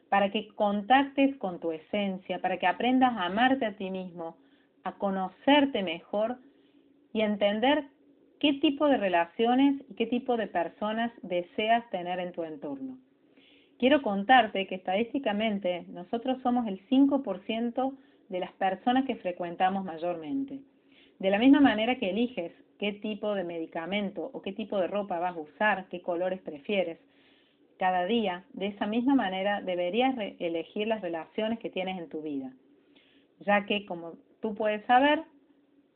para 0.10 0.31
que 0.31 0.48
contactes 0.56 1.38
con 1.38 1.60
tu 1.60 1.72
esencia, 1.72 2.40
para 2.40 2.57
que 2.57 2.65
aprendas 2.65 3.14
a 3.15 3.26
amarte 3.26 3.64
a 3.64 3.73
ti 3.73 3.91
mismo, 3.91 4.38
a 4.84 4.94
conocerte 4.94 5.84
mejor 5.84 6.38
y 7.14 7.22
a 7.22 7.27
entender 7.27 7.86
qué 8.40 8.53
tipo 8.53 8.88
de 8.88 8.98
relaciones 8.98 9.82
y 9.90 9.95
qué 9.95 10.07
tipo 10.07 10.38
de 10.38 10.48
personas 10.48 11.11
deseas 11.22 11.90
tener 11.90 12.20
en 12.20 12.32
tu 12.32 12.44
entorno. 12.44 12.98
Quiero 13.78 14.02
contarte 14.02 14.68
que 14.68 14.76
estadísticamente 14.76 15.86
nosotros 15.90 16.41
somos 16.41 16.68
el 16.68 16.86
5% 16.90 17.94
de 18.30 18.40
las 18.40 18.52
personas 18.53 19.06
que 19.06 19.16
frecuentamos 19.16 19.86
mayormente. 19.86 20.60
De 21.20 21.30
la 21.30 21.40
misma 21.40 21.60
manera 21.60 21.98
que 21.98 22.10
eliges 22.10 22.52
qué 22.78 22.94
tipo 22.94 23.36
de 23.36 23.44
medicamento 23.44 24.30
o 24.34 24.41
qué 24.41 24.53
tipo 24.53 24.78
de 24.80 24.88
ropa 24.88 25.20
vas 25.20 25.36
a 25.36 25.40
usar, 25.40 25.88
qué 25.90 26.02
colores 26.02 26.40
prefieres, 26.41 26.99
cada 27.78 28.06
día, 28.06 28.44
de 28.53 28.68
esa 28.68 28.86
misma 28.86 29.16
manera 29.16 29.61
deberías 29.61 30.14
elegir 30.40 30.88
las 30.88 31.02
relaciones 31.02 31.60
que 31.60 31.70
tienes 31.70 31.98
en 31.98 32.10
tu 32.10 32.22
vida, 32.22 32.52
ya 33.40 33.66
que 33.66 33.86
como 33.86 34.16
tú 34.41 34.53
puedes 34.53 34.86
saber, 34.86 35.24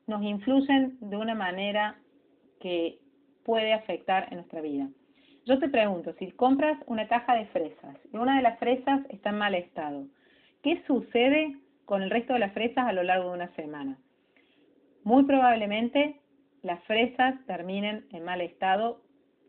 nos 0.08 0.24
influyen 0.24 0.98
de 1.02 1.18
una 1.18 1.36
manera 1.36 1.98
que 2.64 2.98
puede 3.44 3.74
afectar 3.74 4.30
en 4.32 4.38
nuestra 4.38 4.62
vida. 4.62 4.88
Yo 5.46 5.60
te 5.60 5.68
pregunto, 5.68 6.14
si 6.14 6.32
compras 6.32 6.80
una 6.86 7.10
caja 7.10 7.36
de 7.36 7.46
fresas 7.48 7.98
y 8.14 8.16
una 8.16 8.38
de 8.38 8.42
las 8.42 8.58
fresas 8.58 9.02
está 9.10 9.32
en 9.32 9.38
mal 9.38 9.54
estado, 9.54 10.06
¿qué 10.62 10.82
sucede 10.88 11.58
con 11.84 12.02
el 12.02 12.10
resto 12.10 12.32
de 12.32 12.40
las 12.40 12.54
fresas 12.54 12.88
a 12.88 12.94
lo 12.94 13.04
largo 13.04 13.28
de 13.30 13.36
una 13.36 13.54
semana? 13.56 13.98
Muy 15.04 15.26
probablemente 15.26 16.22
las 16.62 16.82
fresas 16.86 17.36
terminen 17.46 18.06
en 18.12 18.24
mal 18.24 18.40
estado 18.40 19.02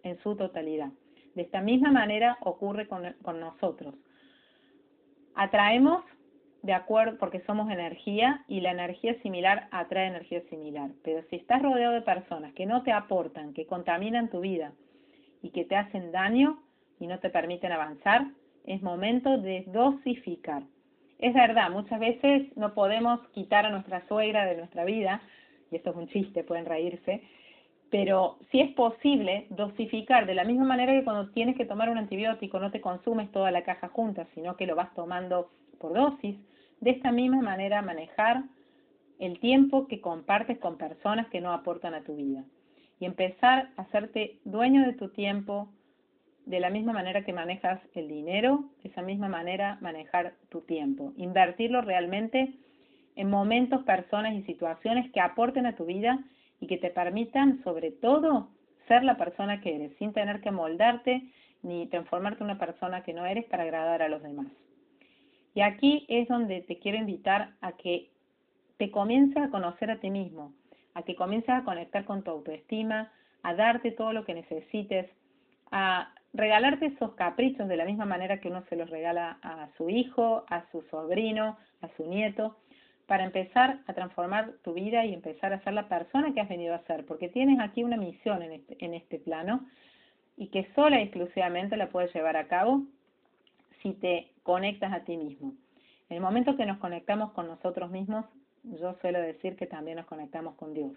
en 0.02 0.18
su 0.24 0.34
totalidad. 0.34 0.90
De 1.36 1.42
esta 1.42 1.60
misma 1.60 1.92
manera 1.92 2.36
ocurre 2.40 2.88
con, 2.88 3.14
con 3.22 3.38
nosotros. 3.38 3.94
Atraemos 5.36 6.04
de 6.64 6.72
acuerdo, 6.72 7.18
porque 7.18 7.42
somos 7.42 7.70
energía 7.70 8.42
y 8.48 8.62
la 8.62 8.70
energía 8.70 9.20
similar 9.20 9.68
atrae 9.70 10.06
energía 10.06 10.40
similar. 10.48 10.90
Pero 11.02 11.22
si 11.28 11.36
estás 11.36 11.60
rodeado 11.60 11.92
de 11.92 12.00
personas 12.00 12.54
que 12.54 12.64
no 12.64 12.82
te 12.82 12.90
aportan, 12.90 13.52
que 13.52 13.66
contaminan 13.66 14.30
tu 14.30 14.40
vida 14.40 14.72
y 15.42 15.50
que 15.50 15.66
te 15.66 15.76
hacen 15.76 16.10
daño 16.10 16.58
y 16.98 17.06
no 17.06 17.18
te 17.18 17.28
permiten 17.28 17.70
avanzar, 17.70 18.28
es 18.64 18.80
momento 18.80 19.36
de 19.36 19.64
dosificar. 19.66 20.62
Es 21.18 21.34
verdad, 21.34 21.70
muchas 21.70 22.00
veces 22.00 22.56
no 22.56 22.72
podemos 22.72 23.20
quitar 23.34 23.66
a 23.66 23.70
nuestra 23.70 24.06
suegra 24.08 24.46
de 24.46 24.56
nuestra 24.56 24.86
vida, 24.86 25.20
y 25.70 25.76
esto 25.76 25.90
es 25.90 25.96
un 25.96 26.08
chiste, 26.08 26.44
pueden 26.44 26.64
reírse, 26.64 27.22
pero 27.90 28.38
si 28.50 28.60
es 28.60 28.72
posible 28.72 29.46
dosificar 29.50 30.24
de 30.24 30.34
la 30.34 30.44
misma 30.44 30.64
manera 30.64 30.94
que 30.94 31.04
cuando 31.04 31.30
tienes 31.32 31.56
que 31.56 31.66
tomar 31.66 31.90
un 31.90 31.98
antibiótico 31.98 32.58
no 32.58 32.70
te 32.70 32.80
consumes 32.80 33.30
toda 33.32 33.50
la 33.50 33.64
caja 33.64 33.88
junta, 33.88 34.26
sino 34.34 34.56
que 34.56 34.66
lo 34.66 34.74
vas 34.74 34.94
tomando 34.94 35.50
por 35.78 35.92
dosis, 35.92 36.36
de 36.80 36.90
esta 36.90 37.12
misma 37.12 37.40
manera 37.40 37.82
manejar 37.82 38.44
el 39.18 39.38
tiempo 39.38 39.86
que 39.86 40.00
compartes 40.00 40.58
con 40.58 40.76
personas 40.76 41.28
que 41.28 41.40
no 41.40 41.52
aportan 41.52 41.94
a 41.94 42.02
tu 42.02 42.16
vida 42.16 42.44
y 43.00 43.06
empezar 43.06 43.70
a 43.76 43.82
hacerte 43.82 44.38
dueño 44.44 44.84
de 44.86 44.92
tu 44.94 45.08
tiempo 45.08 45.68
de 46.46 46.60
la 46.60 46.70
misma 46.70 46.92
manera 46.92 47.24
que 47.24 47.32
manejas 47.32 47.80
el 47.94 48.08
dinero, 48.08 48.64
de 48.82 48.90
esa 48.90 49.02
misma 49.02 49.28
manera 49.28 49.78
manejar 49.80 50.34
tu 50.50 50.60
tiempo, 50.60 51.12
invertirlo 51.16 51.80
realmente 51.80 52.54
en 53.16 53.30
momentos, 53.30 53.82
personas 53.84 54.34
y 54.34 54.42
situaciones 54.42 55.10
que 55.12 55.20
aporten 55.20 55.66
a 55.66 55.76
tu 55.76 55.86
vida 55.86 56.18
y 56.60 56.66
que 56.66 56.78
te 56.78 56.90
permitan 56.90 57.62
sobre 57.62 57.92
todo 57.92 58.48
ser 58.88 59.04
la 59.04 59.16
persona 59.16 59.60
que 59.60 59.74
eres, 59.74 59.96
sin 59.98 60.12
tener 60.12 60.40
que 60.40 60.50
moldarte 60.50 61.22
ni 61.62 61.86
transformarte 61.86 62.40
en 62.40 62.50
una 62.50 62.58
persona 62.58 63.02
que 63.02 63.14
no 63.14 63.24
eres 63.24 63.46
para 63.46 63.62
agradar 63.62 64.02
a 64.02 64.08
los 64.08 64.22
demás. 64.22 64.46
Y 65.54 65.60
aquí 65.60 66.04
es 66.08 66.28
donde 66.28 66.62
te 66.62 66.78
quiero 66.78 66.98
invitar 66.98 67.50
a 67.60 67.72
que 67.72 68.10
te 68.76 68.90
comiences 68.90 69.36
a 69.36 69.50
conocer 69.50 69.90
a 69.90 70.00
ti 70.00 70.10
mismo, 70.10 70.52
a 70.94 71.02
que 71.02 71.14
comiences 71.14 71.50
a 71.50 71.64
conectar 71.64 72.04
con 72.04 72.22
tu 72.22 72.30
autoestima, 72.30 73.12
a 73.42 73.54
darte 73.54 73.92
todo 73.92 74.12
lo 74.12 74.24
que 74.24 74.34
necesites, 74.34 75.08
a 75.70 76.12
regalarte 76.32 76.86
esos 76.86 77.14
caprichos 77.14 77.68
de 77.68 77.76
la 77.76 77.84
misma 77.84 78.04
manera 78.04 78.40
que 78.40 78.48
uno 78.48 78.64
se 78.68 78.76
los 78.76 78.90
regala 78.90 79.38
a 79.42 79.68
su 79.76 79.88
hijo, 79.88 80.44
a 80.48 80.64
su 80.72 80.82
sobrino, 80.90 81.56
a 81.80 81.88
su 81.96 82.06
nieto, 82.06 82.56
para 83.06 83.24
empezar 83.24 83.80
a 83.86 83.92
transformar 83.92 84.54
tu 84.64 84.72
vida 84.72 85.04
y 85.04 85.14
empezar 85.14 85.52
a 85.52 85.62
ser 85.62 85.74
la 85.74 85.88
persona 85.88 86.32
que 86.32 86.40
has 86.40 86.48
venido 86.48 86.74
a 86.74 86.82
ser, 86.84 87.04
porque 87.06 87.28
tienes 87.28 87.60
aquí 87.60 87.84
una 87.84 87.96
misión 87.96 88.42
en 88.42 88.52
este, 88.52 88.84
en 88.84 88.94
este 88.94 89.18
plano 89.18 89.66
y 90.36 90.48
que 90.48 90.68
sola 90.74 90.98
y 90.98 91.04
exclusivamente 91.04 91.76
la 91.76 91.90
puedes 91.90 92.12
llevar 92.12 92.36
a 92.36 92.48
cabo 92.48 92.82
si 93.82 93.92
te 93.92 94.33
conectas 94.44 94.92
a 94.92 95.00
ti 95.00 95.16
mismo. 95.16 95.54
En 96.08 96.16
el 96.16 96.22
momento 96.22 96.56
que 96.56 96.66
nos 96.66 96.78
conectamos 96.78 97.32
con 97.32 97.48
nosotros 97.48 97.90
mismos, 97.90 98.26
yo 98.62 98.94
suelo 99.00 99.20
decir 99.20 99.56
que 99.56 99.66
también 99.66 99.96
nos 99.96 100.06
conectamos 100.06 100.54
con 100.54 100.72
Dios, 100.72 100.92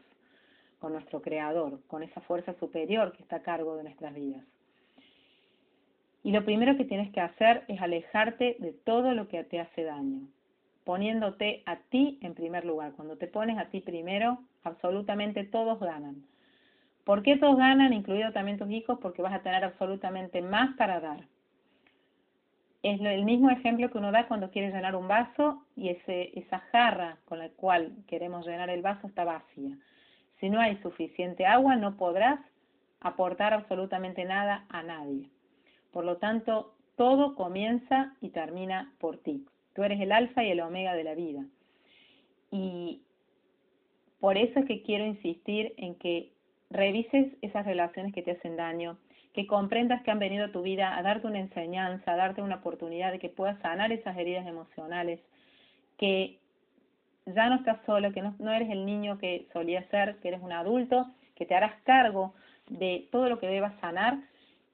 con 0.80 0.94
nuestro 0.94 1.22
Creador, 1.22 1.82
con 1.88 2.03
esa 2.03 2.22
fuerza 2.22 2.53
superior 2.60 3.14
que 3.14 3.24
está 3.24 3.38
a 3.38 3.41
cargo 3.41 3.76
de 3.78 3.84
nuestras 3.84 4.14
vidas. 4.14 4.44
Y 6.24 6.32
lo 6.32 6.44
primero 6.44 6.76
que 6.76 6.86
tienes 6.86 7.11
que 7.14 7.22
hacer 7.22 7.64
es 7.69 7.82
alejarte 7.82 8.57
de 8.60 8.74
todo 8.74 9.14
lo 9.14 9.30
que 9.30 9.44
te 9.45 9.61
hace 9.61 9.84
daño, 9.84 10.28
poniéndote 10.84 11.64
a 11.65 11.78
ti 11.78 12.19
en 12.22 12.34
primer 12.34 12.65
lugar. 12.65 12.91
Cuando 12.94 13.18
te 13.18 13.28
pones 13.28 13.57
a 13.57 13.69
ti 13.69 13.80
primero, 13.80 14.40
absolutamente 14.64 15.45
todos 15.45 15.80
ganan. 15.80 16.26
¿Por 17.06 17.24
qué 17.24 17.38
todos 17.38 17.56
ganan, 17.56 17.94
incluido 17.94 18.34
también 18.34 18.57
tus 18.57 18.69
hijos? 18.69 18.99
Porque 19.02 19.22
vas 19.22 19.34
a 19.34 19.41
tener 19.41 19.64
absolutamente 19.64 20.41
más 20.41 20.76
para 20.76 20.99
dar. 20.99 21.26
Es 22.89 23.01
el 23.01 23.26
mismo 23.26 23.49
ejemplo 23.49 23.91
que 23.91 23.97
uno 23.97 24.14
da 24.14 24.30
cuando 24.30 24.49
quiere 24.49 24.72
llenar 24.72 24.95
un 24.95 25.09
vaso 25.09 25.61
y 25.76 25.89
ese, 25.89 26.31
esa 26.39 26.59
jarra 26.72 27.18
con 27.26 27.38
la 27.38 27.49
cual 27.49 27.91
queremos 28.07 28.47
llenar 28.47 28.69
el 28.69 28.81
vaso 28.81 29.07
está 29.07 29.26
vacía. 29.26 29.76
Si 30.39 30.49
no 30.49 30.61
hay 30.61 30.77
suficiente 30.77 31.45
agua, 31.45 31.76
no 31.76 31.97
podrás 31.97 32.39
aportar 33.01 33.53
absolutamente 33.53 34.23
nada 34.23 34.65
a 34.69 34.84
nadie. 34.84 35.30
Por 35.91 36.05
lo 36.05 36.15
tanto, 36.15 36.76
todo 36.95 37.35
comienza 37.35 38.15
y 38.22 38.30
termina 38.30 38.93
por 38.99 39.18
ti. 39.18 39.45
Tú 39.73 39.84
eres 39.84 39.99
el 39.99 40.14
alfa 40.14 40.45
y 40.45 40.51
el 40.51 40.61
omega 40.61 40.93
de 40.93 41.03
la 41.03 41.14
vida. 41.14 41.43
Y 42.51 43.01
por 44.22 44.38
eso 44.38 44.61
es 44.61 44.65
que 44.65 44.81
quiero 44.84 45.05
insistir 45.05 45.73
en 45.76 45.95
que 45.95 46.31
revises 46.69 47.34
esas 47.41 47.65
relaciones 47.65 48.14
que 48.14 48.22
te 48.22 48.31
hacen 48.31 48.55
daño, 48.55 48.97
que 49.38 49.45
comprendas 49.45 50.01
que 50.01 50.09
han 50.09 50.18
venido 50.18 50.45
a 50.45 50.51
tu 50.51 50.64
vida 50.64 50.97
a 50.97 51.03
darte 51.03 51.27
una 51.27 51.38
enseñanza, 51.38 52.11
a 52.11 52.15
darte 52.15 52.41
una 52.41 52.55
oportunidad 52.55 53.11
de 53.11 53.19
que 53.19 53.30
puedas 53.30 53.59
sanar 53.59 53.91
esas 53.91 54.18
heridas 54.18 54.47
emocionales, 54.47 55.19
que 55.99 56.39
ya 57.27 57.47
no 57.47 57.57
estás 57.57 57.77
solo, 57.85 58.11
que 58.14 58.23
no, 58.23 58.51
eres 58.51 58.72
el 58.72 58.84
niño 58.84 59.19
que 59.19 59.47
solías 59.53 59.85
ser, 59.91 60.15
que 60.22 60.30
eres 60.30 60.41
un 60.41 60.53
adulto, 60.53 61.05
que 61.35 61.45
te 61.45 61.53
harás 61.53 61.76
cargo 61.84 62.34
de 62.68 63.09
todo 63.11 63.30
lo 63.30 63.38
que 63.38 63.45
debas 63.45 63.80
sanar 63.80 64.18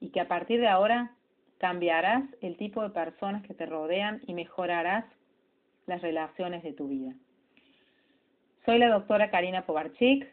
y 0.00 0.08
que 0.08 0.20
a 0.20 0.28
partir 0.28 0.60
de 0.60 0.68
ahora 0.68 1.10
cambiarás 1.58 2.24
el 2.40 2.56
tipo 2.56 2.82
de 2.82 2.88
personas 2.88 3.42
que 3.42 3.52
te 3.52 3.66
rodean 3.66 4.22
y 4.26 4.32
mejorarás 4.32 5.04
las 5.84 6.00
relaciones 6.00 6.62
de 6.62 6.72
tu 6.72 6.88
vida. 6.88 7.12
Soy 8.64 8.78
la 8.78 8.88
doctora 8.88 9.30
Karina 9.30 9.66
Povarchik, 9.66 10.26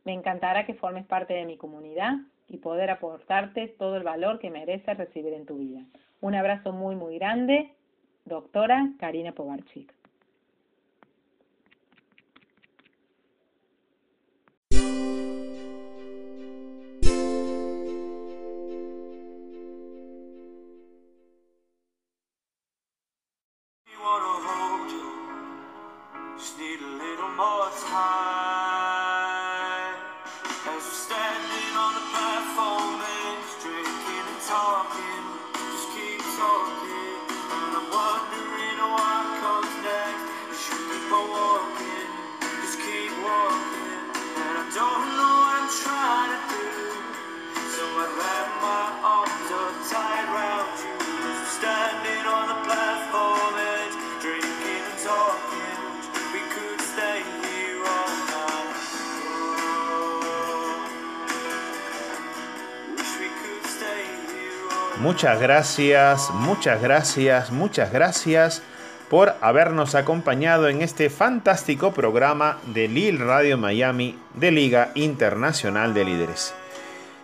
Me 0.05 0.13
encantará 0.13 0.65
que 0.65 0.75
formes 0.75 1.05
parte 1.05 1.33
de 1.33 1.45
mi 1.45 1.57
comunidad 1.57 2.13
y 2.47 2.57
poder 2.57 2.91
aportarte 2.91 3.69
todo 3.69 3.97
el 3.97 4.03
valor 4.03 4.39
que 4.39 4.51
mereces 4.51 4.97
recibir 4.97 5.33
en 5.33 5.45
tu 5.45 5.57
vida. 5.57 5.81
Un 6.21 6.35
abrazo 6.35 6.73
muy, 6.73 6.95
muy 6.95 7.17
grande, 7.17 7.71
doctora 8.25 8.91
Karina 8.99 9.31
Povarchik. 9.31 9.94
Muchas 65.15 65.39
gracias, 65.39 66.29
muchas 66.33 66.81
gracias, 66.81 67.49
muchas 67.49 67.93
gracias 67.93 68.61
por 69.09 69.33
habernos 69.39 69.95
acompañado 69.95 70.67
en 70.67 70.81
este 70.81 71.09
fantástico 71.09 71.93
programa 71.93 72.57
de 72.73 72.89
Lil 72.89 73.19
Radio 73.19 73.57
Miami 73.57 74.19
de 74.33 74.51
Liga 74.51 74.91
Internacional 74.93 75.93
de 75.93 76.03
Líderes. 76.03 76.53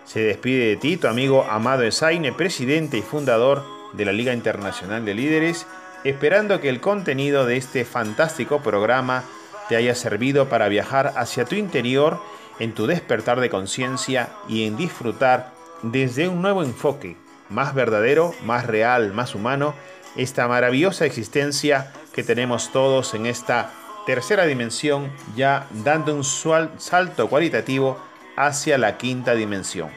Se 0.05 0.21
despide 0.21 0.67
de 0.67 0.77
ti 0.77 0.95
tu 0.95 1.07
amigo 1.07 1.43
Amado 1.43 1.83
Esaine, 1.83 2.31
presidente 2.31 2.97
y 2.97 3.01
fundador 3.01 3.61
de 3.91 4.05
la 4.05 4.13
Liga 4.13 4.31
Internacional 4.31 5.03
de 5.03 5.13
Líderes, 5.13 5.67
esperando 6.05 6.61
que 6.61 6.69
el 6.69 6.79
contenido 6.79 7.45
de 7.45 7.57
este 7.57 7.83
fantástico 7.83 8.61
programa 8.61 9.25
te 9.67 9.75
haya 9.75 9.95
servido 9.95 10.47
para 10.47 10.69
viajar 10.69 11.11
hacia 11.17 11.43
tu 11.43 11.55
interior 11.55 12.21
en 12.57 12.73
tu 12.73 12.87
despertar 12.87 13.41
de 13.41 13.49
conciencia 13.49 14.29
y 14.47 14.65
en 14.65 14.77
disfrutar 14.77 15.51
desde 15.83 16.29
un 16.29 16.41
nuevo 16.41 16.63
enfoque 16.63 17.17
más 17.51 17.73
verdadero, 17.73 18.33
más 18.43 18.65
real, 18.65 19.13
más 19.13 19.35
humano, 19.35 19.75
esta 20.15 20.47
maravillosa 20.47 21.05
existencia 21.05 21.91
que 22.13 22.23
tenemos 22.23 22.71
todos 22.71 23.13
en 23.13 23.25
esta 23.25 23.71
tercera 24.05 24.45
dimensión, 24.45 25.11
ya 25.35 25.67
dando 25.83 26.15
un 26.15 26.23
salto 26.23 27.29
cualitativo 27.29 27.97
hacia 28.35 28.77
la 28.77 28.97
quinta 28.97 29.35
dimensión. 29.35 29.89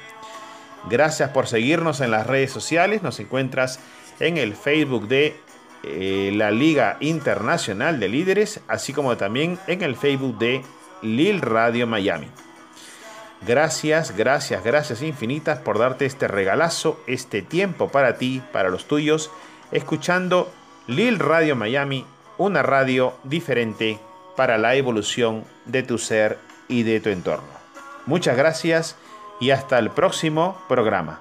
Gracias 0.89 1.31
por 1.31 1.47
seguirnos 1.47 2.01
en 2.01 2.11
las 2.11 2.27
redes 2.27 2.53
sociales, 2.53 3.03
nos 3.03 3.19
encuentras 3.19 3.81
en 4.21 4.37
el 4.37 4.55
Facebook 4.55 5.09
de 5.09 5.37
eh, 5.83 6.31
la 6.35 6.51
Liga 6.51 6.99
Internacional 7.01 7.99
de 8.01 8.09
Líderes, 8.09 8.61
así 8.69 8.93
como 8.93 9.17
también 9.17 9.59
en 9.67 9.83
el 9.83 9.97
Facebook 9.97 10.39
de 10.39 10.63
Lil 11.03 11.41
Radio 11.41 11.87
Miami. 11.87 12.29
Gracias, 13.47 14.17
gracias, 14.17 14.65
gracias 14.65 15.03
infinitas 15.03 15.59
por 15.59 15.79
darte 15.79 16.07
este 16.07 16.29
regalazo, 16.29 16.99
este 17.07 17.43
tiempo 17.43 17.89
para 17.89 18.17
ti, 18.17 18.43
para 18.53 18.71
los 18.71 18.87
tuyos, 18.87 19.31
escuchando 19.71 20.51
Lil 20.87 21.19
Radio 21.19 21.55
Miami, 21.55 22.07
una 22.39 22.63
radio 22.63 23.15
diferente 23.23 23.99
para 24.35 24.57
la 24.57 24.77
evolución 24.77 25.45
de 25.67 25.83
tu 25.83 25.99
ser 25.99 26.39
y 26.69 26.85
de 26.85 27.01
tu 27.01 27.11
entorno. 27.11 27.49
Muchas 28.07 28.37
gracias 28.37 28.97
y 29.41 29.51
hasta 29.51 29.79
el 29.79 29.91
próximo 29.91 30.57
programa. 30.67 31.21